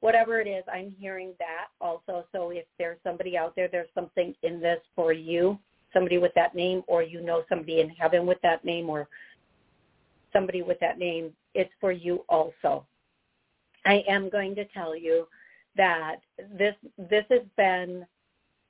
Whatever 0.00 0.40
it 0.40 0.48
is, 0.48 0.64
I'm 0.70 0.92
hearing 0.98 1.34
that 1.38 1.68
also. 1.80 2.26
So 2.32 2.50
if 2.50 2.64
there's 2.78 2.98
somebody 3.04 3.38
out 3.38 3.54
there, 3.54 3.68
there's 3.70 3.88
something 3.94 4.34
in 4.42 4.60
this 4.60 4.80
for 4.96 5.12
you, 5.12 5.56
somebody 5.94 6.18
with 6.18 6.34
that 6.34 6.56
name, 6.56 6.82
or 6.88 7.04
you 7.04 7.22
know 7.22 7.44
somebody 7.48 7.80
in 7.80 7.90
heaven 7.90 8.26
with 8.26 8.38
that 8.42 8.64
name, 8.64 8.90
or 8.90 9.08
somebody 10.32 10.62
with 10.62 10.80
that 10.80 10.98
name, 10.98 11.32
it's 11.54 11.70
for 11.80 11.92
you 11.92 12.24
also. 12.28 12.84
I 13.84 14.02
am 14.08 14.30
going 14.30 14.56
to 14.56 14.64
tell 14.66 14.96
you 14.96 15.28
that 15.76 16.16
this 16.58 16.74
this 16.98 17.24
has 17.30 17.42
been 17.56 18.04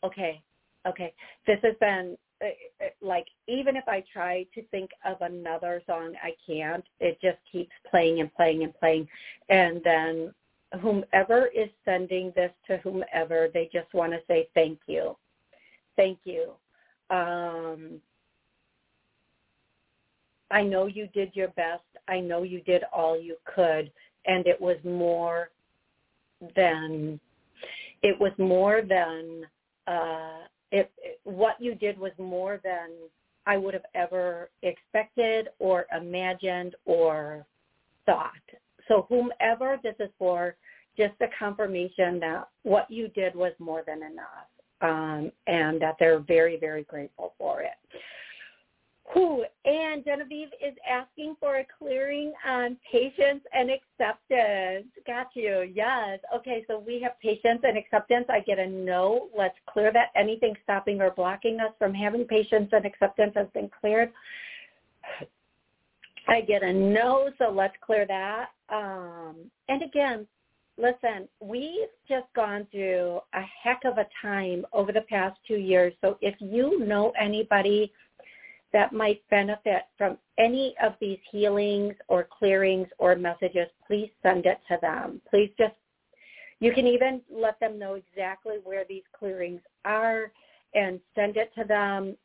okay 0.05 0.43
okay, 0.87 1.13
this 1.47 1.59
has 1.63 1.75
been 1.81 2.17
uh, 2.43 2.47
uh, 2.85 2.89
like 3.03 3.27
even 3.49 3.77
if 3.77 3.85
I 3.87 4.03
try 4.13 4.47
to 4.55 4.63
think 4.71 4.91
of 5.05 5.21
another 5.21 5.83
song, 5.87 6.15
I 6.23 6.33
can't. 6.47 6.85
It 6.99 7.19
just 7.21 7.39
keeps 7.51 7.73
playing 7.91 8.21
and 8.21 8.35
playing 8.35 8.65
and 8.65 8.75
playing, 8.79 9.09
and 9.49 9.81
then 9.85 10.35
whomever 10.81 11.47
is 11.47 11.69
sending 11.85 12.33
this 12.37 12.53
to 12.69 12.79
whomever, 12.79 13.49
they 13.53 13.69
just 13.73 13.93
want 13.93 14.13
to 14.13 14.21
say 14.29 14.49
thank 14.55 14.79
you, 14.87 15.17
thank 15.97 16.19
you. 16.25 16.53
Um, 17.11 18.01
I 20.51 20.63
know 20.63 20.87
you 20.87 21.09
did 21.09 21.31
your 21.35 21.49
best. 21.49 21.83
I 22.09 22.21
know 22.21 22.43
you 22.43 22.61
did 22.63 22.83
all 22.93 23.21
you 23.21 23.37
could, 23.45 23.91
and 24.27 24.47
it 24.47 24.61
was 24.61 24.77
more 24.85 25.51
than 26.57 27.21
it 28.03 28.19
was 28.19 28.33
more 28.39 28.83
than 28.83 29.45
uh, 29.87 30.47
it, 30.73 30.91
it, 31.03 31.21
what 31.25 31.57
you 31.61 31.75
did 31.75 31.99
was 31.99 32.13
more 32.19 32.61
than 32.63 32.91
I 33.47 33.57
would 33.57 33.75
have 33.75 33.87
ever 33.95 34.51
expected 34.63 35.49
or 35.59 35.87
imagined 35.97 36.75
or 36.85 37.47
thought. 38.07 38.31
So 38.89 39.07
whomever 39.09 39.79
this 39.83 39.95
is 39.99 40.11
for, 40.19 40.57
just 40.97 41.15
a 41.21 41.27
confirmation 41.39 42.21
that 42.21 42.49
what 42.63 42.91
you 42.91 43.09
did 43.09 43.35
was 43.35 43.53
more 43.59 43.83
than 43.87 44.03
enough. 44.03 44.49
um, 44.83 45.31
and 45.47 45.81
that 45.81 45.97
they're 45.99 46.21
very, 46.21 46.59
very 46.59 46.85
grateful 46.85 47.35
for 47.39 47.63
it. 47.63 47.73
Who 49.15 49.45
and 49.65 50.05
Genevieve 50.05 50.49
is 50.65 50.75
asking 50.89 51.37
for 51.41 51.57
a 51.57 51.67
clearing 51.79 52.33
on 52.47 52.77
patience 52.91 53.43
and 53.53 53.71
acceptance. 53.71 54.87
Got 55.07 55.29
you. 55.35 55.71
Yes. 55.75 56.21
Okay, 56.37 56.65
so 56.69 56.79
we 56.79 57.01
have 57.03 57.19
patience 57.21 57.61
and 57.65 57.77
acceptance. 57.77 58.27
I 58.29 58.41
get 58.41 58.59
a 58.59 58.67
no. 58.67 59.29
Let's 59.37 59.57
clear 59.69 59.93
that. 59.93 60.11
Anything 60.15 60.55
stopping 60.63 61.01
or 61.01 61.11
blocking 61.11 61.59
us 61.61 61.73
from 61.79 61.93
having 61.93 62.25
patience 62.25 62.69
and 62.73 62.87
acceptance 62.87 63.33
has 63.35 63.49
been 63.53 63.71
cleared. 63.81 64.13
I 66.29 66.43
get 66.43 66.63
a 66.63 66.73
no, 66.73 67.31
so 67.39 67.51
let's 67.51 67.75
clear 67.85 68.07
that. 68.07 68.51
Um, 68.69 69.37
and 69.69 69.83
again, 69.83 70.27
listen, 70.79 71.29
we've 71.41 71.89
just 72.09 72.27
gone 72.37 72.67
through 72.71 73.21
a 73.35 73.43
heck 73.63 73.81
of 73.85 73.99
a 73.99 74.07
time 74.23 74.65
over 74.73 74.93
the 74.93 75.03
past 75.03 75.39
two 75.49 75.57
years. 75.57 75.93
So 76.01 76.19
if 76.21 76.35
you 76.39 76.87
know 76.87 77.13
anybody 77.21 77.93
that 78.73 78.93
might 78.93 79.23
benefit 79.31 79.83
from 79.99 80.17
any 80.39 80.75
of 80.83 80.95
these 81.01 81.19
healings 81.31 81.95
or 82.09 82.27
clearings 82.39 82.89
or 82.99 83.17
messages, 83.17 83.69
please 83.87 84.11
send 84.23 84.47
it 84.47 84.61
to 84.69 84.79
them. 84.81 85.21
Please 85.29 85.51
just, 85.59 85.75
you 86.61 86.73
can 86.73 86.87
even 86.87 87.21
let 87.31 87.59
them 87.61 87.79
know 87.79 87.95
exactly 87.95 88.57
where 88.63 88.85
these 88.89 89.03
clearings 89.19 89.61
are 89.85 90.31
and 90.75 91.01
send 91.15 91.37
it 91.37 91.53
to 91.57 91.65
them 91.65 92.17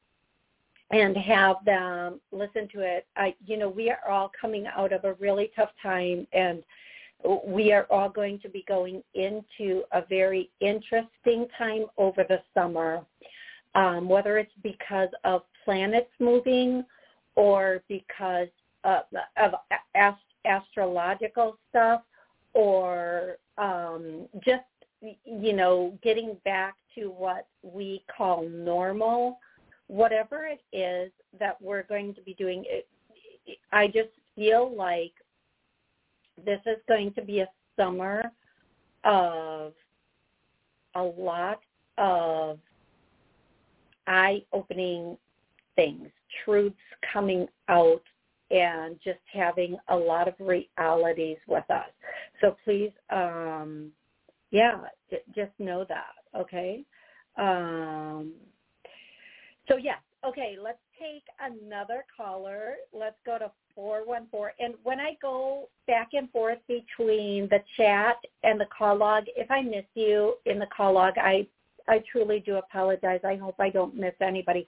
and 0.91 1.17
have 1.17 1.57
them 1.65 2.19
listen 2.31 2.67
to 2.73 2.81
it. 2.81 3.07
I, 3.15 3.33
you 3.45 3.57
know, 3.57 3.69
we 3.69 3.89
are 3.89 4.07
all 4.07 4.31
coming 4.39 4.67
out 4.67 4.93
of 4.93 5.03
a 5.03 5.13
really 5.13 5.51
tough 5.55 5.71
time 5.81 6.27
and 6.31 6.63
we 7.45 7.71
are 7.71 7.87
all 7.89 8.09
going 8.09 8.39
to 8.39 8.49
be 8.49 8.63
going 8.67 9.01
into 9.15 9.83
a 9.93 10.03
very 10.07 10.51
interesting 10.59 11.47
time 11.57 11.85
over 11.97 12.23
the 12.27 12.41
summer, 12.53 13.01
um, 13.73 14.07
whether 14.07 14.37
it's 14.37 14.51
because 14.61 15.09
of 15.23 15.41
planets 15.65 16.11
moving 16.19 16.85
or 17.35 17.83
because 17.89 18.47
of, 18.83 19.03
of 19.37 19.51
ast- 19.95 20.21
astrological 20.45 21.57
stuff 21.69 22.01
or 22.53 23.37
um, 23.57 24.27
just, 24.45 24.63
you 25.01 25.53
know, 25.53 25.97
getting 26.01 26.37
back 26.45 26.75
to 26.95 27.07
what 27.07 27.47
we 27.63 28.03
call 28.15 28.47
normal, 28.47 29.39
whatever 29.87 30.47
it 30.47 30.61
is 30.71 31.11
that 31.39 31.61
we're 31.61 31.83
going 31.83 32.13
to 32.15 32.21
be 32.21 32.33
doing, 32.35 32.63
it, 32.67 32.87
I 33.71 33.87
just 33.87 34.09
feel 34.35 34.73
like 34.75 35.11
this 36.45 36.59
is 36.65 36.77
going 36.87 37.13
to 37.13 37.21
be 37.21 37.39
a 37.39 37.49
summer 37.77 38.23
of 39.03 39.73
a 40.95 41.03
lot 41.03 41.59
of 41.97 42.59
eye-opening 44.07 45.17
things, 45.75 46.09
truths 46.43 46.75
coming 47.11 47.47
out 47.69 48.01
and 48.51 48.97
just 49.03 49.19
having 49.31 49.77
a 49.89 49.95
lot 49.95 50.27
of 50.27 50.33
realities 50.39 51.37
with 51.47 51.69
us. 51.69 51.89
So 52.41 52.55
please, 52.63 52.91
um, 53.09 53.91
yeah, 54.51 54.81
just 55.35 55.51
know 55.59 55.85
that, 55.89 56.39
okay? 56.39 56.83
Um, 57.37 58.33
so 59.67 59.77
yes, 59.77 59.97
okay, 60.25 60.57
let's 60.61 60.79
take 60.99 61.23
another 61.39 62.05
caller. 62.15 62.75
Let's 62.93 63.17
go 63.25 63.37
to 63.37 63.51
414. 63.73 64.53
And 64.59 64.75
when 64.83 64.99
I 64.99 65.17
go 65.21 65.69
back 65.87 66.09
and 66.13 66.29
forth 66.31 66.59
between 66.67 67.49
the 67.49 67.59
chat 67.75 68.17
and 68.43 68.59
the 68.59 68.67
call 68.77 68.97
log, 68.97 69.25
if 69.35 69.49
I 69.49 69.61
miss 69.61 69.85
you 69.95 70.35
in 70.45 70.59
the 70.59 70.67
call 70.75 70.93
log, 70.93 71.17
I 71.17 71.47
I 71.87 72.03
truly 72.11 72.39
do 72.39 72.55
apologize. 72.55 73.19
I 73.23 73.35
hope 73.35 73.55
I 73.59 73.69
don't 73.69 73.95
miss 73.95 74.15
anybody. 74.19 74.65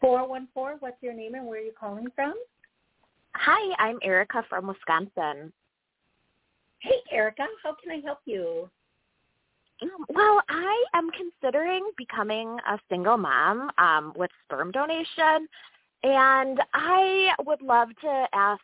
414, 0.00 0.78
what's 0.80 1.02
your 1.02 1.14
name 1.14 1.34
and 1.34 1.46
where 1.46 1.60
are 1.60 1.62
you 1.62 1.72
calling 1.78 2.06
from? 2.14 2.34
Hi, 3.34 3.74
I'm 3.78 3.98
Erica 4.02 4.44
from 4.48 4.66
Wisconsin. 4.66 5.52
Hey, 6.80 7.00
Erica, 7.10 7.46
how 7.62 7.74
can 7.82 7.92
I 7.92 8.00
help 8.04 8.18
you? 8.24 8.70
Um, 9.82 9.90
well, 10.08 10.40
I 10.48 10.84
am 10.94 11.10
considering 11.10 11.90
becoming 11.96 12.58
a 12.68 12.78
single 12.88 13.16
mom 13.16 13.70
um, 13.78 14.12
with 14.16 14.30
sperm 14.44 14.72
donation, 14.72 15.48
and 16.02 16.60
I 16.74 17.30
would 17.44 17.62
love 17.62 17.88
to 18.02 18.26
ask. 18.32 18.60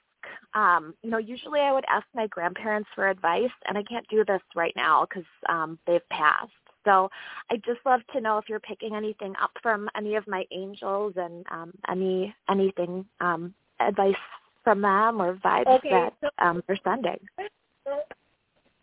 Um, 0.54 0.94
you 1.02 1.10
know, 1.10 1.18
usually 1.18 1.60
I 1.60 1.72
would 1.72 1.84
ask 1.88 2.06
my 2.14 2.26
grandparents 2.28 2.88
for 2.94 3.08
advice, 3.08 3.50
and 3.68 3.76
I 3.76 3.82
can't 3.82 4.06
do 4.08 4.24
this 4.24 4.40
right 4.56 4.72
now 4.74 5.06
because 5.08 5.28
um, 5.48 5.78
they've 5.86 6.08
passed. 6.10 6.52
So 6.84 7.10
I'd 7.50 7.64
just 7.64 7.80
love 7.84 8.00
to 8.12 8.20
know 8.20 8.38
if 8.38 8.48
you're 8.48 8.60
picking 8.60 8.94
anything 8.94 9.34
up 9.42 9.52
from 9.62 9.88
any 9.96 10.16
of 10.16 10.26
my 10.26 10.44
angels 10.50 11.14
and 11.16 11.44
um, 11.50 11.72
any 11.90 12.34
anything 12.48 13.04
um, 13.20 13.54
advice 13.80 14.14
from 14.62 14.80
them 14.80 15.20
or 15.20 15.36
vibes 15.36 15.66
okay, 15.66 15.90
that 15.90 16.14
so, 16.20 16.28
um, 16.44 16.62
they're 16.66 16.78
sending. 16.82 17.18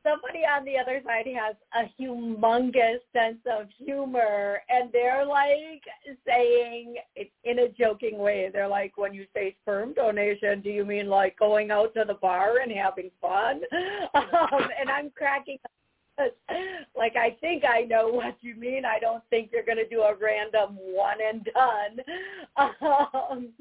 Somebody 0.04 0.40
on 0.40 0.66
the 0.66 0.80
other 0.80 1.00
side 1.06 1.28
has 1.36 1.56
a 1.76 2.02
humongous 2.02 3.02
sense 3.14 3.38
of 3.46 3.68
humor 3.78 4.60
and 4.68 4.92
they're 4.92 5.26
like 5.26 5.84
saying 6.26 6.96
in 7.44 7.60
a 7.60 7.70
joking 7.70 8.18
way 8.18 8.50
they're 8.52 8.68
like 8.68 8.98
when 8.98 9.14
you 9.14 9.28
say 9.36 9.56
sperm 9.62 9.94
donation 9.94 10.60
do 10.62 10.72
you 10.72 10.84
mean 10.86 11.08
like 11.08 11.38
going 11.38 11.70
out 11.70 11.94
to 11.94 12.04
the 12.08 12.16
bar 12.16 12.62
and 12.64 12.72
having 12.72 13.12
fun 13.22 13.62
um, 14.16 14.68
and 14.80 14.90
i'm 14.90 15.12
cracking 15.12 15.60
up 15.64 15.72
like 16.96 17.16
I 17.16 17.38
think 17.42 17.64
I 17.66 17.82
know 17.82 18.10
what 18.10 18.36
you 18.42 18.56
mean. 18.56 18.86
I 18.86 19.00
don't 19.00 19.24
think 19.30 19.50
you're 19.52 19.66
going 19.66 19.78
to 19.78 19.88
do 19.88 20.02
a 20.02 20.16
random 20.16 20.78
one 20.78 21.18
and 21.26 21.48
done. 21.54 22.72
Um, 23.32 23.54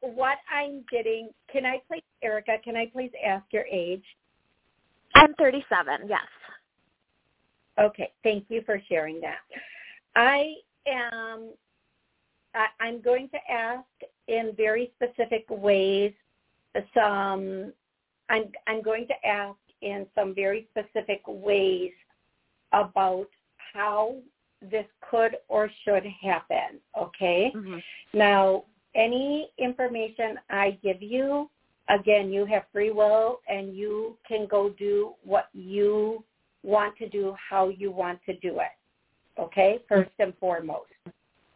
what 0.00 0.38
I'm 0.52 0.84
getting, 0.90 1.30
can 1.52 1.64
I 1.64 1.80
please, 1.86 2.02
Erica, 2.22 2.56
can 2.64 2.76
I 2.76 2.86
please 2.86 3.10
ask 3.24 3.44
your 3.52 3.64
age? 3.70 4.02
I'm 5.14 5.34
37, 5.34 6.08
yes. 6.08 6.20
Okay, 7.78 8.12
thank 8.22 8.46
you 8.48 8.62
for 8.66 8.80
sharing 8.88 9.20
that. 9.20 9.38
I 10.16 10.54
am, 10.86 11.50
I, 12.54 12.66
I'm 12.80 13.00
going 13.00 13.28
to 13.28 13.52
ask 13.52 13.84
in 14.28 14.52
very 14.56 14.92
specific 14.96 15.44
ways 15.48 16.12
some, 16.94 17.72
I'm, 18.28 18.50
I'm 18.66 18.82
going 18.82 19.06
to 19.08 19.26
ask 19.26 19.56
in 19.84 20.06
some 20.14 20.34
very 20.34 20.66
specific 20.70 21.20
ways 21.26 21.92
about 22.72 23.26
how 23.72 24.16
this 24.70 24.86
could 25.10 25.36
or 25.48 25.70
should 25.84 26.04
happen, 26.22 26.80
okay? 26.98 27.52
Mm-hmm. 27.54 27.78
Now, 28.14 28.64
any 28.94 29.50
information 29.58 30.38
I 30.48 30.78
give 30.82 31.02
you, 31.02 31.50
again, 31.88 32.32
you 32.32 32.46
have 32.46 32.62
free 32.72 32.90
will 32.90 33.40
and 33.48 33.76
you 33.76 34.16
can 34.26 34.46
go 34.50 34.70
do 34.70 35.12
what 35.22 35.48
you 35.52 36.24
want 36.62 36.96
to 36.96 37.08
do, 37.08 37.34
how 37.50 37.68
you 37.68 37.90
want 37.90 38.20
to 38.26 38.34
do 38.38 38.60
it, 38.60 39.40
okay, 39.40 39.80
first 39.88 40.10
and 40.18 40.32
foremost. 40.40 40.90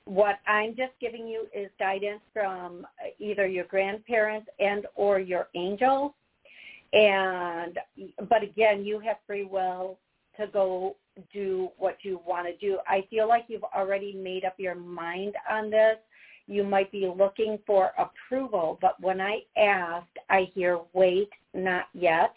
What 0.04 0.36
I'm 0.46 0.70
just 0.70 0.92
giving 1.00 1.26
you 1.26 1.46
is 1.54 1.70
guidance 1.78 2.20
from 2.32 2.86
either 3.18 3.46
your 3.46 3.64
grandparents 3.64 4.48
and 4.58 4.86
or 4.94 5.18
your 5.18 5.48
angels 5.54 6.12
and 6.92 7.78
but 8.28 8.42
again, 8.42 8.84
you 8.84 8.98
have 9.00 9.16
free 9.26 9.44
will 9.44 9.98
to 10.38 10.46
go 10.46 10.96
do 11.32 11.70
what 11.76 11.98
you 12.02 12.20
want 12.26 12.46
to 12.46 12.56
do. 12.56 12.78
I 12.86 13.04
feel 13.10 13.28
like 13.28 13.44
you've 13.48 13.64
already 13.64 14.14
made 14.14 14.44
up 14.44 14.54
your 14.58 14.74
mind 14.74 15.34
on 15.50 15.70
this. 15.70 15.96
You 16.46 16.64
might 16.64 16.90
be 16.90 17.12
looking 17.14 17.58
for 17.66 17.90
approval, 17.98 18.78
but 18.80 18.98
when 19.00 19.20
I 19.20 19.40
ask, 19.56 20.06
I 20.30 20.48
hear 20.54 20.80
wait, 20.94 21.28
not 21.52 21.86
yet. 21.92 22.34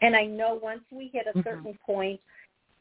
And 0.00 0.16
I 0.16 0.24
know 0.24 0.58
once 0.60 0.82
we 0.90 1.10
hit 1.12 1.26
a 1.26 1.42
certain 1.42 1.74
mm-hmm. 1.74 1.92
point, 1.92 2.20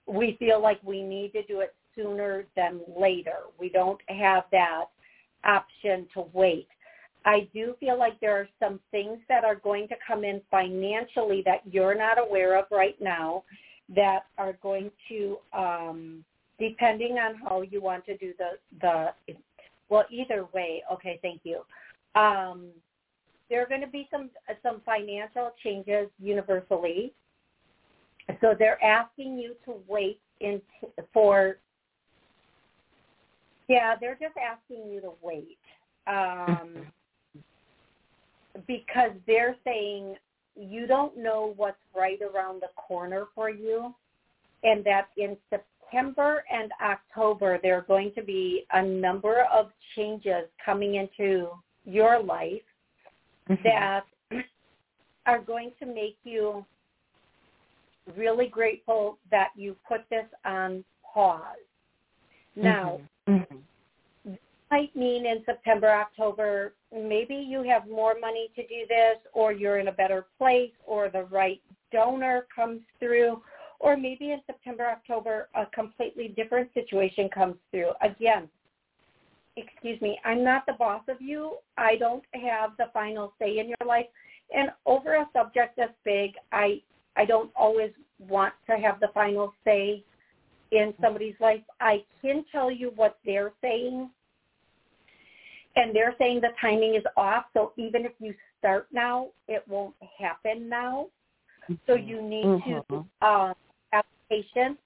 we 0.07 0.37
feel 0.39 0.61
like 0.61 0.79
we 0.83 1.03
need 1.03 1.33
to 1.33 1.43
do 1.43 1.59
it 1.59 1.75
sooner 1.95 2.45
than 2.55 2.81
later. 2.97 3.37
We 3.59 3.69
don't 3.69 3.99
have 4.07 4.43
that 4.51 4.85
option 5.43 6.07
to 6.13 6.25
wait. 6.33 6.67
I 7.25 7.47
do 7.53 7.75
feel 7.79 7.99
like 7.99 8.19
there 8.19 8.35
are 8.35 8.47
some 8.59 8.79
things 8.89 9.19
that 9.29 9.43
are 9.43 9.55
going 9.55 9.87
to 9.89 9.95
come 10.05 10.23
in 10.23 10.41
financially 10.49 11.43
that 11.45 11.61
you're 11.71 11.95
not 11.95 12.17
aware 12.19 12.57
of 12.57 12.65
right 12.71 12.99
now 12.99 13.43
that 13.95 14.25
are 14.37 14.53
going 14.63 14.89
to, 15.09 15.37
um, 15.53 16.25
depending 16.59 17.17
on 17.19 17.35
how 17.35 17.61
you 17.61 17.81
want 17.81 18.05
to 18.05 18.17
do 18.17 18.33
the, 18.37 18.51
the 18.81 19.35
well, 19.89 20.05
either 20.09 20.47
way, 20.53 20.81
okay, 20.91 21.19
thank 21.21 21.41
you. 21.43 21.61
Um, 22.15 22.69
there 23.49 23.61
are 23.61 23.67
going 23.67 23.81
to 23.81 23.87
be 23.87 24.07
some 24.09 24.29
some 24.63 24.81
financial 24.85 25.51
changes 25.61 26.07
universally. 26.19 27.13
So 28.39 28.55
they're 28.57 28.81
asking 28.83 29.37
you 29.37 29.55
to 29.65 29.75
wait 29.87 30.19
in 30.39 30.61
for 31.13 31.57
yeah, 33.67 33.95
they're 33.99 34.17
just 34.19 34.35
asking 34.37 34.89
you 34.89 35.01
to 35.01 35.11
wait. 35.21 35.57
Um, 36.07 36.87
because 38.67 39.11
they're 39.27 39.55
saying 39.63 40.15
you 40.55 40.85
don't 40.87 41.17
know 41.17 41.53
what's 41.55 41.77
right 41.95 42.19
around 42.21 42.61
the 42.61 42.69
corner 42.75 43.25
for 43.33 43.49
you 43.49 43.93
and 44.63 44.83
that 44.85 45.07
in 45.17 45.37
September 45.49 46.43
and 46.51 46.71
October, 46.83 47.59
there 47.61 47.77
are 47.77 47.85
going 47.87 48.11
to 48.15 48.23
be 48.23 48.65
a 48.73 48.83
number 48.83 49.45
of 49.51 49.69
changes 49.95 50.45
coming 50.63 50.95
into 50.95 51.49
your 51.85 52.21
life 52.21 52.61
mm-hmm. 53.49 53.55
that 53.63 54.03
are 55.25 55.41
going 55.41 55.71
to 55.79 55.85
make 55.85 56.17
you 56.23 56.65
really 58.15 58.47
grateful 58.47 59.17
that 59.29 59.49
you 59.55 59.75
put 59.87 60.01
this 60.09 60.25
on 60.45 60.83
pause. 61.13 61.43
Now, 62.55 62.99
mm-hmm. 63.27 63.41
mm-hmm. 63.41 63.57
Might 64.71 64.95
mean 64.95 65.25
in 65.25 65.43
September, 65.45 65.89
October, 65.89 66.73
maybe 66.91 67.35
you 67.35 67.61
have 67.63 67.87
more 67.87 68.15
money 68.19 68.49
to 68.55 68.63
do 68.63 68.87
this 68.87 69.17
or 69.33 69.51
you're 69.51 69.77
in 69.77 69.89
a 69.89 69.91
better 69.91 70.25
place 70.37 70.71
or 70.85 71.09
the 71.09 71.23
right 71.25 71.61
donor 71.91 72.47
comes 72.55 72.79
through 72.99 73.41
or 73.79 73.97
maybe 73.97 74.31
in 74.31 74.39
September, 74.45 74.85
October, 74.85 75.49
a 75.55 75.65
completely 75.67 76.29
different 76.29 76.71
situation 76.73 77.27
comes 77.29 77.55
through. 77.71 77.91
Again, 78.01 78.47
excuse 79.57 79.99
me, 80.01 80.19
I'm 80.23 80.43
not 80.43 80.65
the 80.67 80.73
boss 80.73 81.01
of 81.09 81.19
you. 81.19 81.57
I 81.77 81.95
don't 81.95 82.23
have 82.33 82.71
the 82.77 82.85
final 82.93 83.33
say 83.39 83.57
in 83.57 83.67
your 83.67 83.87
life. 83.87 84.05
And 84.55 84.69
over 84.85 85.15
a 85.15 85.27
subject 85.33 85.77
that's 85.77 85.93
big, 86.05 86.31
I 86.51 86.81
I 87.17 87.25
don't 87.25 87.51
always 87.55 87.91
want 88.19 88.53
to 88.69 88.77
have 88.77 88.99
the 88.99 89.09
final 89.13 89.53
say 89.65 90.03
in 90.71 90.93
somebody's 91.01 91.35
life. 91.41 91.61
I 91.81 92.03
can 92.21 92.45
tell 92.51 92.71
you 92.71 92.91
what 92.95 93.17
they're 93.25 93.51
saying. 93.61 94.09
And 95.75 95.95
they're 95.95 96.15
saying 96.17 96.41
the 96.41 96.49
timing 96.59 96.95
is 96.95 97.03
off. 97.15 97.45
So 97.53 97.71
even 97.77 98.05
if 98.05 98.11
you 98.19 98.33
start 98.59 98.87
now, 98.91 99.29
it 99.47 99.63
won't 99.67 99.95
happen 100.19 100.67
now. 100.67 101.07
So 101.87 101.95
you 101.95 102.21
need 102.21 102.45
mm-hmm. 102.45 102.93
to 102.93 103.05
uh, 103.21 103.53
have 103.91 104.05
patience 104.29 104.77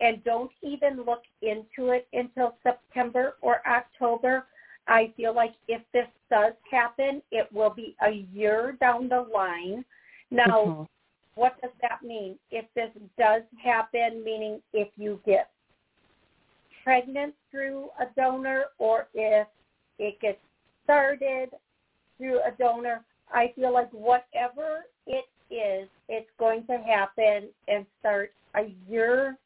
and 0.00 0.22
don't 0.24 0.50
even 0.62 1.04
look 1.04 1.22
into 1.42 1.92
it 1.92 2.08
until 2.12 2.56
September 2.62 3.36
or 3.40 3.66
October. 3.66 4.46
I 4.88 5.12
feel 5.16 5.34
like 5.34 5.54
if 5.68 5.82
this 5.92 6.08
does 6.28 6.54
happen, 6.68 7.22
it 7.30 7.48
will 7.52 7.70
be 7.70 7.94
a 8.04 8.26
year 8.32 8.76
down 8.80 9.08
the 9.08 9.26
line. 9.32 9.84
Now, 10.30 10.64
mm-hmm. 10.64 10.82
what 11.36 11.60
does 11.62 11.70
that 11.82 12.02
mean? 12.02 12.36
If 12.50 12.64
this 12.74 12.90
does 13.16 13.42
happen, 13.62 14.24
meaning 14.24 14.60
if 14.72 14.88
you 14.96 15.20
get 15.24 15.50
pregnant 16.82 17.34
through 17.50 17.90
a 18.00 18.06
donor 18.16 18.64
or 18.78 19.06
if 19.14 19.46
it 20.02 20.20
gets 20.20 20.38
started 20.84 21.50
through 22.18 22.40
a 22.40 22.50
donor, 22.58 23.04
I 23.32 23.52
feel 23.54 23.72
like 23.72 23.90
whatever 23.92 24.84
it 25.06 25.24
is, 25.50 25.88
it's 26.08 26.30
going 26.38 26.66
to 26.66 26.78
happen 26.78 27.48
and 27.68 27.86
start 28.00 28.32
a 28.56 28.74
year 28.88 29.38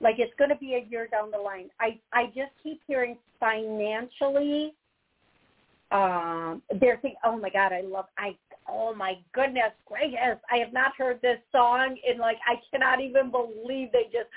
like 0.00 0.16
it's 0.18 0.32
going 0.38 0.50
to 0.50 0.56
be 0.56 0.74
a 0.74 0.86
year 0.88 1.08
down 1.08 1.32
the 1.32 1.38
line. 1.38 1.70
I 1.80 1.98
I 2.12 2.26
just 2.26 2.52
keep 2.62 2.80
hearing 2.86 3.16
financially. 3.40 4.74
Um, 5.90 6.62
they're 6.80 7.00
saying, 7.02 7.16
"Oh 7.24 7.36
my 7.36 7.50
God, 7.50 7.72
I 7.72 7.80
love 7.80 8.04
I 8.16 8.36
oh 8.68 8.94
my 8.94 9.14
goodness 9.32 9.72
gracious, 9.86 10.38
I 10.50 10.58
have 10.58 10.72
not 10.72 10.92
heard 10.96 11.20
this 11.20 11.38
song 11.50 11.96
in 12.08 12.18
like 12.18 12.36
I 12.46 12.60
cannot 12.70 13.00
even 13.00 13.30
believe 13.30 13.90
they 13.92 14.04
just 14.04 14.28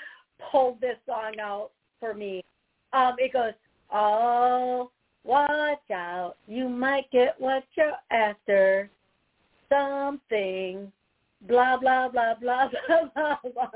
pulled 0.50 0.80
this 0.80 0.96
song 1.06 1.34
out 1.40 1.70
for 2.00 2.14
me. 2.14 2.44
Um, 2.92 3.14
it 3.18 3.32
goes, 3.32 3.52
oh, 3.92 4.90
watch 5.24 5.90
out, 5.92 6.34
you 6.46 6.68
might 6.68 7.10
get 7.10 7.34
what 7.38 7.64
you're 7.76 7.92
after, 8.10 8.90
something, 9.68 10.90
blah 11.46 11.76
blah 11.76 12.08
blah 12.08 12.34
blah 12.40 12.68
blah 12.88 13.08
blah 13.14 13.36
blah, 13.54 13.70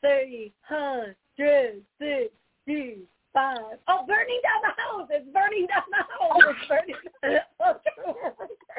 three 0.00 0.52
hundred 0.62 1.82
sixty 1.98 2.98
five. 3.32 3.78
Oh, 3.88 4.04
burning 4.06 4.40
down 4.42 4.60
the 4.62 4.82
house! 4.82 5.08
It's 5.10 5.28
burning 5.32 5.66
down 5.66 5.84
the 5.90 6.04
house! 6.12 6.42
It's 6.50 6.68
burning. 6.68 6.96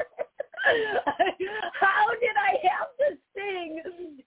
How 1.80 2.08
did 2.20 2.36
I 2.36 2.56
have 2.68 2.88
to 2.98 3.18
sing 3.34 3.82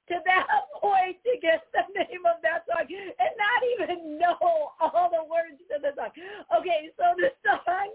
to 0.08 0.16
that 0.26 0.48
point 0.80 1.18
to 1.24 1.40
get 1.42 1.64
the 1.74 1.82
name 1.94 2.26
of 2.26 2.42
that 2.44 2.66
song 2.68 2.86
and 2.90 3.34
not 3.38 3.62
even 3.74 4.20
know 4.20 4.38
all 4.80 5.10
the 5.10 5.24
words 5.24 5.60
to 5.70 5.82
the 5.82 5.94
song? 5.96 6.12
Okay, 6.60 6.90
so 6.98 7.04
the 7.18 7.32
song 7.44 7.92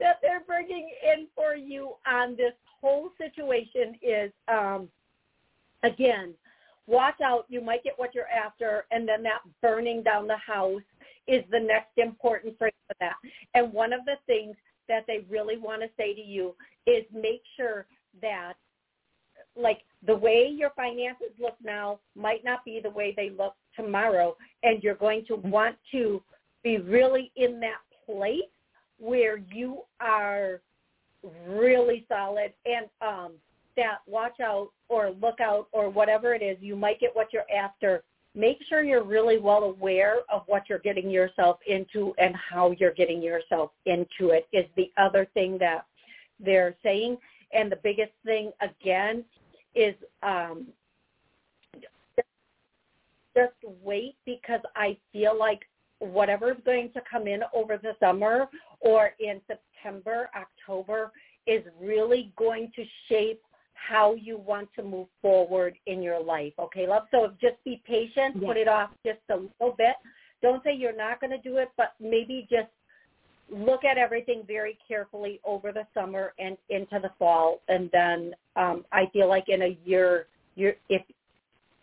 that 0.00 0.18
they're 0.22 0.44
bringing 0.46 0.90
in 1.02 1.26
for 1.34 1.54
you 1.54 1.94
on 2.06 2.36
this 2.36 2.52
whole 2.80 3.10
situation 3.18 3.96
is, 4.02 4.30
um, 4.48 4.88
again, 5.82 6.34
watch 6.86 7.20
out, 7.22 7.46
you 7.48 7.60
might 7.60 7.82
get 7.82 7.94
what 7.98 8.14
you're 8.14 8.28
after, 8.28 8.84
and 8.90 9.08
then 9.08 9.22
that 9.22 9.40
burning 9.62 10.02
down 10.02 10.26
the 10.26 10.36
house 10.36 10.82
is 11.26 11.42
the 11.50 11.58
next 11.58 11.96
important 11.96 12.56
phrase 12.58 12.72
for 12.86 12.94
that. 13.00 13.16
And 13.54 13.72
one 13.72 13.92
of 13.92 14.04
the 14.04 14.16
things 14.26 14.54
that 14.88 15.04
they 15.06 15.24
really 15.28 15.56
want 15.56 15.82
to 15.82 15.88
say 15.96 16.14
to 16.14 16.20
you 16.20 16.54
is 16.86 17.04
make 17.12 17.42
sure 17.56 17.86
that 18.20 18.54
like 19.56 19.80
the 20.06 20.14
way 20.14 20.48
your 20.54 20.70
finances 20.76 21.30
look 21.40 21.56
now 21.62 21.98
might 22.14 22.44
not 22.44 22.64
be 22.64 22.80
the 22.82 22.90
way 22.90 23.14
they 23.16 23.30
look 23.30 23.54
tomorrow 23.74 24.36
and 24.62 24.82
you're 24.82 24.94
going 24.94 25.24
to 25.26 25.36
want 25.36 25.76
to 25.90 26.22
be 26.62 26.78
really 26.78 27.32
in 27.36 27.60
that 27.60 27.80
place 28.06 28.40
where 28.98 29.38
you 29.52 29.80
are 30.00 30.60
really 31.48 32.04
solid 32.08 32.52
and 32.64 32.86
um 33.00 33.32
that 33.76 33.98
watch 34.06 34.40
out 34.40 34.68
or 34.88 35.10
look 35.10 35.40
out 35.40 35.68
or 35.72 35.90
whatever 35.90 36.34
it 36.34 36.42
is 36.42 36.56
you 36.60 36.76
might 36.76 37.00
get 37.00 37.10
what 37.14 37.32
you're 37.32 37.50
after 37.54 38.02
make 38.36 38.58
sure 38.68 38.84
you're 38.84 39.02
really 39.02 39.38
well 39.38 39.64
aware 39.64 40.18
of 40.30 40.42
what 40.46 40.68
you're 40.68 40.78
getting 40.78 41.10
yourself 41.10 41.58
into 41.66 42.14
and 42.18 42.34
how 42.36 42.72
you're 42.78 42.92
getting 42.92 43.22
yourself 43.22 43.70
into 43.86 44.30
it 44.30 44.46
is 44.52 44.66
the 44.76 44.92
other 44.98 45.26
thing 45.32 45.56
that 45.58 45.86
they're 46.38 46.76
saying. 46.82 47.16
And 47.52 47.72
the 47.72 47.78
biggest 47.82 48.12
thing 48.24 48.52
again 48.60 49.24
is 49.74 49.94
um, 50.22 50.66
just 53.34 53.54
wait 53.82 54.16
because 54.26 54.60
I 54.76 54.98
feel 55.12 55.36
like 55.36 55.60
whatever 55.98 56.50
is 56.50 56.58
going 56.66 56.90
to 56.92 57.00
come 57.10 57.26
in 57.26 57.40
over 57.54 57.78
the 57.78 57.92
summer 58.00 58.48
or 58.80 59.12
in 59.18 59.40
September, 59.46 60.28
October 60.36 61.10
is 61.46 61.62
really 61.80 62.32
going 62.36 62.70
to 62.76 62.84
shape 63.08 63.40
how 63.76 64.14
you 64.14 64.38
want 64.38 64.68
to 64.76 64.82
move 64.82 65.08
forward 65.22 65.76
in 65.86 66.02
your 66.02 66.22
life. 66.22 66.52
Okay, 66.58 66.86
love? 66.86 67.04
So 67.10 67.32
just 67.40 67.62
be 67.64 67.82
patient, 67.86 68.44
put 68.44 68.56
it 68.56 68.68
off 68.68 68.90
just 69.04 69.20
a 69.30 69.36
little 69.36 69.76
bit. 69.76 69.94
Don't 70.42 70.62
say 70.64 70.74
you're 70.74 70.96
not 70.96 71.20
going 71.20 71.30
to 71.30 71.38
do 71.38 71.58
it, 71.58 71.70
but 71.76 71.94
maybe 72.00 72.46
just 72.50 72.68
look 73.50 73.84
at 73.84 73.96
everything 73.96 74.42
very 74.46 74.76
carefully 74.86 75.40
over 75.44 75.72
the 75.72 75.86
summer 75.94 76.32
and 76.38 76.56
into 76.68 76.98
the 77.00 77.10
fall. 77.18 77.60
And 77.68 77.88
then 77.92 78.34
um, 78.56 78.84
I 78.92 79.04
feel 79.12 79.28
like 79.28 79.48
in 79.48 79.62
a 79.62 79.78
year, 79.84 80.26
you're, 80.56 80.74
if 80.88 81.02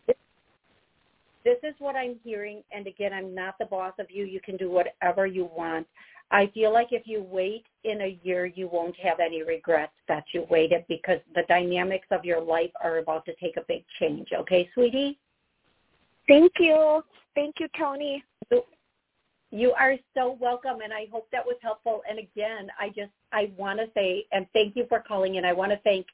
this 0.07 1.57
is 1.63 1.73
what 1.79 1.95
I'm 1.95 2.15
hearing, 2.23 2.63
and 2.71 2.87
again, 2.87 3.13
I'm 3.13 3.35
not 3.35 3.55
the 3.59 3.65
boss 3.65 3.93
of 3.99 4.07
you. 4.09 4.25
You 4.25 4.39
can 4.39 4.57
do 4.57 4.69
whatever 4.69 5.25
you 5.27 5.49
want. 5.55 5.87
I 6.33 6.47
feel 6.47 6.73
like 6.73 6.87
if 6.91 7.03
you 7.05 7.21
wait 7.21 7.63
in 7.83 8.01
a 8.01 8.19
year, 8.23 8.47
you 8.47 8.67
won't 8.67 8.95
have 8.97 9.19
any 9.19 9.43
regrets 9.43 9.93
that 10.07 10.23
you 10.33 10.47
waited 10.49 10.83
because 10.89 11.19
the 11.35 11.43
dynamics 11.47 12.07
of 12.09 12.25
your 12.25 12.41
life 12.41 12.71
are 12.83 12.97
about 12.97 13.23
to 13.25 13.35
take 13.35 13.55
a 13.55 13.61
big 13.67 13.85
change. 13.99 14.29
Okay, 14.33 14.67
sweetie? 14.73 15.19
Thank 16.27 16.53
you. 16.59 17.03
Thank 17.35 17.59
you, 17.59 17.67
Toni. 17.77 18.23
You 19.51 19.73
are 19.73 19.95
so 20.15 20.35
welcome, 20.41 20.81
and 20.83 20.91
I 20.91 21.05
hope 21.11 21.27
that 21.31 21.45
was 21.45 21.57
helpful. 21.61 22.01
And 22.09 22.17
again, 22.17 22.69
I 22.79 22.87
just 22.87 23.11
I 23.31 23.51
want 23.55 23.79
to 23.79 23.85
say, 23.93 24.25
and 24.31 24.47
thank 24.53 24.75
you 24.75 24.87
for 24.89 25.03
calling 25.07 25.35
in. 25.35 25.45
I 25.45 25.53
want 25.53 25.71
to 25.71 25.77
thank 25.83 26.07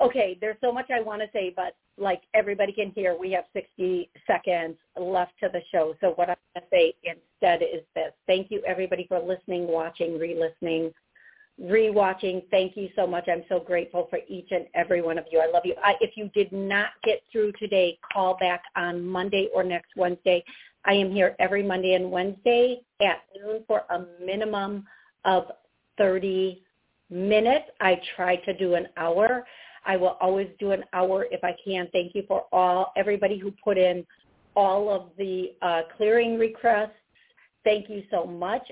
okay, 0.00 0.36
there's 0.40 0.56
so 0.60 0.72
much 0.72 0.90
I 0.90 1.00
want 1.00 1.22
to 1.22 1.28
say, 1.32 1.52
but 1.54 1.76
like 1.98 2.22
everybody 2.34 2.72
can 2.72 2.90
hear, 2.90 3.16
we 3.18 3.32
have 3.32 3.44
60 3.52 4.10
seconds 4.26 4.76
left 4.98 5.32
to 5.42 5.48
the 5.52 5.60
show. 5.72 5.94
So 6.00 6.10
what 6.16 6.28
I'm 6.28 6.36
going 6.54 6.62
to 6.62 6.68
say 6.70 6.94
instead 7.04 7.62
is 7.62 7.82
this. 7.94 8.12
Thank 8.26 8.50
you 8.50 8.62
everybody 8.66 9.06
for 9.08 9.18
listening, 9.18 9.66
watching, 9.66 10.18
re-listening, 10.18 10.92
re-watching. 11.58 12.42
Thank 12.50 12.76
you 12.76 12.88
so 12.94 13.06
much. 13.06 13.28
I'm 13.28 13.44
so 13.48 13.60
grateful 13.60 14.08
for 14.10 14.18
each 14.28 14.48
and 14.50 14.66
every 14.74 15.00
one 15.00 15.18
of 15.18 15.24
you. 15.30 15.40
I 15.40 15.50
love 15.50 15.62
you. 15.64 15.74
I, 15.82 15.94
if 16.00 16.16
you 16.16 16.30
did 16.34 16.52
not 16.52 16.88
get 17.02 17.22
through 17.32 17.52
today, 17.58 17.98
call 18.12 18.36
back 18.38 18.62
on 18.76 19.04
Monday 19.04 19.48
or 19.54 19.64
next 19.64 19.90
Wednesday. 19.96 20.44
I 20.84 20.92
am 20.92 21.10
here 21.10 21.34
every 21.38 21.62
Monday 21.62 21.94
and 21.94 22.10
Wednesday 22.10 22.80
at 23.00 23.22
noon 23.34 23.64
for 23.66 23.82
a 23.90 24.04
minimum 24.24 24.86
of 25.24 25.44
30 25.98 26.62
minutes. 27.10 27.66
I 27.80 28.00
try 28.14 28.36
to 28.36 28.52
do 28.56 28.74
an 28.74 28.88
hour. 28.96 29.44
I 29.86 29.96
will 29.96 30.16
always 30.20 30.48
do 30.58 30.72
an 30.72 30.84
hour 30.92 31.26
if 31.30 31.42
I 31.44 31.54
can. 31.64 31.88
Thank 31.92 32.14
you 32.14 32.24
for 32.26 32.46
all 32.52 32.92
everybody 32.96 33.38
who 33.38 33.52
put 33.62 33.78
in 33.78 34.04
all 34.54 34.90
of 34.90 35.10
the 35.16 35.52
uh, 35.62 35.82
clearing 35.96 36.38
requests. 36.38 36.90
Thank 37.64 37.88
you 37.88 38.02
so 38.10 38.24
much. 38.24 38.62